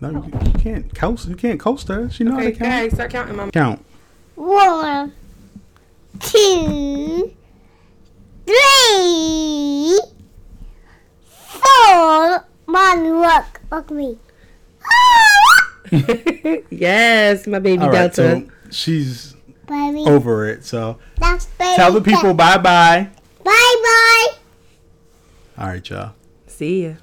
No, 0.01 0.09
you, 0.09 0.23
you 0.45 0.51
can't 0.59 0.93
coast. 0.95 1.27
You 1.27 1.35
can't 1.35 1.59
coast 1.59 1.87
her. 1.89 2.09
She 2.09 2.23
know 2.23 2.31
how 2.31 2.39
Okay, 2.39 2.51
to 2.53 2.57
count. 2.57 2.71
guys, 2.71 2.93
start 2.93 3.11
counting, 3.11 3.35
mom. 3.35 3.51
Count. 3.51 3.85
One, 4.35 5.13
two, 6.19 7.33
three, 8.45 9.99
four. 11.21 12.45
Mommy, 12.67 13.09
look, 13.09 13.61
look 13.71 13.91
me. 13.91 14.17
yes, 16.69 17.47
my 17.47 17.59
baby 17.59 17.81
All 17.83 17.89
right, 17.89 18.13
Delta. 18.13 18.41
so 18.45 18.47
she's 18.73 19.35
Baby, 19.67 20.03
over 20.05 20.47
it. 20.47 20.63
So 20.63 20.97
that's 21.17 21.45
baby. 21.45 21.75
tell 21.75 21.91
the 21.91 22.01
people 22.01 22.33
bye 22.33 22.57
bye. 22.57 23.09
Bye 23.43 23.51
bye. 23.83 24.27
All 25.57 25.67
right, 25.67 25.89
y'all. 25.89 26.13
See 26.47 26.85
ya. 26.85 26.93